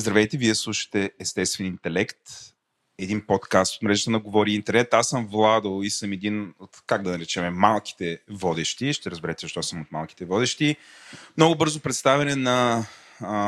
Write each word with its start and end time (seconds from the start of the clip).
Здравейте, 0.00 0.36
вие 0.36 0.54
слушате 0.54 1.10
Естествен 1.20 1.66
интелект, 1.66 2.16
един 2.98 3.26
подкаст 3.26 3.76
от 3.76 3.82
мрежата 3.82 4.10
на 4.10 4.18
Говори 4.18 4.52
Интернет. 4.52 4.94
Аз 4.94 5.08
съм 5.08 5.26
Владо 5.26 5.82
и 5.82 5.90
съм 5.90 6.12
един 6.12 6.54
от, 6.60 6.70
как 6.86 7.02
да 7.02 7.10
наречем, 7.10 7.54
малките 7.54 8.18
водещи. 8.30 8.92
Ще 8.92 9.10
разберете 9.10 9.40
защо 9.40 9.62
съм 9.62 9.80
от 9.80 9.92
малките 9.92 10.24
водещи. 10.24 10.76
Много 11.36 11.54
бързо 11.54 11.80
представяне 11.80 12.36
на, 12.36 12.86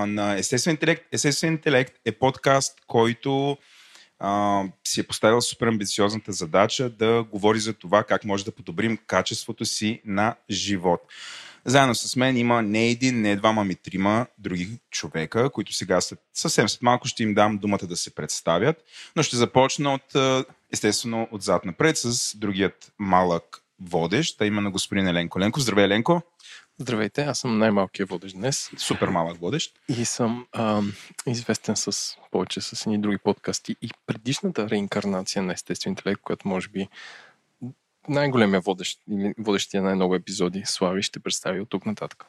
на 0.06 0.38
Естествен 0.38 0.70
интелект. 0.70 1.06
Естествен 1.12 1.52
интелект 1.52 1.94
е 2.04 2.12
подкаст, 2.12 2.80
който 2.86 3.56
а, 4.18 4.62
си 4.84 5.00
е 5.00 5.06
поставил 5.06 5.40
супер 5.40 5.66
амбициозната 5.66 6.32
задача 6.32 6.90
да 6.90 7.22
говори 7.22 7.60
за 7.60 7.72
това 7.72 8.04
как 8.04 8.24
може 8.24 8.44
да 8.44 8.52
подобрим 8.52 8.98
качеството 9.06 9.64
си 9.64 10.02
на 10.04 10.34
живот. 10.50 11.00
Заедно 11.64 11.94
с 11.94 12.16
мен 12.16 12.36
има 12.36 12.62
не 12.62 12.88
един, 12.88 13.20
не 13.20 13.36
двама, 13.36 13.64
ми 13.64 13.74
трима 13.74 14.26
други 14.38 14.68
човека, 14.90 15.50
които 15.50 15.72
сега 15.72 16.00
след, 16.00 16.18
съвсем 16.34 16.68
след 16.68 16.82
малко 16.82 17.08
ще 17.08 17.22
им 17.22 17.34
дам 17.34 17.58
думата 17.58 17.86
да 17.88 17.96
се 17.96 18.14
представят, 18.14 18.76
но 19.16 19.22
ще 19.22 19.36
започна 19.36 19.94
от, 19.94 20.46
естествено, 20.72 21.28
отзад 21.30 21.64
напред 21.64 21.98
с 21.98 22.36
другият 22.36 22.92
малък 22.98 23.62
водещ, 23.80 24.40
а 24.40 24.46
именно 24.46 24.72
господин 24.72 25.06
Еленко 25.06 25.40
Ленко. 25.40 25.60
Здравей, 25.60 25.84
Еленко! 25.84 26.22
Здравейте, 26.78 27.22
аз 27.22 27.38
съм 27.38 27.58
най-малкият 27.58 28.10
водещ 28.10 28.36
днес. 28.36 28.70
Супер 28.76 29.08
малък 29.08 29.40
водещ. 29.40 29.72
И 29.88 30.04
съм 30.04 30.46
а, 30.52 30.82
известен 31.26 31.76
с 31.76 32.16
повече 32.30 32.60
с 32.60 32.86
едни 32.86 33.00
други 33.00 33.18
подкасти. 33.18 33.76
И 33.82 33.90
предишната 34.06 34.70
реинкарнация 34.70 35.42
на 35.42 35.52
естествен 35.52 35.90
интелект, 35.90 36.22
която 36.22 36.48
може 36.48 36.68
би 36.68 36.88
най-големия 38.08 38.60
водещ, 38.60 39.00
водещия 39.38 39.82
най-много 39.82 40.14
епизоди, 40.14 40.62
Слави, 40.66 41.02
ще 41.02 41.20
представи 41.20 41.60
от 41.60 41.68
тук 41.68 41.86
нататък. 41.86 42.24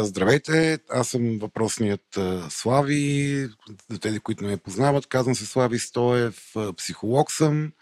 Здравейте, 0.00 0.78
аз 0.90 1.08
съм 1.08 1.38
въпросният 1.38 2.18
Слави. 2.48 3.48
За 3.90 3.98
тези, 3.98 4.20
които 4.20 4.44
не 4.44 4.50
ме 4.50 4.56
познават, 4.56 5.06
казвам 5.06 5.34
се 5.34 5.46
Слави 5.46 5.78
Стоев, 5.78 6.54
психолог 6.76 7.32
съм 7.32 7.72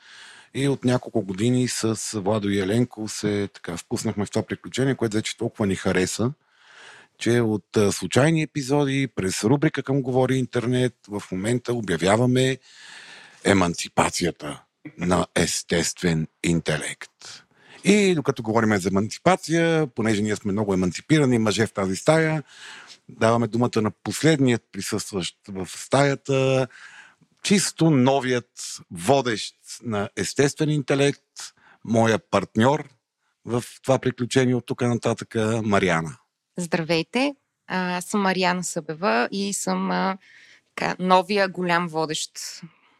и 0.54 0.68
от 0.68 0.84
няколко 0.84 1.22
години 1.22 1.68
с 1.68 2.20
Владо 2.20 2.48
и 2.48 2.58
Еленко 2.58 3.08
се 3.08 3.48
така 3.54 3.76
впуснахме 3.76 4.26
в 4.26 4.30
това 4.30 4.42
приключение, 4.42 4.94
което 4.94 5.16
вече 5.16 5.36
толкова 5.36 5.66
ни 5.66 5.74
хареса, 5.74 6.32
че 7.18 7.40
от 7.40 7.78
случайни 7.90 8.42
епизоди 8.42 9.08
през 9.14 9.44
рубрика 9.44 9.82
към 9.82 10.02
Говори 10.02 10.36
Интернет 10.36 10.94
в 11.08 11.22
момента 11.32 11.74
обявяваме 11.74 12.58
еманципацията 13.44 14.62
на 14.98 15.26
естествен 15.34 16.28
интелект. 16.44 17.42
И 17.84 18.14
докато 18.14 18.42
говорим 18.42 18.76
за 18.76 18.88
емансипация, 18.88 19.86
понеже 19.86 20.22
ние 20.22 20.36
сме 20.36 20.52
много 20.52 20.74
емансипирани 20.74 21.38
мъже 21.38 21.66
в 21.66 21.72
тази 21.72 21.96
стая, 21.96 22.42
даваме 23.08 23.46
думата 23.46 23.82
на 23.82 23.90
последният 23.90 24.62
присъстващ 24.72 25.36
в 25.48 25.68
стаята, 25.68 26.68
чисто 27.42 27.90
новият 27.90 28.50
водещ 28.90 29.56
на 29.82 30.08
естествен 30.16 30.70
интелект, 30.70 31.22
моя 31.84 32.18
партньор 32.18 32.88
в 33.44 33.64
това 33.82 33.98
приключение 33.98 34.54
от 34.54 34.66
тук 34.66 34.80
нататък, 34.80 35.34
Мариана. 35.64 36.16
Здравейте, 36.56 37.34
аз 37.66 38.04
съм 38.04 38.20
Мариана 38.20 38.64
Събева 38.64 39.28
и 39.30 39.54
съм 39.54 39.90
така, 40.74 40.96
новия 40.98 41.48
голям 41.48 41.88
водещ 41.88 42.30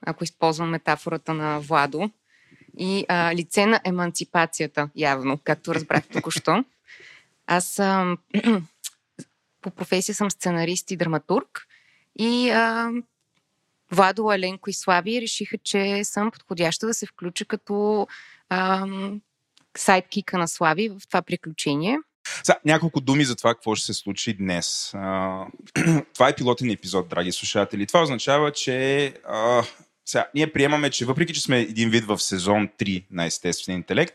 ако 0.02 0.25
използвам 0.25 0.70
метафората 0.70 1.34
на 1.34 1.61
Владо, 1.61 2.10
и 2.78 3.04
а, 3.09 3.34
лице 3.34 3.66
на 3.66 3.81
еманципацията, 3.84 4.88
явно, 4.97 5.38
както 5.44 5.75
разбрах 5.75 6.09
току-що. 6.09 6.65
Аз 7.47 7.78
а, 7.78 8.16
по 9.60 9.70
професия 9.70 10.15
съм 10.15 10.31
сценарист 10.31 10.91
и 10.91 10.97
драматург 10.97 11.66
и 12.19 12.50
а, 12.50 12.91
Владо, 13.93 14.31
Аленко 14.31 14.70
и 14.70 14.72
Слави 14.72 15.20
решиха, 15.20 15.59
че 15.59 16.04
съм 16.04 16.31
подходяща 16.31 16.87
да 16.87 16.94
се 16.94 17.06
включа 17.06 17.44
като 17.44 18.06
а, 18.49 18.87
сайдкика 19.76 20.38
на 20.38 20.49
Слави 20.49 20.88
в 20.88 21.00
това 21.09 21.22
приключение. 21.22 21.99
Сега, 22.43 22.59
няколко 22.65 23.00
думи 23.00 23.25
за 23.25 23.37
това 23.37 23.54
какво 23.54 23.75
ще 23.75 23.87
се 23.87 23.94
случи 23.94 24.34
днес. 24.34 24.91
А, 24.94 25.47
това 26.15 26.28
е 26.28 26.34
пилотен 26.34 26.70
епизод, 26.70 27.09
драги 27.09 27.32
слушатели. 27.32 27.87
Това 27.87 28.03
означава, 28.03 28.53
че 28.53 29.06
а, 29.28 29.62
сега, 30.06 30.27
ние 30.34 30.53
приемаме, 30.53 30.91
че 30.91 31.05
въпреки, 31.05 31.34
че 31.34 31.41
сме 31.41 31.61
един 31.61 31.91
вид 31.91 32.05
в 32.05 32.19
сезон 32.19 32.69
3 32.78 33.05
на 33.11 33.25
естествен 33.25 33.77
интелект, 33.77 34.15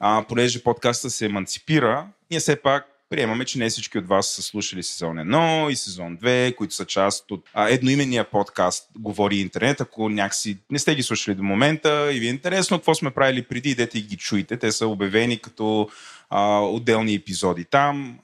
а, 0.00 0.24
понеже 0.28 0.62
подкаста 0.62 1.10
се 1.10 1.24
еманципира, 1.24 2.06
ние 2.30 2.40
все 2.40 2.56
пак 2.56 2.86
приемаме, 3.10 3.44
че 3.44 3.58
не 3.58 3.70
всички 3.70 3.98
от 3.98 4.08
вас 4.08 4.28
са 4.28 4.42
слушали 4.42 4.82
сезон 4.82 5.16
1 5.16 5.68
и 5.68 5.76
сезон 5.76 6.18
2, 6.18 6.54
които 6.54 6.74
са 6.74 6.84
част 6.84 7.30
от 7.30 7.44
а, 7.54 7.68
едноименния 7.68 8.24
подкаст 8.24 8.88
Говори 8.98 9.36
интернет. 9.36 9.80
Ако 9.80 10.08
някакси 10.08 10.58
не 10.70 10.78
сте 10.78 10.94
ги 10.94 11.02
слушали 11.02 11.34
до 11.34 11.42
момента 11.42 12.12
и 12.12 12.20
ви 12.20 12.26
е 12.26 12.30
интересно 12.30 12.78
какво 12.78 12.94
сме 12.94 13.10
правили 13.10 13.42
преди, 13.42 13.70
идете 13.70 13.98
и 13.98 14.02
ги 14.02 14.16
чуйте. 14.16 14.56
Те 14.56 14.72
са 14.72 14.86
обявени 14.86 15.38
като 15.38 15.88
а, 16.30 16.60
отделни 16.60 17.14
епизоди 17.14 17.64
там. 17.64 18.18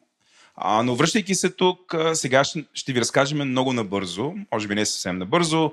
А, 0.57 0.83
но 0.83 0.95
връщайки 0.95 1.35
се 1.35 1.51
тук, 1.51 1.95
а, 1.95 2.15
сега 2.15 2.45
ще, 2.45 2.65
ще 2.75 2.93
ви 2.93 3.01
разкажем 3.01 3.49
много 3.49 3.73
набързо, 3.73 4.35
може 4.53 4.69
би 4.69 4.75
не 4.75 4.87
съвсем 4.87 5.19
набързо, 5.19 5.73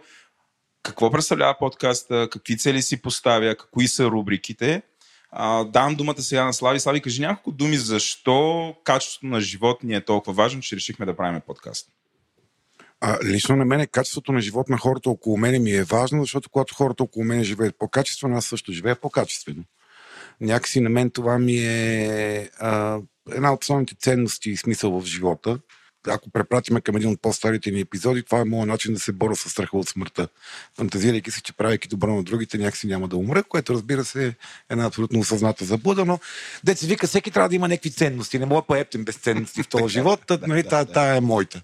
какво 0.86 1.12
представлява 1.12 1.56
подкаста, 1.60 2.28
какви 2.32 2.58
цели 2.58 2.82
си 2.82 3.02
поставя, 3.02 3.56
кои 3.72 3.88
са 3.88 4.06
рубриките. 4.06 4.82
А, 5.32 5.64
давам 5.64 5.96
думата 5.96 6.22
сега 6.22 6.46
на 6.46 6.54
Слави. 6.54 6.80
Слави, 6.80 7.02
кажи 7.02 7.22
няколко 7.22 7.52
думи 7.52 7.78
защо 7.78 8.76
качеството 8.84 9.26
на 9.26 9.42
живот 9.42 9.84
ни 9.84 9.96
е 9.96 10.06
толкова 10.06 10.34
важно, 10.34 10.62
че 10.62 10.76
решихме 10.76 11.06
да 11.06 11.16
правим 11.16 11.42
подкаст. 11.48 11.88
А, 13.02 13.18
лично 13.26 13.56
на 13.56 13.66
мен 13.66 13.88
качеството 13.92 14.32
на 14.32 14.42
живот 14.42 14.70
на 14.70 14.78
хората 14.78 15.10
около 15.10 15.38
мен 15.38 15.64
ми 15.64 15.72
е 15.72 15.84
важно, 15.84 16.24
защото 16.24 16.50
когато 16.50 16.76
хората 16.76 17.04
около 17.04 17.26
мен 17.26 17.44
живеят 17.44 17.76
по-качествено, 17.80 18.38
аз 18.38 18.46
също 18.46 18.72
живея 18.72 18.96
по-качествено. 18.96 19.64
Някакси 20.42 20.80
на 20.80 20.90
мен 20.90 21.10
това 21.10 21.40
ми 21.40 21.58
е 21.58 22.50
а, 22.60 23.00
една 23.32 23.54
от 23.54 23.64
основните 23.64 23.96
ценности 23.96 24.50
и 24.50 24.58
смисъл 24.58 25.02
в 25.02 25.06
живота 25.06 25.60
ако 26.08 26.30
препратиме 26.30 26.82
към 26.82 26.96
един 26.96 27.10
от 27.10 27.22
по-старите 27.22 27.72
ни 27.72 27.80
епизоди, 27.80 28.24
това 28.24 28.40
е 28.40 28.46
моят 28.46 28.68
начин 28.68 28.94
да 28.94 29.00
се 29.00 29.12
боря 29.12 29.36
с 29.36 29.50
страха 29.50 29.78
от 29.78 29.90
смъртта. 29.90 30.28
Фантазирайки 30.78 31.32
се, 31.32 31.42
че 31.42 31.54
правейки 31.54 31.88
добро 31.88 32.16
на 32.16 32.24
другите, 32.24 32.58
някакси 32.58 32.88
няма 32.88 33.08
да 33.08 33.18
умра, 33.18 33.44
което 33.44 33.74
разбира 33.74 34.06
се 34.06 34.28
е 34.28 34.34
една 34.70 34.86
абсолютно 34.86 35.20
осъзната 35.20 35.66
заблуда, 35.66 36.06
но 36.06 36.20
деца 36.64 36.88
вика, 36.88 37.08
всеки 37.08 37.32
трябва 37.32 37.50
да 37.50 37.56
има 37.56 37.68
някакви 37.68 37.92
ценности. 37.92 38.40
Не 38.40 38.46
мога 38.46 38.62
да 38.62 38.68
поептем 38.68 39.06
без 39.06 39.16
ценности 39.16 39.64
в 39.64 39.68
този 39.68 39.94
живот. 39.94 40.22
Тът, 40.28 40.48
нали, 40.48 40.64
тая, 40.64 40.86
тая 40.86 41.18
е 41.18 41.22
моята. 41.22 41.62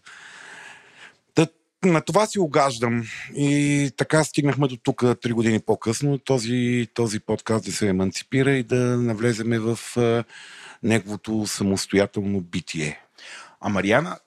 Тът, 1.36 1.54
на 1.86 2.02
това 2.02 2.26
си 2.26 2.40
огаждам. 2.40 3.04
И 3.36 3.92
така 3.98 4.24
стигнахме 4.24 4.68
до 4.68 4.78
тук 4.78 5.04
три 5.22 5.34
години 5.34 5.60
по-късно. 5.60 6.18
Този, 6.18 6.88
този 6.94 7.20
подкаст 7.20 7.66
да 7.66 7.72
се 7.72 7.88
еманципира 7.88 8.52
и 8.52 8.64
да 8.64 8.98
навлеземе 8.98 9.60
в 9.60 9.80
неговото 10.84 11.48
самостоятелно 11.48 12.42
битие. 12.42 13.00
А 13.62 13.70
Мариана, 13.70 14.18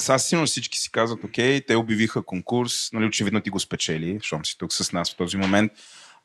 сега 0.00 0.18
сигурно 0.18 0.46
всички 0.46 0.78
си 0.78 0.92
казват, 0.92 1.24
окей, 1.24 1.60
те 1.66 1.76
обявиха 1.76 2.22
конкурс, 2.22 2.92
нали, 2.92 3.04
очевидно 3.04 3.40
ти 3.40 3.50
го 3.50 3.60
спечели, 3.60 4.18
защото 4.18 4.48
си 4.48 4.58
тук 4.58 4.72
с 4.72 4.92
нас 4.92 5.12
в 5.12 5.16
този 5.16 5.36
момент. 5.36 5.72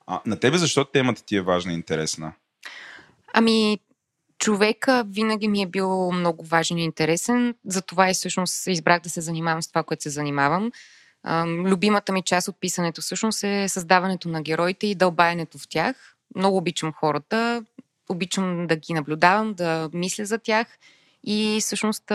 А, 0.07 0.21
на 0.25 0.39
тебе 0.39 0.57
защо 0.57 0.85
темата 0.85 1.25
ти 1.25 1.35
е 1.35 1.41
важна 1.41 1.71
и 1.71 1.75
интересна? 1.75 2.33
Ами, 3.33 3.79
човека 4.39 5.03
винаги 5.07 5.47
ми 5.47 5.61
е 5.61 5.67
бил 5.67 6.11
много 6.11 6.45
важен 6.45 6.77
и 6.77 6.83
интересен, 6.83 7.55
затова 7.65 8.09
и 8.09 8.13
всъщност 8.13 8.67
избрах 8.67 9.01
да 9.01 9.09
се 9.09 9.21
занимавам 9.21 9.61
с 9.61 9.67
това, 9.67 9.83
което 9.83 10.03
се 10.03 10.09
занимавам. 10.09 10.71
любимата 11.45 12.11
ми 12.11 12.21
част 12.21 12.47
от 12.47 12.59
писането 12.59 13.01
всъщност 13.01 13.43
е 13.43 13.69
създаването 13.69 14.29
на 14.29 14.41
героите 14.41 14.87
и 14.87 14.95
дълбаенето 14.95 15.57
в 15.57 15.67
тях. 15.69 16.15
Много 16.35 16.57
обичам 16.57 16.93
хората, 16.93 17.63
обичам 18.09 18.67
да 18.67 18.75
ги 18.75 18.93
наблюдавам, 18.93 19.53
да 19.53 19.89
мисля 19.93 20.25
за 20.25 20.37
тях– 20.37 20.67
и 21.29 21.59
всъщност 21.61 22.11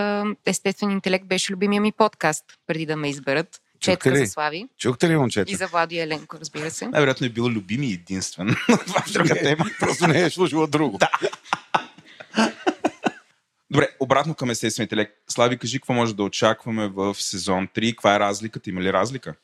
естествен 0.46 0.90
интелект 0.90 1.26
беше 1.26 1.52
любимия 1.52 1.80
ми 1.80 1.92
подкаст, 1.92 2.44
преди 2.66 2.86
да 2.86 2.96
ме 2.96 3.08
изберат. 3.08 3.60
Четка 3.80 4.16
за 4.16 4.26
Слави. 4.26 4.68
Чухте 4.78 5.08
ли, 5.08 5.16
момчета? 5.16 5.52
И 5.52 5.54
за 5.54 5.66
Влади 5.66 5.98
Еленко, 5.98 6.36
разбира 6.40 6.70
се. 6.70 6.86
Най-вероятно 6.86 7.26
е 7.26 7.30
бил 7.30 7.44
любими 7.44 7.92
единствен. 7.92 8.56
Това 8.86 9.04
е 9.08 9.12
друга 9.12 9.34
тема. 9.34 9.64
Просто 9.80 10.06
не 10.06 10.22
е 10.22 10.30
слушала 10.30 10.66
друго. 10.66 10.98
Да. 10.98 11.10
Добре, 13.70 13.88
обратно 14.00 14.34
към 14.34 14.50
естествен 14.50 14.84
интелект. 14.84 15.12
Слави, 15.28 15.58
кажи 15.58 15.78
какво 15.78 15.92
може 15.92 16.16
да 16.16 16.22
очакваме 16.22 16.88
в 16.88 17.14
сезон 17.14 17.68
3. 17.68 17.90
Каква 17.90 18.14
е 18.14 18.20
разликата? 18.20 18.70
Има 18.70 18.80
ли 18.80 18.92
разлика? 18.92 19.34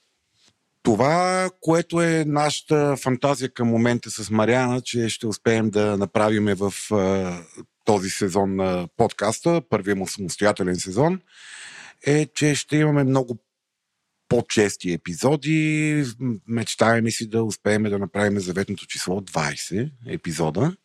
Това, 0.83 1.51
което 1.61 2.01
е 2.01 2.25
нашата 2.27 2.97
фантазия 2.97 3.49
към 3.49 3.69
момента 3.69 4.11
с 4.11 4.31
Мариана, 4.31 4.81
че 4.81 5.09
ще 5.09 5.27
успеем 5.27 5.71
да 5.71 5.97
направим 5.97 6.55
в 6.55 6.73
този 7.89 8.11
сезон 8.11 8.57
на 8.57 8.89
подкаста, 8.97 9.63
първия 9.71 9.97
му 9.97 10.09
самостоятелен 10.09 10.77
сезон, 10.77 11.21
е, 12.07 12.27
че 12.35 12.55
ще 12.55 12.77
имаме 12.77 13.05
много 13.05 13.39
по-чести 14.29 14.93
епизоди. 14.93 16.05
Мечтаем 16.49 17.11
си 17.11 17.29
да 17.29 17.45
успеем 17.45 17.83
да 17.83 17.99
направим 17.99 18.41
заветното 18.41 18.87
число 18.87 19.21
20 19.21 19.91
епизода, 20.07 20.77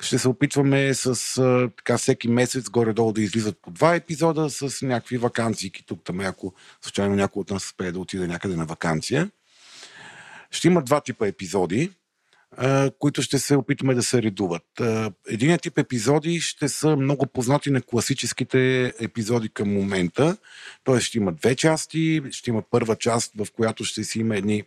Ще 0.00 0.18
се 0.18 0.28
опитваме 0.28 0.94
с 0.94 1.34
така 1.76 1.98
всеки 1.98 2.28
месец 2.28 2.70
горе-долу 2.70 3.12
да 3.12 3.22
излизат 3.22 3.58
по 3.62 3.70
два 3.70 3.94
епизода 3.94 4.50
с 4.50 4.82
някакви 4.82 5.16
вакансии. 5.18 5.70
Тук 5.86 6.04
там, 6.04 6.20
ако 6.20 6.54
случайно 6.82 7.14
някой 7.14 7.40
от 7.40 7.50
нас 7.50 7.64
успее 7.64 7.92
да 7.92 8.00
отиде 8.00 8.26
някъде 8.26 8.56
на 8.56 8.66
вакансия. 8.66 9.30
Ще 10.50 10.68
има 10.68 10.82
два 10.82 11.00
типа 11.00 11.26
епизоди, 11.26 11.90
които 12.98 13.22
ще 13.22 13.38
се 13.38 13.56
опитаме 13.56 13.94
да 13.94 14.02
се 14.02 14.22
редуват. 14.22 14.80
Единият 15.28 15.62
тип 15.62 15.78
епизоди 15.78 16.40
ще 16.40 16.68
са 16.68 16.96
много 16.96 17.26
познати 17.26 17.70
на 17.70 17.82
класическите 17.82 18.92
епизоди 19.00 19.48
към 19.48 19.72
момента. 19.72 20.36
Тоест 20.84 21.06
ще 21.06 21.18
има 21.18 21.32
две 21.32 21.56
части. 21.56 22.22
Ще 22.30 22.50
има 22.50 22.62
първа 22.70 22.96
част, 22.96 23.32
в 23.36 23.46
която 23.52 23.84
ще 23.84 24.04
си 24.04 24.18
има 24.18 24.36
едни 24.36 24.62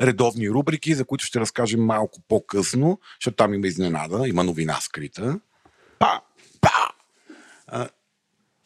редовни 0.00 0.50
рубрики, 0.50 0.94
за 0.94 1.04
които 1.04 1.24
ще 1.24 1.40
разкажем 1.40 1.84
малко 1.84 2.20
по-късно, 2.28 3.00
защото 3.20 3.36
там 3.36 3.54
има 3.54 3.66
изненада, 3.66 4.28
има 4.28 4.44
новина 4.44 4.80
скрита. 4.80 5.40
Па! 5.98 6.20
Па! 6.60 7.88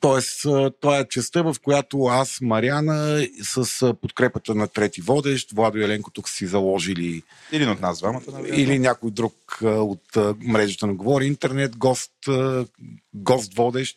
Тоест, 0.06 0.40
това 0.80 0.98
е 0.98 1.08
частта, 1.08 1.42
в 1.42 1.56
която 1.64 2.04
аз, 2.04 2.38
Мариана, 2.40 3.26
с 3.42 3.94
подкрепата 4.00 4.54
на 4.54 4.68
трети 4.68 5.00
водещ, 5.00 5.52
Владо 5.52 5.78
Еленко 5.78 6.10
тук 6.10 6.28
си 6.28 6.46
заложили 6.46 7.22
Един 7.52 7.70
от 7.70 7.80
нас 7.80 7.98
двамата, 7.98 8.22
нали? 8.32 8.62
или 8.62 8.78
някой 8.78 9.10
друг 9.10 9.34
от 9.62 10.16
мрежата 10.38 10.86
на 10.86 10.94
Говори 10.94 11.26
Интернет, 11.26 11.76
гост, 11.76 12.12
гост 13.14 13.54
водещ, 13.54 13.96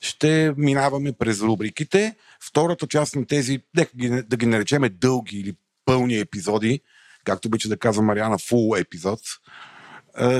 ще 0.00 0.54
минаваме 0.56 1.12
през 1.12 1.40
рубриките. 1.40 2.16
Втората 2.40 2.86
част 2.86 3.16
на 3.16 3.26
тези, 3.26 3.60
нека 3.76 3.96
ги, 3.96 4.08
да 4.08 4.36
ги 4.36 4.46
наречеме 4.46 4.88
дълги 4.88 5.38
или 5.38 5.54
пълни 5.84 6.18
епизоди, 6.18 6.80
както 7.24 7.48
обича 7.48 7.68
да 7.68 7.76
казва 7.76 8.02
Мариана, 8.02 8.38
фул 8.38 8.76
епизод, 8.76 9.20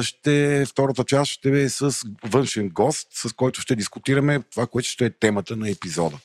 ще, 0.03 0.65
втората 0.67 1.05
част 1.05 1.33
ще 1.33 1.63
е 1.63 1.69
с 1.69 1.97
външен 2.25 2.69
гост, 2.69 3.09
с 3.11 3.33
който 3.33 3.61
ще 3.61 3.77
дискутираме 3.77 4.43
това, 4.51 4.67
което 4.67 4.89
ще 4.89 5.07
е 5.07 5.11
темата 5.11 5.57
на 5.57 5.71
епизода. 5.71 6.19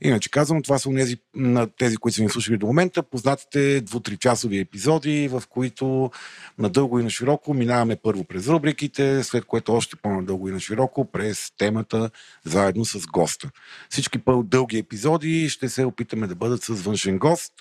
Иначе 0.00 0.30
казвам, 0.30 0.62
това 0.62 0.78
са 0.78 0.90
тези, 0.90 1.16
на 1.34 1.66
тези, 1.66 1.96
които 1.96 2.16
са 2.16 2.22
ни 2.22 2.30
слушали 2.30 2.56
до 2.56 2.66
момента, 2.66 3.02
познатите 3.02 3.80
дву-три 3.80 4.16
часови 4.16 4.58
епизоди, 4.58 5.28
в 5.28 5.42
които 5.48 6.10
надълго 6.58 6.98
и 6.98 7.02
на 7.02 7.10
широко 7.10 7.54
минаваме 7.54 7.96
първо 7.96 8.24
през 8.24 8.48
рубриките, 8.48 9.24
след 9.24 9.44
което 9.44 9.74
още 9.74 9.96
по-надълго 9.96 10.48
и 10.48 10.52
на 10.52 10.60
широко 10.60 11.10
през 11.12 11.52
темата, 11.58 12.10
заедно 12.44 12.84
с 12.84 13.06
госта. 13.06 13.50
Всички 13.90 14.18
по-дълги 14.18 14.78
епизоди 14.78 15.48
ще 15.48 15.68
се 15.68 15.84
опитаме 15.84 16.26
да 16.26 16.34
бъдат 16.34 16.62
с 16.62 16.74
външен 16.74 17.18
гост, 17.18 17.52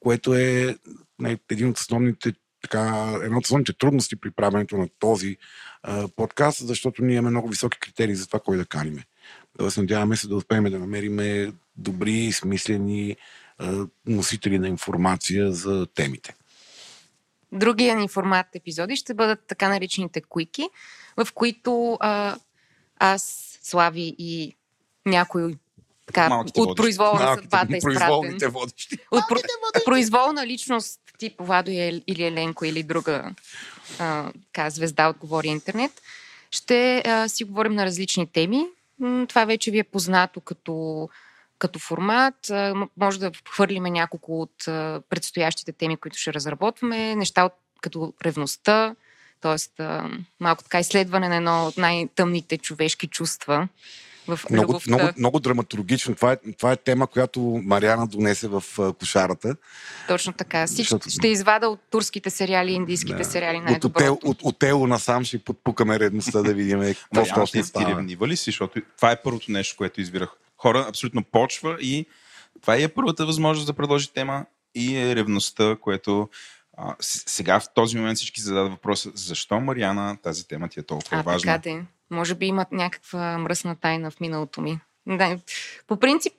което 0.00 0.34
е 0.34 0.76
един 1.50 1.68
от 1.68 1.78
основните 1.78 2.32
така, 2.62 3.12
една 3.22 3.38
от 3.38 3.44
основните 3.44 3.72
трудности 3.72 4.16
при 4.16 4.30
правенето 4.30 4.76
на 4.76 4.88
този 4.98 5.36
а, 5.82 6.08
подкаст, 6.08 6.66
защото 6.66 7.04
ние 7.04 7.16
имаме 7.16 7.30
много 7.30 7.48
високи 7.48 7.78
критерии 7.78 8.14
за 8.14 8.26
това 8.26 8.40
кой 8.40 8.56
да 8.56 8.64
каниме. 8.64 9.04
Тоест, 9.58 9.76
надяваме 9.76 10.16
се 10.16 10.28
да 10.28 10.36
успеем 10.36 10.64
да 10.64 10.78
намерим 10.78 11.52
добри, 11.76 12.32
смислени 12.32 13.16
а, 13.58 13.86
носители 14.06 14.58
на 14.58 14.68
информация 14.68 15.52
за 15.52 15.86
темите. 15.86 16.34
Другия 17.52 17.96
ни 17.96 18.08
формат 18.08 18.46
епизоди 18.54 18.96
ще 18.96 19.14
бъдат 19.14 19.40
така 19.46 19.68
наречените 19.68 20.20
куики, 20.20 20.68
в 21.16 21.28
които 21.34 21.96
а, 22.00 22.36
аз, 22.96 23.46
Слави 23.62 24.14
и 24.18 24.56
някой 25.06 25.56
така, 26.12 26.28
Малките 26.28 26.60
от 26.60 26.66
водещи. 26.66 26.82
произвола 26.82 27.20
на 27.20 27.34
съдбата 27.34 27.74
е 27.74 27.76
изпратен. 27.76 27.98
произволните 27.98 28.48
водещи. 28.48 28.98
От 29.10 29.24
про... 29.28 29.38
произволна 29.84 30.46
личност, 30.46 31.00
тип 31.18 31.34
Владо 31.38 31.70
или 31.70 32.22
Еленко 32.24 32.64
или 32.64 32.82
друга 32.82 33.34
а, 33.98 34.32
така, 34.52 34.70
звезда 34.70 35.08
от 35.08 35.16
Говори 35.18 35.48
Интернет, 35.48 36.02
ще 36.50 37.02
а, 37.06 37.28
си 37.28 37.44
говорим 37.44 37.74
на 37.74 37.84
различни 37.84 38.26
теми. 38.26 38.66
Това 39.28 39.44
вече 39.44 39.70
ви 39.70 39.78
е 39.78 39.84
познато 39.84 40.40
като, 40.40 41.08
като 41.58 41.78
формат. 41.78 42.50
А, 42.50 42.74
може 42.96 43.20
да 43.20 43.30
хвърлиме 43.50 43.90
няколко 43.90 44.42
от 44.42 44.68
а, 44.68 45.02
предстоящите 45.08 45.72
теми, 45.72 45.96
които 45.96 46.18
ще 46.18 46.34
разработваме. 46.34 47.14
Неща 47.14 47.44
от, 47.44 47.52
като 47.80 48.12
ревността, 48.24 48.94
т.е. 49.40 49.82
малко 50.40 50.62
така 50.62 50.80
изследване 50.80 51.28
на 51.28 51.36
едно 51.36 51.66
от 51.66 51.76
най-тъмните 51.76 52.58
човешки 52.58 53.06
чувства 53.06 53.68
в 54.30 54.40
Много, 54.50 54.64
любовта. 54.64 54.90
много, 54.90 55.12
много 55.18 55.40
драматургично. 55.40 56.14
Това 56.14 56.32
е, 56.32 56.36
това 56.58 56.72
е 56.72 56.76
тема, 56.76 57.06
която 57.06 57.40
Мариана 57.64 58.06
донесе 58.06 58.48
в 58.48 58.62
кошарата. 58.94 59.56
Точно 60.08 60.32
така. 60.32 60.66
Всички, 60.66 60.82
Защото- 60.82 61.10
Ще 61.10 61.28
извада 61.28 61.68
от 61.68 61.80
турските 61.90 62.30
сериали, 62.30 62.72
индийските 62.72 63.18
Да. 63.18 63.24
сериали 63.24 63.56
От, 63.56 63.64
най-доброто. 63.64 63.86
отел, 63.88 64.18
от, 64.24 64.42
от 64.42 64.58
тело 64.58 64.86
насам 64.86 65.24
ще 65.24 65.38
подпукаме 65.38 65.98
редността 65.98 66.42
да 66.42 66.54
видим 66.54 66.80
какво 66.80 66.94
Мариана, 67.14 67.34
точно 67.34 67.52
ти, 67.52 67.68
става. 67.68 67.88
ревнива 67.88 68.28
ли 68.28 68.36
си? 68.36 68.44
Защото 68.44 68.82
това 68.96 69.10
е 69.10 69.22
първото 69.22 69.52
нещо, 69.52 69.76
което 69.76 70.00
избирах. 70.00 70.28
Хора 70.56 70.86
абсолютно 70.88 71.24
почва 71.24 71.76
и 71.80 72.06
това 72.60 72.76
е 72.76 72.88
първата 72.88 73.26
възможност 73.26 73.66
да 73.66 73.72
предложи 73.72 74.12
тема 74.12 74.44
и 74.74 74.96
е 74.96 75.16
ревността, 75.16 75.76
което 75.80 76.28
а, 76.82 76.94
сега 77.00 77.60
в 77.60 77.74
този 77.74 77.98
момент 77.98 78.16
всички 78.16 78.40
зададат 78.40 78.72
въпроса 78.72 79.10
защо 79.14 79.60
Мариана 79.60 80.16
тази 80.22 80.48
тема 80.48 80.68
ти 80.68 80.80
е 80.80 80.82
толкова 80.82 81.16
А, 81.18 81.22
важна? 81.22 81.52
така 81.52 81.58
де. 81.58 81.84
Може 82.10 82.34
би 82.34 82.46
имат 82.46 82.72
някаква 82.72 83.38
мръсна 83.38 83.76
тайна 83.76 84.10
в 84.10 84.20
миналото 84.20 84.60
ми. 84.60 84.80
Да. 85.06 85.38
По 85.86 85.96
принцип, 85.96 86.32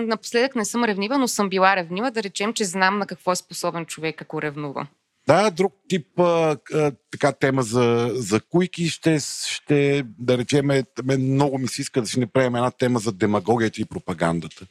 напоследък 0.00 0.56
не 0.56 0.64
съм 0.64 0.84
ревнива, 0.84 1.18
но 1.18 1.28
съм 1.28 1.48
била 1.48 1.76
ревнива. 1.76 2.10
Да 2.10 2.22
речем, 2.22 2.54
че 2.54 2.64
знам 2.64 2.98
на 2.98 3.06
какво 3.06 3.32
е 3.32 3.36
способен 3.36 3.86
човек, 3.86 4.22
ако 4.22 4.42
ревнува. 4.42 4.86
Да, 5.26 5.50
друг 5.50 5.74
тип 5.88 6.20
а, 6.20 6.56
а, 6.74 6.92
така 7.10 7.32
тема 7.32 7.62
за, 7.62 8.10
за 8.14 8.40
куйки 8.40 8.88
ще, 8.88 9.18
ще 9.46 10.04
да 10.18 10.38
речем, 10.38 10.66
мен 11.04 11.32
много 11.32 11.58
ми 11.58 11.68
се 11.68 11.80
иска 11.80 12.00
да 12.00 12.06
си 12.06 12.20
направим 12.20 12.56
една 12.56 12.70
тема 12.70 12.98
за 12.98 13.12
демагогията 13.12 13.80
и 13.80 13.84
пропагандата. 13.84 14.66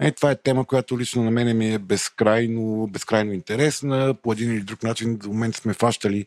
Е, 0.00 0.12
това 0.12 0.30
е 0.30 0.36
тема, 0.36 0.64
която 0.64 0.98
лично 0.98 1.24
на 1.24 1.30
мен 1.30 1.58
ми 1.58 1.74
е 1.74 1.78
безкрайно, 1.78 2.86
безкрайно 2.86 3.32
интересна. 3.32 4.14
По 4.22 4.32
един 4.32 4.50
или 4.50 4.60
друг 4.60 4.82
начин 4.82 5.16
до 5.16 5.28
момента 5.28 5.58
сме 5.58 5.74
фащали 5.74 6.26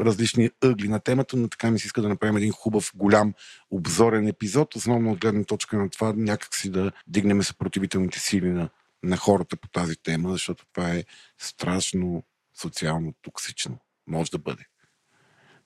различни 0.00 0.50
ъгли 0.62 0.88
на 0.88 1.00
темата, 1.00 1.36
но 1.36 1.48
така 1.48 1.70
ми 1.70 1.78
се 1.78 1.86
иска 1.86 2.02
да 2.02 2.08
направим 2.08 2.36
един 2.36 2.52
хубав, 2.52 2.92
голям 2.94 3.34
обзорен 3.70 4.28
епизод, 4.28 4.76
основно 4.76 5.12
от 5.12 5.20
гледна 5.20 5.44
точка 5.44 5.78
на 5.78 5.90
това 5.90 6.12
някакси 6.16 6.70
да 6.70 6.92
дигнем 7.06 7.42
съпротивителните 7.42 8.20
сили 8.20 8.50
на, 8.50 8.68
на 9.02 9.16
хората 9.16 9.56
по 9.56 9.68
тази 9.68 9.96
тема, 9.96 10.32
защото 10.32 10.66
това 10.72 10.90
е 10.90 11.04
страшно 11.38 12.22
социално 12.60 13.14
токсично. 13.22 13.78
Може 14.06 14.30
да 14.30 14.38
бъде. 14.38 14.64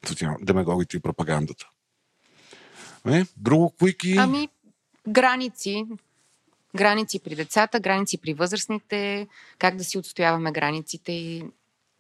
Социално, 0.06 0.38
демагогите 0.42 0.96
и 0.96 1.00
пропагандата. 1.00 1.68
Не? 3.04 3.26
Друго, 3.36 3.70
куйки... 3.78 4.14
Ами, 4.18 4.48
граници. 5.08 5.84
Граници 6.76 7.20
при 7.20 7.34
децата, 7.34 7.80
граници 7.80 8.18
при 8.18 8.34
възрастните, 8.34 9.26
как 9.58 9.76
да 9.76 9.84
си 9.84 9.98
отстояваме 9.98 10.52
границите 10.52 11.12
и 11.12 11.44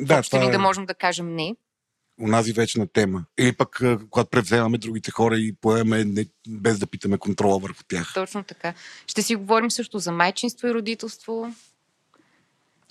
да, 0.00 0.14
въобще 0.14 0.36
това 0.36 0.44
ли 0.44 0.48
е 0.48 0.52
да 0.52 0.58
можем 0.58 0.86
да 0.86 0.94
кажем 0.94 1.34
не. 1.34 1.56
унази 2.20 2.52
вечна 2.52 2.86
тема. 2.86 3.24
Или 3.38 3.56
пък, 3.56 3.80
когато 4.10 4.30
превземаме 4.30 4.78
другите 4.78 5.10
хора 5.10 5.36
и 5.36 5.54
поемаме 5.60 6.04
не, 6.04 6.26
без 6.48 6.78
да 6.78 6.86
питаме 6.86 7.18
контрола 7.18 7.58
върху 7.58 7.82
тях. 7.88 8.10
Точно 8.14 8.44
така. 8.44 8.74
Ще 9.06 9.22
си 9.22 9.34
говорим 9.34 9.70
също 9.70 9.98
за 9.98 10.12
майчинство 10.12 10.68
и 10.68 10.74
родителство. 10.74 11.54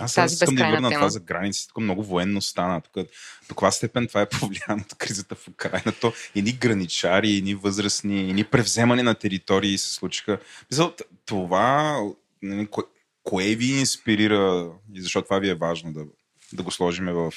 Аз 0.03 0.13
тази 0.13 0.33
искам 0.33 0.55
да 0.55 0.63
върна 0.63 0.89
тема. 0.89 0.99
това 0.99 1.09
за 1.09 1.19
границите. 1.19 1.67
Тук 1.67 1.83
много 1.83 2.03
военно 2.03 2.41
стана. 2.41 2.81
Тук, 2.81 2.93
до 2.93 3.05
каква 3.49 3.71
степен 3.71 4.07
това 4.07 4.21
е 4.21 4.29
повлияно 4.29 4.83
от 4.91 4.97
кризата 4.97 5.35
в 5.35 5.47
Украина. 5.47 5.93
То 6.01 6.13
едни 6.35 6.51
граничари, 6.51 7.31
едни 7.31 7.55
възрастни, 7.55 8.29
едни 8.29 8.43
превземане 8.43 9.03
на 9.03 9.15
територии 9.15 9.77
се 9.77 9.93
случиха. 9.93 10.39
Мисъл, 10.71 10.93
това, 11.25 11.99
нали, 12.41 12.67
кое, 12.67 12.83
кое 13.23 13.55
ви 13.55 13.79
инспирира 13.79 14.71
и 14.93 15.01
защо 15.01 15.21
това 15.21 15.39
ви 15.39 15.49
е 15.49 15.55
важно 15.55 15.93
да, 15.93 16.05
да 16.53 16.63
го 16.63 16.71
сложим 16.71 17.05
в 17.05 17.33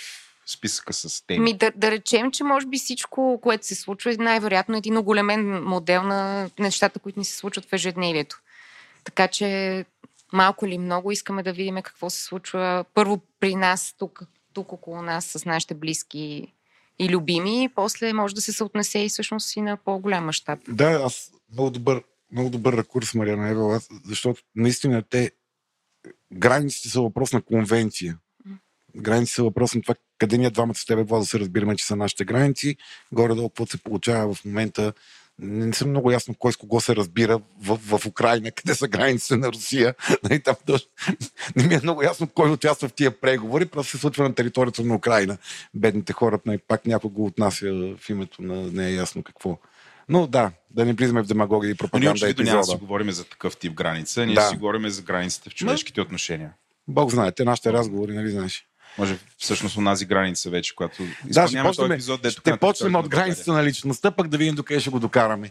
списъка 0.47 0.93
с 0.93 1.27
теми? 1.27 1.41
Ми 1.41 1.55
да, 1.55 1.73
да 1.77 1.91
речем, 1.91 2.33
че 2.33 2.45
може 2.45 2.67
би 2.67 2.79
всичко, 2.79 3.41
което 3.43 3.67
се 3.67 3.75
случва, 3.75 4.13
е 4.13 4.17
най-вероятно 4.17 4.77
един 4.77 4.97
оголемен 4.97 5.63
модел 5.63 6.03
на 6.03 6.51
нещата, 6.59 6.99
които 6.99 7.19
ни 7.19 7.25
се 7.25 7.37
случват 7.37 7.65
в 7.65 7.73
ежедневието. 7.73 8.41
Така 9.05 9.29
че 9.29 9.85
малко 10.35 10.67
или 10.67 10.79
много 10.79 11.13
искаме 11.13 11.43
да 11.43 11.53
видим 11.53 11.83
какво 11.83 12.11
се 12.11 12.23
случва 12.23 12.85
първо 12.95 13.21
при 13.41 13.55
нас, 13.55 13.95
тук, 13.99 14.23
тук 14.53 14.73
около 14.73 15.03
нас, 15.03 15.25
с 15.25 15.45
нашите 15.45 15.75
близки 15.75 16.53
и 16.99 17.09
любими, 17.09 17.65
и 17.65 17.69
после 17.69 18.13
може 18.13 18.35
да 18.35 18.41
се 18.41 18.53
съотнесе 18.53 18.99
и 18.99 19.09
всъщност 19.09 19.57
и 19.57 19.61
на 19.61 19.77
по-голям 19.77 20.25
мащаб. 20.25 20.59
Да, 20.69 20.91
аз 20.91 21.31
много 21.53 21.71
добър, 21.71 22.03
много 22.33 22.51
добър 22.51 22.77
ракурс, 22.77 23.15
Мариана 23.15 23.49
Евела, 23.49 23.81
защото 24.05 24.43
наистина 24.55 25.03
те 25.03 25.31
границите 26.33 26.89
са 26.89 27.01
въпрос 27.01 27.33
на 27.33 27.43
конвенция. 27.43 28.19
Границите 28.97 29.35
са 29.35 29.43
въпрос 29.43 29.75
на 29.75 29.83
това 29.83 29.95
къде 30.19 30.39
ние 30.39 30.51
двамата 30.51 30.75
с 30.75 30.85
тебе, 30.85 31.03
Влад, 31.03 31.23
да 31.23 31.27
се 31.27 31.39
разбираме, 31.39 31.77
че 31.77 31.87
са 31.87 31.97
нашите 31.97 32.25
граници. 32.25 32.77
Горе-долу, 33.13 33.49
какво 33.49 33.67
се 33.67 33.83
получава 33.83 34.35
в 34.35 34.45
момента 34.45 34.93
не 35.39 35.73
съм 35.73 35.91
много 35.91 36.11
ясно 36.11 36.35
кой 36.39 36.53
с 36.53 36.57
кого 36.57 36.81
се 36.81 36.97
разбира 36.97 37.41
в, 37.63 37.99
в 37.99 38.07
Украина, 38.07 38.51
къде 38.51 38.75
са 38.75 38.89
границите 38.89 39.37
на 39.37 39.49
Русия. 39.49 39.95
Нали, 40.23 40.43
там, 40.43 40.57
не 41.57 41.67
ми 41.67 41.75
е 41.75 41.81
много 41.83 42.03
ясно 42.03 42.27
кой 42.27 42.51
участва 42.51 42.89
в 42.89 42.93
тия 42.93 43.21
преговори, 43.21 43.67
просто 43.67 43.91
се 43.91 43.99
случва 43.99 44.25
на 44.25 44.35
територията 44.35 44.83
на 44.83 44.95
Украина. 44.95 45.37
Бедните 45.75 46.13
хора, 46.13 46.39
нали, 46.47 46.59
пак 46.59 46.87
някой 46.87 47.11
го 47.11 47.27
отнася 47.27 47.97
в 48.01 48.11
името 48.11 48.43
на 48.43 48.55
не 48.55 48.89
е 48.89 48.95
ясно 48.95 49.23
какво. 49.23 49.59
Но 50.09 50.27
да, 50.27 50.53
да 50.71 50.85
не 50.85 50.93
влизаме 50.93 51.23
в 51.23 51.27
демагогия 51.27 51.71
и 51.71 51.75
пропаганда. 51.75 52.05
Ние 52.05 52.13
очевидно 52.13 52.45
няма 52.45 52.61
да 52.61 52.65
си 52.65 52.77
говорим 52.77 53.11
за 53.11 53.25
такъв 53.25 53.57
тип 53.57 53.73
граница, 53.73 54.27
ние 54.27 54.35
да. 54.35 54.49
си 54.49 54.57
говорим 54.57 54.89
за 54.89 55.03
границите 55.03 55.51
в 55.51 55.55
човешките 55.55 56.01
Но... 56.01 56.05
отношения. 56.05 56.53
Бог 56.89 57.11
знае, 57.11 57.33
те 57.33 57.45
нашите 57.45 57.73
разговори, 57.73 58.15
нали 58.15 58.31
знаеш. 58.31 58.67
Може 58.99 59.19
всъщност 59.39 59.77
онази 59.77 60.07
граница 60.07 60.51
вече, 60.51 60.75
която 60.75 61.03
да, 61.25 61.49
ще 61.49 61.63
почнем, 61.63 61.93
епизод, 61.93 62.23
дето 62.23 62.41
ще 62.41 62.57
почнем 62.57 62.95
от 62.95 63.09
границата 63.09 63.53
на 63.53 63.65
личността, 63.65 64.11
пък 64.11 64.29
да 64.29 64.39
видим 64.39 64.55
докъде 64.55 64.81
ще 64.81 64.91
го 64.91 65.01
докараме. 65.01 65.51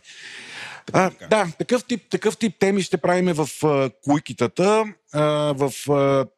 А, 0.93 1.11
да, 1.29 1.47
такъв 1.57 1.83
тип, 1.83 2.01
такъв 2.09 2.37
тип 2.37 2.55
теми 2.59 2.81
ще 2.81 2.97
правим 2.97 3.25
в 3.25 3.47
uh, 3.47 3.91
куйкитата, 4.03 4.85
uh, 5.15 5.57
в 5.57 5.71
uh, 5.71 6.29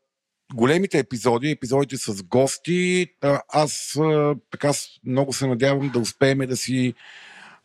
големите 0.54 1.00
епизоди, 1.00 1.52
епизодите 1.52 1.98
с 1.98 2.24
гости. 2.24 3.08
Uh, 3.24 3.42
аз 3.50 3.72
uh, 3.96 4.40
така 4.52 4.72
много 5.06 5.34
се 5.34 5.48
надявам 5.48 5.90
да 5.90 6.00
успеем 6.00 6.38
да 6.38 6.58
си 6.58 6.94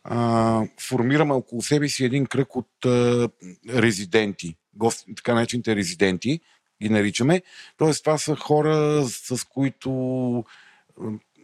uh, 0.09 0.69
формираме 0.87 1.33
около 1.33 1.61
себе 1.61 1.89
си 1.89 2.05
един 2.05 2.25
кръг 2.25 2.55
от 2.55 2.69
uh, 2.85 3.31
резиденти, 3.69 4.55
гости, 4.73 5.15
така 5.15 5.33
наречените 5.33 5.75
резиденти, 5.75 6.39
ги 6.81 6.89
наричаме. 6.89 7.41
Тоест, 7.77 8.03
това 8.03 8.17
са 8.17 8.35
хора, 8.35 9.03
с 9.07 9.43
които 9.43 10.43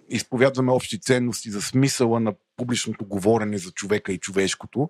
изповядваме 0.09 0.71
общи 0.71 0.99
ценности 0.99 1.51
за 1.51 1.61
смисъла 1.61 2.19
на 2.19 2.33
публичното 2.57 3.05
говорене 3.05 3.57
за 3.57 3.71
човека 3.71 4.13
и 4.13 4.17
човешкото, 4.17 4.89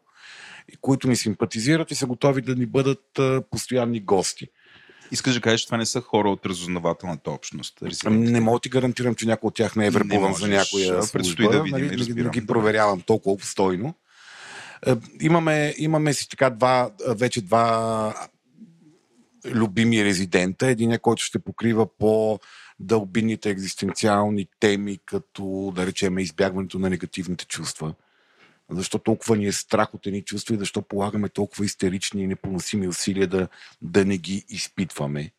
които 0.81 1.07
ни 1.07 1.15
симпатизират 1.15 1.91
и 1.91 1.95
са 1.95 2.05
готови 2.05 2.41
да 2.41 2.55
ни 2.55 2.65
бъдат 2.65 3.19
постоянни 3.51 3.99
гости. 3.99 4.47
Искаш 5.11 5.33
да 5.33 5.41
кажеш, 5.41 5.61
че 5.61 5.67
това 5.67 5.77
не 5.77 5.85
са 5.85 6.01
хора 6.01 6.29
от 6.29 6.45
разузнавателната 6.45 7.31
общност? 7.31 7.79
Не 8.09 8.39
мога 8.39 8.59
ти 8.59 8.69
гарантирам, 8.69 9.15
че 9.15 9.25
някой 9.25 9.47
от 9.47 9.55
тях 9.55 9.75
не 9.75 9.87
е 9.87 9.89
вербуван 9.89 10.33
за 10.33 10.47
някоя 10.47 11.03
служба. 11.03 11.49
Да, 11.49 11.63
видим, 11.63 11.87
нали, 11.87 12.23
да 12.23 12.29
ги 12.29 12.45
проверявам 12.45 13.01
толкова 13.01 13.33
обстойно. 13.33 13.93
Имаме, 15.21 15.73
имаме 15.77 16.13
си 16.13 16.29
така 16.29 16.49
два, 16.49 16.91
вече 17.07 17.41
два 17.41 18.29
любими 19.51 20.05
резидента. 20.05 20.67
Един 20.67 20.91
е, 20.91 20.97
който 20.97 21.23
ще 21.23 21.39
покрива 21.39 21.97
по 21.97 22.39
дълбинните 22.79 23.49
екзистенциални 23.49 24.47
теми, 24.59 24.99
като, 25.05 25.73
да 25.75 25.85
речем, 25.85 26.19
избягването 26.19 26.79
на 26.79 26.89
негативните 26.89 27.45
чувства. 27.45 27.93
Защо 28.69 28.99
толкова 28.99 29.37
ни 29.37 29.45
е 29.45 29.51
страх 29.51 29.93
от 29.93 30.07
едни 30.07 30.21
чувства 30.21 30.55
и 30.55 30.57
защо 30.57 30.81
полагаме 30.81 31.29
толкова 31.29 31.65
истерични 31.65 32.23
и 32.23 32.27
непоносими 32.27 32.87
усилия 32.87 33.27
да, 33.27 33.47
да 33.81 34.05
не 34.05 34.17
ги 34.17 34.45
изпитваме. 34.49 35.31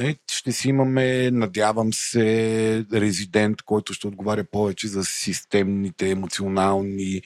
Е, 0.00 0.16
ще 0.30 0.52
си 0.52 0.68
имаме, 0.68 1.30
надявам 1.30 1.92
се, 1.92 2.86
резидент, 2.92 3.62
който 3.62 3.94
ще 3.94 4.06
отговаря 4.06 4.44
повече 4.44 4.88
за 4.88 5.04
системните, 5.04 6.10
емоционални 6.10 7.22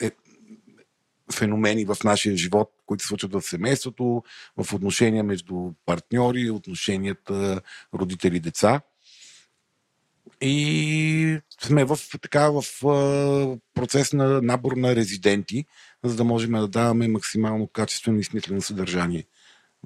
е, 0.00 0.10
феномени 1.36 1.84
в 1.84 1.96
нашия 2.04 2.36
живот, 2.36 2.72
които 2.86 3.04
се 3.04 3.08
случват 3.08 3.32
в 3.32 3.42
семейството, 3.42 4.22
в 4.56 4.74
отношения 4.74 5.24
между 5.24 5.72
партньори, 5.86 6.50
отношенията 6.50 7.60
родители-деца. 7.94 8.80
И 10.40 11.38
сме 11.60 11.84
в, 11.84 11.98
така, 12.22 12.50
в 12.50 12.62
процес 13.74 14.12
на 14.12 14.42
набор 14.42 14.72
на 14.72 14.96
резиденти, 14.96 15.64
за 16.04 16.16
да 16.16 16.24
можем 16.24 16.52
да 16.52 16.68
даваме 16.68 17.08
максимално 17.08 17.66
качествено 17.66 18.18
и 18.18 18.24
смислено 18.24 18.62
съдържание 18.62 19.24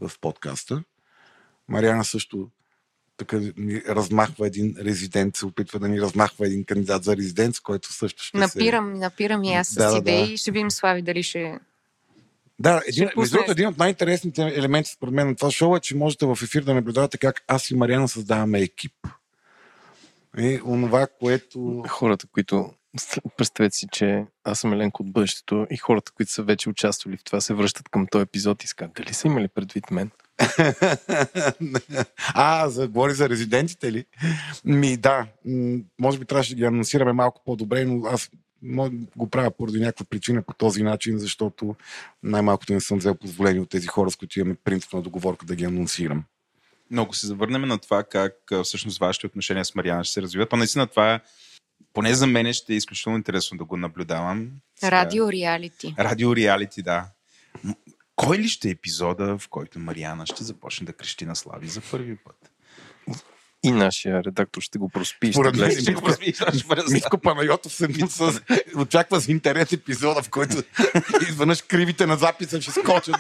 в 0.01 0.11
подкаста. 0.21 0.83
Мариана 1.69 2.05
също 2.05 2.51
така 3.21 3.41
ни 3.57 3.83
размахва 3.89 4.47
един 4.47 4.75
резидент, 4.79 5.37
се 5.37 5.47
опитва 5.47 5.79
да 5.79 5.89
ни 5.89 6.01
размахва 6.01 6.47
един 6.47 6.65
кандидат 6.65 7.05
за 7.05 7.17
резидент, 7.17 7.61
който 7.63 7.93
също 7.93 8.23
ще 8.23 8.39
напирам, 8.39 8.95
се... 8.95 9.01
Напирам 9.01 9.45
и 9.45 9.55
аз 9.55 9.69
с 9.69 9.75
да, 9.75 9.99
идеи 9.99 10.27
да. 10.27 10.33
и 10.33 10.37
ще 10.37 10.51
видим 10.51 10.71
Слави 10.71 11.03
дали 11.03 11.23
ще 11.23 11.59
да, 12.61 12.83
един, 12.87 13.09
между 13.17 13.33
другото, 13.33 13.53
един 13.53 13.69
от 13.69 13.79
най-интересните 13.79 14.43
елементи 14.43 14.91
според 14.91 15.15
мен 15.15 15.27
на 15.27 15.37
това 15.37 15.51
шоу 15.51 15.77
е, 15.77 15.81
че 15.81 15.97
можете 15.97 16.27
в 16.27 16.39
ефир 16.43 16.63
да 16.63 16.75
наблюдавате 16.75 17.19
как 17.19 17.45
аз 17.49 17.71
и 17.71 17.75
Мариана 17.75 18.09
създаваме 18.09 18.61
екип. 18.61 18.93
И 20.39 20.61
онова, 20.65 21.07
което... 21.21 21.85
Хората, 21.89 22.27
които... 22.33 22.73
Представете 23.37 23.77
си, 23.77 23.87
че 23.93 24.25
аз 24.45 24.61
съм 24.61 24.73
Еленко 24.73 25.03
от 25.03 25.13
бъдещето 25.13 25.67
и 25.71 25.77
хората, 25.77 26.13
които 26.13 26.33
са 26.33 26.43
вече 26.43 26.69
участвали 26.69 27.17
в 27.17 27.25
това, 27.25 27.41
се 27.41 27.55
връщат 27.55 27.89
към 27.89 28.07
този 28.07 28.23
епизод 28.23 28.63
и 28.63 28.65
искат, 28.65 28.93
дали 28.97 29.15
са 29.15 29.29
имали 29.29 29.49
предвид 29.49 29.91
мен? 29.91 30.11
А, 32.35 32.69
за, 32.69 32.89
говори 32.89 33.15
за 33.15 33.29
резидентите 33.29 33.93
ли? 33.93 34.05
Ми 34.65 34.97
да, 34.97 35.27
може 36.01 36.19
би 36.19 36.25
трябваше 36.25 36.51
да 36.51 36.57
ги 36.57 36.65
анонсираме 36.65 37.13
малко 37.13 37.43
по-добре, 37.45 37.85
но 37.85 38.07
аз 38.07 38.31
го 39.17 39.31
правя 39.31 39.51
поради 39.51 39.81
някаква 39.81 40.07
причина 40.11 40.43
по 40.43 40.55
този 40.55 40.83
начин, 40.83 41.19
защото 41.19 41.75
най-малкото 42.23 42.73
не 42.73 42.81
съм 42.81 42.99
взел 42.99 43.15
позволение 43.15 43.61
от 43.61 43.71
тези 43.71 43.87
хора, 43.87 44.11
с 44.11 44.17
които 44.17 44.41
имаме 44.41 44.57
принципна 44.65 45.03
договорка 45.03 45.47
да 45.47 45.57
ги 45.57 45.65
анонсирам. 45.65 46.25
Но 46.91 47.03
ако 47.03 47.17
се 47.17 47.27
завърнем 47.27 47.63
на 47.63 47.79
това 47.79 48.05
как 48.05 48.35
всъщност 48.65 48.99
вашите 48.99 49.27
отношения 49.27 49.65
с 49.65 49.75
Мариана 49.75 50.05
ще 50.05 50.13
се 50.13 50.23
развиват, 50.23 50.49
то 50.49 50.57
наистина 50.57 50.87
това 50.87 51.15
е 51.15 51.21
поне 51.93 52.15
за 52.15 52.27
мен 52.27 52.53
ще 52.53 52.73
е 52.73 52.77
изключително 52.77 53.19
интересно 53.19 53.59
да 53.59 53.65
го 53.65 53.77
наблюдавам. 53.77 54.49
Радио 54.83 55.33
реалити. 55.33 55.95
Радио 55.99 56.37
реалити, 56.37 56.83
да. 56.83 57.07
Кой 58.21 58.39
ли 58.39 58.49
ще 58.49 58.69
е 58.69 58.71
епизода, 58.71 59.39
в 59.39 59.49
който 59.49 59.79
Мариана 59.79 60.27
ще 60.27 60.45
започне 60.45 60.87
да 60.87 60.93
крещи 60.93 61.27
на 61.27 61.37
Слави 61.37 61.69
за 61.69 61.81
първи 61.81 62.17
път? 62.17 62.51
И 63.63 63.71
нашия 63.71 64.25
редактор 64.25 64.63
ще 64.63 64.79
го 64.79 64.89
проспи. 64.89 65.33
Според 65.33 65.57
мен 65.57 65.71
ще 65.81 65.93
го 65.93 66.03
проспи. 66.03 66.33
Митко 66.91 67.19
Панайотов 67.19 67.73
се 67.73 67.89
с... 68.09 68.41
очаква 68.77 69.21
с 69.21 69.29
интерес 69.29 69.73
епизода, 69.73 70.23
в 70.23 70.31
който 70.31 70.63
изведнъж 71.29 71.63
кривите 71.63 72.07
на 72.07 72.17
записа 72.17 72.63
ще 72.63 72.71
скочат. 72.71 73.17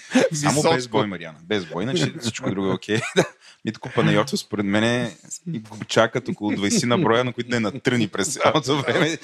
Само 0.32 0.62
без 0.62 0.88
бой, 0.88 1.06
Мариана. 1.06 1.38
Без 1.42 1.64
бой, 1.64 1.82
иначе 1.82 2.12
всичко 2.20 2.50
друго 2.50 2.66
е 2.66 2.72
окей. 2.72 3.00
Митко 3.64 3.90
Панайотов, 3.94 4.40
според 4.40 4.66
мен, 4.66 5.10
го 5.46 5.84
чакат 5.84 6.28
около 6.28 6.52
20 6.52 6.86
на 6.86 6.98
броя, 6.98 7.24
на 7.24 7.32
които 7.32 7.50
не 7.50 7.60
натръни 7.60 8.08
през 8.08 8.32
цялото 8.32 8.76
време. 8.76 9.18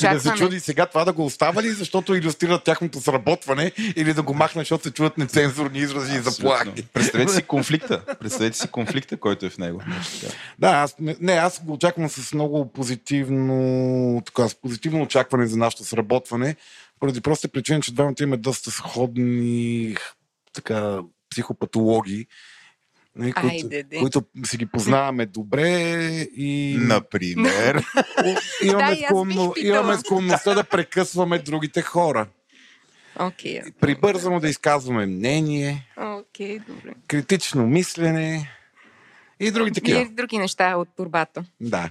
да 0.00 0.20
се 0.20 0.30
чуди 0.36 0.60
сега 0.60 0.86
това 0.86 1.04
да 1.04 1.12
го 1.12 1.24
остава 1.24 1.62
ли, 1.62 1.70
защото 1.70 2.14
иллюстрират 2.14 2.64
тяхното 2.64 3.00
сработване 3.00 3.72
или 3.96 4.14
да 4.14 4.22
го 4.22 4.34
махне, 4.34 4.60
защото 4.60 4.84
се 4.84 4.90
чуват 4.90 5.18
нецензурни 5.18 5.78
изрази 5.78 6.16
и 6.16 6.20
заплахи. 6.20 6.82
Представете 6.92 7.32
си 7.32 7.42
конфликта. 7.42 8.02
Представете 8.20 8.58
си 8.58 8.68
конфликта, 8.68 9.16
който 9.16 9.46
е 9.46 9.50
в 9.50 9.58
него. 9.58 9.82
Да, 10.58 10.68
аз, 10.68 10.96
не, 11.20 11.32
аз 11.32 11.64
го 11.64 11.72
очаквам 11.72 12.08
с 12.08 12.34
много 12.34 12.72
позитивно, 12.72 14.22
така, 14.26 14.48
с 14.48 14.54
позитивно 14.54 15.02
очакване 15.02 15.46
за 15.46 15.56
нашето 15.56 15.84
сработване, 15.84 16.56
поради 17.02 17.20
проста 17.20 17.48
причина, 17.48 17.80
че 17.80 17.94
двамата 17.94 18.14
имаме 18.20 18.36
доста 18.36 18.70
сходни 18.70 19.96
така, 20.52 21.00
психопатологии 21.30 22.26
нали, 23.16 23.32
които, 23.32 23.68
които 23.98 24.22
си 24.44 24.56
ги 24.56 24.66
познаваме 24.66 25.26
добре 25.26 25.90
и... 26.36 26.76
Например? 26.80 27.84
имаме, 28.64 28.96
да, 28.96 29.02
склонно, 29.04 29.54
имаме 29.56 29.96
склонността 29.96 30.54
да 30.54 30.64
прекъсваме 30.64 31.38
другите 31.38 31.82
хора. 31.82 32.26
Okay, 33.18 33.32
okay. 33.42 33.72
Прибързано 33.72 34.40
да 34.40 34.48
изказваме 34.48 35.06
мнение, 35.06 35.88
okay, 35.98 36.66
добре. 36.66 36.94
критично 37.08 37.66
мислене 37.66 38.50
и 39.40 39.50
други 39.50 39.72
такива. 39.72 40.00
И 40.00 40.08
други 40.08 40.38
неща 40.38 40.76
от 40.76 40.88
турбата. 40.96 41.44
Да. 41.60 41.90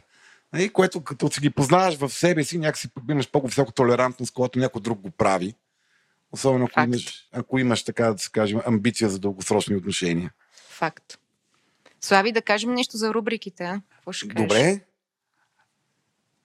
И 0.57 0.69
което 0.69 1.03
като 1.03 1.31
си 1.31 1.41
ги 1.41 1.49
познаваш 1.49 1.95
в 1.95 2.09
себе 2.09 2.43
си, 2.43 2.57
някакси 2.57 2.89
имаш 3.09 3.31
по-висока 3.31 3.71
толерантност, 3.71 4.33
когато 4.33 4.59
някой 4.59 4.81
друг 4.81 4.99
го 4.99 5.11
прави. 5.11 5.53
Особено 6.31 6.65
ако 6.65 6.81
имаш, 6.81 7.27
ако 7.31 7.59
имаш, 7.59 7.83
така 7.83 8.13
да 8.13 8.17
се 8.17 8.31
кажем, 8.31 8.61
амбиция 8.65 9.09
за 9.09 9.19
дългосрочни 9.19 9.75
отношения. 9.75 10.33
Факт. 10.69 11.17
Слави, 12.01 12.31
да 12.31 12.41
кажем 12.41 12.73
нещо 12.73 12.97
за 12.97 13.13
рубриките. 13.13 13.63
А? 13.63 13.81
Добре. 14.25 14.81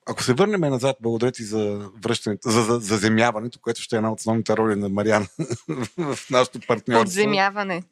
Ако 0.06 0.22
се 0.22 0.34
върнем 0.34 0.60
назад, 0.60 0.96
благодаря 1.00 1.32
ти 1.32 1.44
за 1.44 1.90
връщането, 2.02 2.50
за, 2.50 2.62
за, 2.62 2.78
за 2.78 2.96
земяването, 2.96 3.58
което 3.60 3.80
ще 3.80 3.96
е 3.96 3.98
една 3.98 4.12
от 4.12 4.20
основните 4.20 4.56
роли 4.56 4.74
на 4.74 4.88
Мариан 4.88 5.26
в 5.98 6.18
нашото 6.30 6.60
партньорство. 6.68 7.04
Подземяване. 7.04 7.82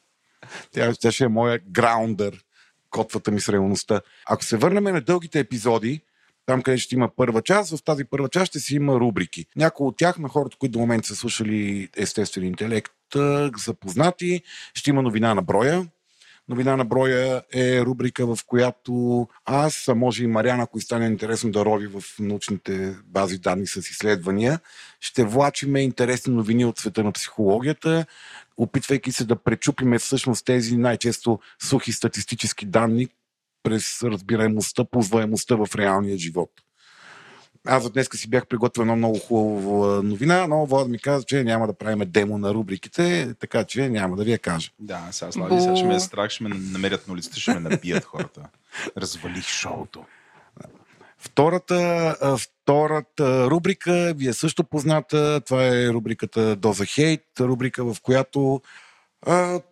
тя, 0.70 0.92
тя 1.00 1.12
ще 1.12 1.24
е 1.24 1.28
моя 1.28 1.60
граундър, 1.70 2.44
котвата 2.92 3.30
ми 3.30 3.40
с 3.40 3.48
реалността. 3.48 4.00
Ако 4.26 4.44
се 4.44 4.56
върнем 4.56 4.84
на 4.84 5.00
дългите 5.00 5.40
епизоди, 5.40 6.00
там 6.46 6.62
къде 6.62 6.78
ще 6.78 6.94
има 6.94 7.10
първа 7.16 7.42
част, 7.42 7.76
в 7.76 7.84
тази 7.84 8.04
първа 8.04 8.28
част 8.28 8.46
ще 8.46 8.60
си 8.60 8.74
има 8.74 9.00
рубрики. 9.00 9.46
Някои 9.56 9.86
от 9.86 9.96
тях 9.96 10.18
на 10.18 10.28
хората, 10.28 10.56
които 10.56 10.72
до 10.72 10.78
момента 10.78 11.08
са 11.08 11.16
слушали 11.16 11.88
естествен 11.96 12.44
интелект, 12.44 12.92
запознати. 13.56 14.42
Ще 14.74 14.90
има 14.90 15.02
новина 15.02 15.34
на 15.34 15.42
броя. 15.42 15.86
Новина 16.48 16.76
на 16.76 16.84
броя 16.84 17.42
е 17.54 17.80
рубрика, 17.80 18.26
в 18.26 18.38
която 18.46 19.26
аз, 19.44 19.88
а 19.88 19.94
може 19.94 20.24
и 20.24 20.26
Мариана, 20.26 20.62
ако 20.62 20.80
стане 20.80 21.06
интересно 21.06 21.50
да 21.50 21.64
рови 21.64 21.86
в 21.86 22.02
научните 22.18 22.96
бази 23.06 23.38
данни 23.38 23.66
с 23.66 23.76
изследвания, 23.76 24.60
ще 25.00 25.24
влачиме 25.24 25.80
интересни 25.80 26.34
новини 26.34 26.64
от 26.64 26.78
света 26.78 27.04
на 27.04 27.12
психологията, 27.12 28.06
опитвайки 28.56 29.12
се 29.12 29.24
да 29.24 29.36
пречупиме 29.36 29.98
всъщност 29.98 30.44
тези 30.44 30.76
най-често 30.76 31.38
сухи 31.62 31.92
статистически 31.92 32.66
данни 32.66 33.08
през 33.62 34.02
разбираемостта, 34.02 34.84
позваемостта 34.84 35.56
в 35.56 35.68
реалния 35.76 36.18
живот. 36.18 36.50
Аз 37.66 37.82
за 37.82 37.90
днес 37.90 38.08
си 38.14 38.30
бях 38.30 38.46
приготвил 38.46 38.82
една 38.82 38.96
много 38.96 39.18
хубава 39.18 40.02
новина, 40.02 40.46
но 40.46 40.66
Влад 40.66 40.88
ми 40.88 40.98
каза, 40.98 41.24
че 41.24 41.44
няма 41.44 41.66
да 41.66 41.72
правим 41.72 42.02
демо 42.06 42.38
на 42.38 42.54
рубриките, 42.54 43.34
така 43.40 43.64
че 43.64 43.88
няма 43.88 44.16
да 44.16 44.24
ви 44.24 44.32
я 44.32 44.38
кажа. 44.38 44.70
Да, 44.78 45.08
сега 45.10 45.32
Слави, 45.32 45.60
сега 45.60 45.76
ще 45.76 45.86
ме 45.86 45.94
е 45.94 46.00
страх, 46.00 46.30
ще 46.30 46.44
ме 46.44 46.48
намерят 46.48 47.08
на 47.08 47.14
улицата, 47.14 47.40
ще 47.40 47.54
ме 47.54 47.60
набият 47.60 48.04
хората. 48.04 48.48
Развалих 48.96 49.46
шоуто. 49.46 50.04
Втората, 51.18 52.16
втората 52.38 53.50
рубрика 53.50 54.14
ви 54.16 54.28
е 54.28 54.32
също 54.32 54.64
позната. 54.64 55.40
Това 55.40 55.66
е 55.66 55.88
рубриката 55.88 56.56
Доза 56.56 56.84
Хейт, 56.86 57.24
рубрика 57.40 57.84
в 57.84 57.96
която 58.02 58.60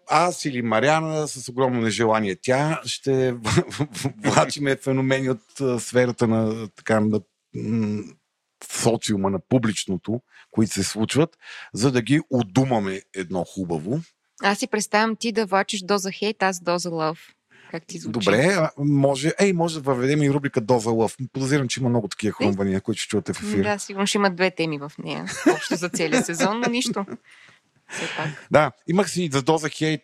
аз 0.08 0.44
или 0.44 0.62
Мариана 0.62 1.28
с 1.28 1.48
огромно 1.48 1.80
нежелание 1.80 2.36
тя 2.42 2.80
ще 2.84 3.32
влачиме 4.24 4.76
феномени 4.76 5.30
от 5.30 5.82
сферата 5.82 6.26
на, 6.28 6.68
така, 6.68 7.00
на 7.00 7.20
социума, 8.64 9.30
на 9.30 9.38
публичното, 9.48 10.20
които 10.50 10.72
се 10.72 10.84
случват, 10.84 11.38
за 11.74 11.92
да 11.92 12.02
ги 12.02 12.20
удумаме 12.30 13.02
едно 13.14 13.44
хубаво. 13.44 14.00
Аз 14.42 14.58
си 14.58 14.66
представям 14.66 15.16
ти 15.16 15.32
да 15.32 15.46
влачиш 15.46 15.80
доза 15.82 16.12
хейт, 16.12 16.42
аз 16.42 16.60
доза 16.60 16.90
лъв. 16.90 17.18
Как 17.70 17.86
ти 17.86 17.98
звучи? 17.98 18.12
Добре, 18.12 18.68
може, 18.78 19.32
ей, 19.38 19.52
може 19.52 19.74
да 19.74 19.80
въведем 19.80 20.22
и 20.22 20.30
рубрика 20.30 20.60
Доза 20.60 20.90
Лъв. 20.90 21.16
Подозирам, 21.32 21.68
че 21.68 21.80
има 21.80 21.88
много 21.88 22.08
такива 22.08 22.32
хрумвания, 22.32 22.80
които 22.80 23.00
ще 23.00 23.08
чувате 23.08 23.32
в 23.32 23.42
ефир. 23.42 23.62
Да, 23.62 23.78
сигурно 23.78 24.06
ще 24.06 24.18
има 24.18 24.30
две 24.30 24.50
теми 24.50 24.78
в 24.78 24.92
нея. 24.98 25.24
Общо 25.54 25.76
за 25.76 25.88
целия 25.88 26.24
сезон, 26.24 26.60
но 26.60 26.70
нищо. 26.70 27.06
Да, 28.50 28.72
имах 28.86 29.10
си 29.10 29.28
за 29.32 29.42
Доза 29.42 29.68
Хейт 29.68 30.02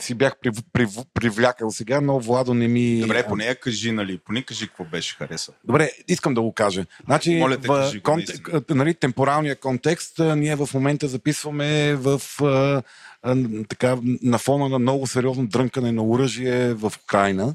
си 0.00 0.14
бях 0.14 0.36
прив, 0.40 0.54
прив, 0.72 0.90
привлякал 1.14 1.70
сега, 1.70 2.00
но 2.00 2.20
Владо 2.20 2.54
не 2.54 2.68
ми... 2.68 3.00
Добре, 3.00 3.26
поне 3.28 3.44
я 3.44 3.54
кажи, 3.54 3.92
нали? 3.92 4.18
Поне 4.18 4.42
кажи 4.42 4.66
какво 4.66 4.84
беше 4.84 5.16
хареса. 5.16 5.52
Добре, 5.64 5.90
искам 6.08 6.34
да 6.34 6.42
го 6.42 6.52
кажа. 6.52 6.86
Значи, 7.04 7.34
Моля 7.34 7.56
те, 7.56 7.68
в 7.68 7.74
кажи 7.74 7.98
го, 7.98 8.02
конте, 8.02 8.34
нали, 8.70 8.94
темпоралния 8.94 9.56
контекст, 9.56 10.18
ние 10.18 10.56
в 10.56 10.68
момента 10.74 11.08
записваме 11.08 11.94
в 11.94 12.22
а, 12.42 12.82
а, 13.22 13.36
така, 13.68 13.98
на 14.22 14.38
фона 14.38 14.68
на 14.68 14.78
много 14.78 15.06
сериозно 15.06 15.46
дрънкане 15.46 15.92
на 15.92 16.02
оръжие 16.02 16.74
в 16.74 16.92
Украина. 17.04 17.54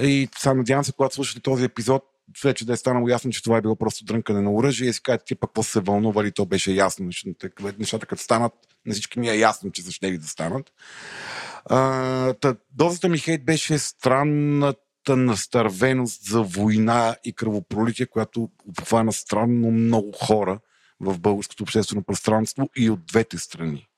И 0.00 0.28
сега 0.38 0.54
надявам 0.54 0.84
се, 0.84 0.92
когато 0.92 1.14
слушате 1.14 1.40
този 1.40 1.64
епизод, 1.64 2.02
вече 2.44 2.66
да 2.66 2.72
е 2.72 2.76
станало 2.76 3.08
ясно, 3.08 3.30
че 3.30 3.42
това 3.42 3.56
е 3.56 3.62
било 3.62 3.76
просто 3.76 4.04
дрънкане 4.04 4.40
на 4.40 4.52
оръжие 4.52 4.88
и 4.88 4.92
си 4.92 5.02
кажете, 5.02 5.24
ти 5.24 5.34
пък 5.34 5.50
какво 5.50 5.62
се 5.62 5.80
вълнували, 5.80 6.32
то 6.32 6.46
беше 6.46 6.72
ясно. 6.72 7.10
Нещата 7.78 8.06
като 8.06 8.22
станат, 8.22 8.52
на 8.86 8.92
всички 8.92 9.20
ми 9.20 9.28
е 9.28 9.38
ясно, 9.38 9.70
че 9.70 9.82
защо 9.82 10.18
да 10.18 10.26
станат. 10.26 10.72
А, 11.64 12.32
та, 12.32 12.56
дозата 12.70 13.08
ми 13.08 13.18
хейт 13.18 13.44
беше 13.44 13.78
странната 13.78 15.16
настървеност 15.16 16.24
за 16.24 16.42
война 16.42 17.16
и 17.24 17.32
кръвопролитие, 17.32 18.06
която 18.06 18.50
обхвана 18.68 19.12
странно 19.12 19.70
много 19.70 20.12
хора 20.12 20.60
в 21.00 21.18
българското 21.18 21.62
обществено 21.62 22.02
пространство 22.02 22.68
и 22.76 22.90
от 22.90 23.06
двете 23.06 23.38
страни. 23.38 23.88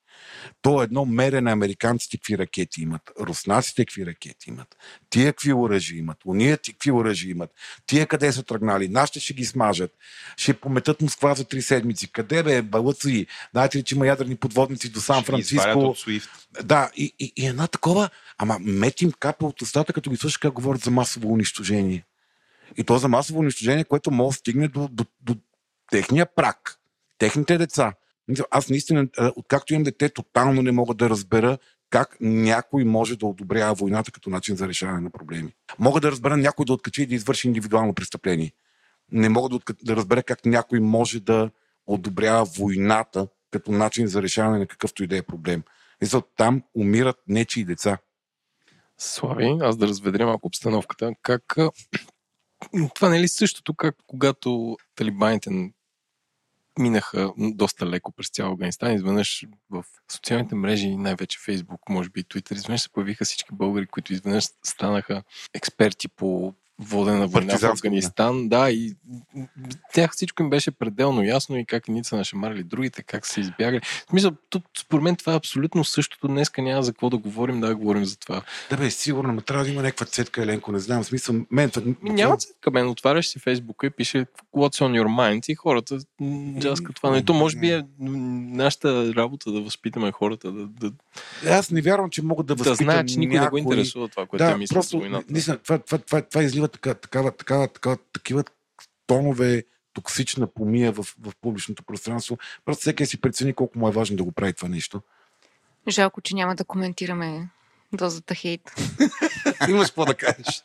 То 0.62 0.82
е 0.82 0.84
едно 0.84 1.04
мерене 1.04 1.52
американците 1.52 2.16
какви 2.16 2.38
ракети 2.38 2.82
имат, 2.82 3.02
руснаците 3.20 3.84
какви 3.84 4.06
ракети 4.06 4.50
имат, 4.50 4.76
тия 5.10 5.32
какви 5.32 5.52
оръжия 5.52 5.98
имат, 5.98 6.18
уния 6.24 6.56
ти 6.56 6.72
какви 6.72 6.90
оръжия 6.90 7.30
имат, 7.30 7.50
тия 7.86 8.06
къде 8.06 8.32
са 8.32 8.42
тръгнали, 8.42 8.88
нашите 8.88 9.20
ще 9.20 9.34
ги 9.34 9.44
смажат, 9.44 9.90
ще 10.36 10.54
пометат 10.54 11.00
Москва 11.00 11.34
за 11.34 11.44
три 11.44 11.62
седмици. 11.62 12.12
Къде 12.12 12.42
бе, 12.42 12.62
балъци? 12.62 13.26
Знаете 13.52 13.78
ли, 13.78 13.82
че 13.82 13.94
има 13.94 14.06
ядрени 14.06 14.36
подводници 14.36 14.92
до 14.92 15.00
Сан 15.00 15.24
Франциско? 15.24 15.94
Да, 16.64 16.90
и, 16.96 17.14
и, 17.18 17.32
и 17.36 17.46
една 17.46 17.66
такова, 17.66 18.10
ама 18.38 18.58
метим 18.60 19.12
капа 19.12 19.46
от 19.46 19.62
устата, 19.62 19.92
като 19.92 20.10
ги 20.10 20.16
слушаш 20.16 20.36
как 20.36 20.52
говорят 20.52 20.82
за 20.82 20.90
масово 20.90 21.32
унищожение. 21.32 22.04
И 22.76 22.84
то 22.84 22.98
за 22.98 23.08
масово 23.08 23.38
унищожение, 23.40 23.84
което 23.84 24.10
може 24.10 24.34
да 24.34 24.38
стигне 24.38 24.68
до, 24.68 24.88
до, 24.88 25.04
до 25.22 25.36
техния 25.90 26.26
прак, 26.26 26.78
техните 27.18 27.58
деца. 27.58 27.92
Аз 28.50 28.68
наистина, 28.68 29.08
откакто 29.36 29.74
имам 29.74 29.84
дете, 29.84 30.08
тотално 30.08 30.62
не 30.62 30.72
мога 30.72 30.94
да 30.94 31.10
разбера 31.10 31.58
как 31.90 32.16
някой 32.20 32.84
може 32.84 33.16
да 33.16 33.26
одобрява 33.26 33.74
войната 33.74 34.12
като 34.12 34.30
начин 34.30 34.56
за 34.56 34.68
решаване 34.68 35.00
на 35.00 35.10
проблеми. 35.10 35.52
Мога 35.78 36.00
да 36.00 36.10
разбера 36.10 36.36
някой 36.36 36.66
да 36.66 36.72
откачи 36.72 37.02
и 37.02 37.06
да 37.06 37.14
извърши 37.14 37.46
индивидуално 37.46 37.94
престъпление. 37.94 38.52
Не 39.12 39.28
мога 39.28 39.48
да, 39.48 39.74
да 39.82 39.96
разбера 39.96 40.22
как 40.22 40.46
някой 40.46 40.80
може 40.80 41.20
да 41.20 41.50
одобрява 41.86 42.44
войната 42.44 43.28
като 43.50 43.72
начин 43.72 44.06
за 44.06 44.22
решаване 44.22 44.58
на 44.58 44.66
какъвто 44.66 45.04
и 45.04 45.06
да 45.06 45.16
е 45.16 45.22
проблем. 45.22 45.62
И 46.02 46.06
за 46.06 46.22
там 46.36 46.62
умират 46.74 47.16
нечи 47.28 47.64
деца. 47.64 47.98
Слави, 48.98 49.56
аз 49.60 49.76
да 49.76 49.88
разведря 49.88 50.26
малко 50.26 50.46
обстановката. 50.46 51.12
Как 51.22 51.56
това 52.94 53.08
не 53.08 53.16
е 53.16 53.20
ли 53.20 53.28
същото, 53.28 53.74
как 53.74 53.96
когато 54.06 54.76
талибаните 54.94 55.50
минаха 56.78 57.32
доста 57.38 57.86
леко 57.86 58.12
през 58.12 58.30
цял 58.30 58.50
Афганистан. 58.50 58.92
Изведнъж 58.92 59.44
в 59.70 59.84
социалните 60.12 60.54
мрежи, 60.54 60.96
най-вече 60.96 61.38
Фейсбук, 61.44 61.80
може 61.88 62.08
би 62.08 62.20
и 62.20 62.24
Twitter, 62.24 62.52
изведнъж 62.52 62.80
се 62.80 62.92
появиха 62.92 63.24
всички 63.24 63.48
българи, 63.52 63.86
които 63.86 64.12
изведнъж 64.12 64.44
станаха 64.64 65.22
експерти 65.54 66.08
по 66.08 66.54
водена 66.78 67.26
война 67.26 67.58
в 67.58 67.64
Афганистан. 67.64 68.48
Да, 68.48 68.70
и 68.70 68.94
тях 69.92 70.12
всичко 70.12 70.42
им 70.42 70.50
беше 70.50 70.70
пределно 70.70 71.22
ясно 71.22 71.58
и 71.58 71.64
как 71.64 71.88
ни 71.88 72.04
са 72.04 72.16
нашамарили 72.16 72.62
другите, 72.62 73.02
как 73.02 73.26
се 73.26 73.40
избягали. 73.40 73.80
В 73.80 74.10
смисъл, 74.10 74.30
тук, 74.50 74.64
според 74.78 75.02
мен 75.02 75.16
това 75.16 75.32
е 75.32 75.36
абсолютно 75.36 75.84
същото. 75.84 76.28
Днеска 76.28 76.62
няма 76.62 76.82
за 76.82 76.92
какво 76.92 77.10
да 77.10 77.16
говорим, 77.16 77.60
да 77.60 77.74
говорим 77.74 78.04
за 78.04 78.18
това. 78.18 78.42
Да 78.70 78.76
бе, 78.76 78.90
сигурно, 78.90 79.32
но 79.32 79.40
трябва 79.40 79.64
да 79.64 79.70
има 79.70 79.82
някаква 79.82 80.06
цетка, 80.06 80.42
Еленко, 80.42 80.72
не 80.72 80.78
знам. 80.78 81.02
В 81.02 81.06
смисъл, 81.06 81.34
мен... 81.50 81.70
Ми, 82.02 82.10
няма 82.10 82.36
цетка, 82.36 82.70
мен. 82.70 82.88
Отваряш 82.88 83.28
си 83.28 83.38
Фейсбука 83.38 83.86
и 83.86 83.90
пише 83.90 84.26
What's 84.56 84.82
on 84.82 85.02
your 85.02 85.06
mind 85.06 85.50
и 85.52 85.54
хората 85.54 85.98
джаска 86.58 86.92
това. 86.92 87.10
Но 87.10 87.16
и 87.16 87.24
то 87.24 87.34
може 87.34 87.56
би 87.58 87.70
е 87.70 87.84
нашата 87.98 89.14
работа 89.14 89.52
да 89.52 89.60
възпитаме 89.60 90.12
хората. 90.12 90.52
Да, 90.52 90.66
да... 90.66 90.92
Аз 91.50 91.70
не 91.70 91.80
вярвам, 91.80 92.10
че 92.10 92.22
могат 92.22 92.46
да 92.46 92.54
възпитам 92.54 92.72
Да 92.72 92.92
знаят, 92.92 93.08
че 93.08 93.18
никой 93.18 93.38
някой... 93.38 93.60
не 93.60 93.64
го 93.64 93.72
интересува 93.72 94.08
това, 94.08 94.26
което 94.26 94.44
да, 94.44 94.52
те 94.52 94.58
мислят 94.58 94.76
просто, 94.76 94.90
за 94.90 94.98
войната. 94.98 95.26
Наистина, 95.30 95.58
това, 95.58 95.78
това, 95.78 95.98
това, 95.98 96.22
това 96.22 96.42
излива 96.42 96.65
така, 96.68 96.94
такава, 96.94 97.30
такава, 97.30 97.68
такава, 97.68 97.96
такива 98.12 98.44
тонове 99.06 99.64
токсична 99.94 100.46
помия 100.46 100.92
в, 100.92 101.02
в 101.02 101.32
публичното 101.40 101.82
пространство. 101.82 102.38
Просто 102.64 102.80
всеки 102.80 103.06
си 103.06 103.20
прецени 103.20 103.52
колко 103.52 103.78
му 103.78 103.88
е 103.88 103.92
важно 103.92 104.16
да 104.16 104.24
го 104.24 104.32
прави 104.32 104.52
това 104.52 104.68
нещо. 104.68 105.00
Жалко, 105.88 106.20
че 106.20 106.34
няма 106.34 106.54
да 106.54 106.64
коментираме 106.64 107.48
дозата 107.92 108.34
хейт. 108.34 108.72
Имаш 109.68 109.88
какво 109.88 110.04
да 110.04 110.14
кажеш. 110.14 110.64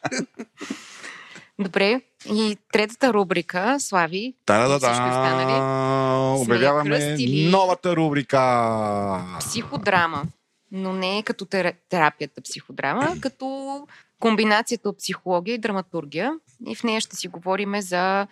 Добре. 1.59 2.01
И 2.33 2.57
третата 2.71 3.13
рубрика, 3.13 3.77
Слави. 3.79 4.33
Да, 4.47 4.67
да, 4.67 4.77
всички 4.77 4.91
останали 4.91 5.51
да. 5.51 6.41
Обявяваме 6.41 7.17
новата 7.49 7.95
рубрика. 7.95 9.37
Психодрама. 9.39 10.23
Но 10.71 10.93
не 10.93 11.17
е 11.17 11.23
като 11.23 11.45
тера- 11.45 11.73
терапията 11.89 12.41
психодрама, 12.41 13.15
като 13.21 13.87
комбинацията 14.21 14.89
от 14.89 14.97
психология 14.97 15.55
и 15.55 15.57
драматургия. 15.57 16.34
И 16.67 16.75
в 16.75 16.84
нея 16.84 17.01
ще 17.01 17.15
си 17.15 17.27
говорим 17.27 17.81
за 17.81 18.27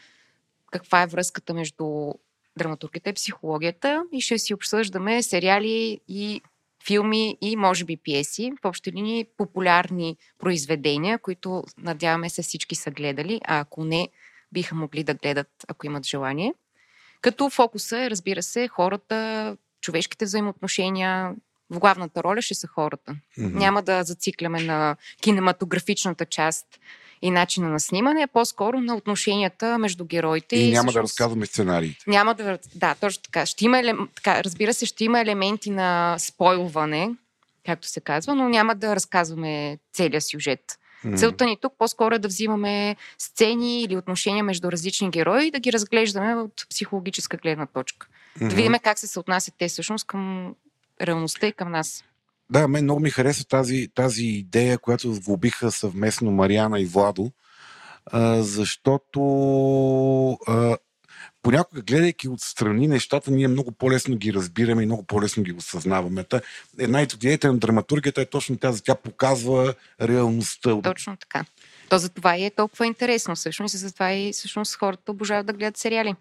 каква 0.71 1.01
е 1.01 1.07
връзката 1.07 1.53
между 1.53 2.11
драматургията 2.57 3.09
и 3.09 3.13
психологията 3.13 4.03
и 4.11 4.21
ще 4.21 4.39
си 4.39 4.53
обсъждаме 4.53 5.23
сериали 5.23 5.99
и 6.07 6.41
филми 6.87 7.37
и 7.41 7.55
може 7.55 7.85
би 7.85 7.97
пиеси, 7.97 8.51
в 8.63 8.65
общи 8.65 8.91
линии 8.91 9.25
популярни 9.37 10.17
произведения, 10.39 11.19
които 11.19 11.63
надяваме 11.77 12.29
се 12.29 12.41
всички 12.41 12.75
са 12.75 12.91
гледали, 12.91 13.41
а 13.45 13.59
ако 13.59 13.85
не, 13.85 14.09
биха 14.51 14.75
могли 14.75 15.03
да 15.03 15.13
гледат, 15.13 15.49
ако 15.67 15.85
имат 15.85 16.05
желание. 16.05 16.53
Като 17.21 17.49
фокуса 17.49 17.99
е, 17.99 18.09
разбира 18.09 18.43
се, 18.43 18.67
хората, 18.67 19.57
човешките 19.81 20.25
взаимоотношения, 20.25 21.35
в 21.69 21.79
главната 21.79 22.23
роля 22.23 22.41
ще 22.41 22.55
са 22.55 22.67
хората. 22.67 23.15
Мгм. 23.37 23.57
Няма 23.57 23.81
да 23.81 24.03
зациклям 24.03 24.51
на 24.53 24.95
кинематографичната 25.21 26.25
част 26.25 26.65
и 27.21 27.31
начина 27.31 27.69
на 27.69 27.79
снимане, 27.79 28.21
а 28.23 28.27
по-скоро 28.27 28.79
на 28.81 28.95
отношенията 28.95 29.77
между 29.77 30.05
героите. 30.05 30.55
И 30.55 30.71
няма 30.71 30.85
да 30.85 30.91
всъщност 30.91 31.11
разказваме 31.11 31.45
сценариите. 31.45 32.03
Няма 32.07 32.35
да. 32.35 32.59
Да, 32.75 32.95
точно 32.95 33.23
така. 33.23 33.45
Ще 33.45 33.65
има, 33.65 33.77
елем- 33.77 34.07
така. 34.15 34.43
Разбира 34.43 34.73
се, 34.73 34.85
ще 34.85 35.03
има 35.03 35.19
елементи 35.21 35.69
на 35.69 36.15
спойлване, 36.19 37.11
както 37.65 37.87
се 37.87 38.01
казва, 38.01 38.35
но 38.35 38.49
няма 38.49 38.75
да 38.75 38.95
разказваме 38.95 39.77
целия 39.93 40.21
сюжет. 40.21 40.79
М. 41.03 41.17
Целта 41.17 41.45
ни 41.45 41.57
тук 41.61 41.73
по-скоро 41.77 42.15
е 42.15 42.19
да 42.19 42.27
взимаме 42.27 42.95
сцени 43.17 43.81
или 43.83 43.97
отношения 43.97 44.43
между 44.43 44.71
различни 44.71 45.09
герои 45.09 45.47
и 45.47 45.51
да 45.51 45.59
ги 45.59 45.73
разглеждаме 45.73 46.35
от 46.35 46.65
психологическа 46.69 47.37
гледна 47.37 47.65
точка. 47.65 48.07
Да 48.39 48.45
Мгм. 48.45 48.55
видим 48.55 48.73
как 48.83 48.99
се 48.99 49.07
съотнасят 49.07 49.53
те 49.57 49.67
всъщност 49.67 50.07
към 50.07 50.55
реалността 51.01 51.47
и 51.47 51.53
към 51.53 51.71
нас. 51.71 52.03
Да, 52.51 52.67
мен 52.67 52.83
много 52.83 52.99
ми 52.99 53.09
хареса 53.09 53.47
тази, 53.47 53.87
тази 53.95 54.25
идея, 54.25 54.77
която 54.77 55.13
сглобиха 55.13 55.71
съвместно 55.71 56.31
Мариана 56.31 56.79
и 56.79 56.85
Владо, 56.85 57.31
а, 58.05 58.41
защото 58.41 59.19
а, 60.47 60.77
понякога, 61.41 61.81
гледайки 61.81 62.27
отстрани 62.27 62.87
нещата, 62.87 63.31
ние 63.31 63.47
много 63.47 63.71
по-лесно 63.71 64.17
ги 64.17 64.33
разбираме 64.33 64.83
и 64.83 64.85
много 64.85 65.03
по-лесно 65.03 65.43
ги 65.43 65.51
осъзнаваме. 65.51 66.23
Та, 66.23 66.41
една 66.79 67.01
от 67.01 67.13
идеите 67.13 67.47
на 67.47 67.57
драматургията 67.57 68.21
е 68.21 68.25
точно 68.25 68.57
тази. 68.57 68.83
Тя 68.83 68.95
показва 68.95 69.73
реалността. 70.01 70.81
Точно 70.81 71.17
така. 71.17 71.45
То 71.89 71.97
за 71.97 72.09
това 72.09 72.37
и 72.37 72.45
е 72.45 72.51
толкова 72.51 72.87
интересно 72.87 73.35
всъщност 73.35 73.73
и 73.73 73.77
затова 73.77 74.13
и 74.13 74.33
всъщност 74.33 74.75
хората 74.75 75.11
обожават 75.11 75.45
да 75.45 75.53
гледат 75.53 75.77
сериали. 75.77 76.15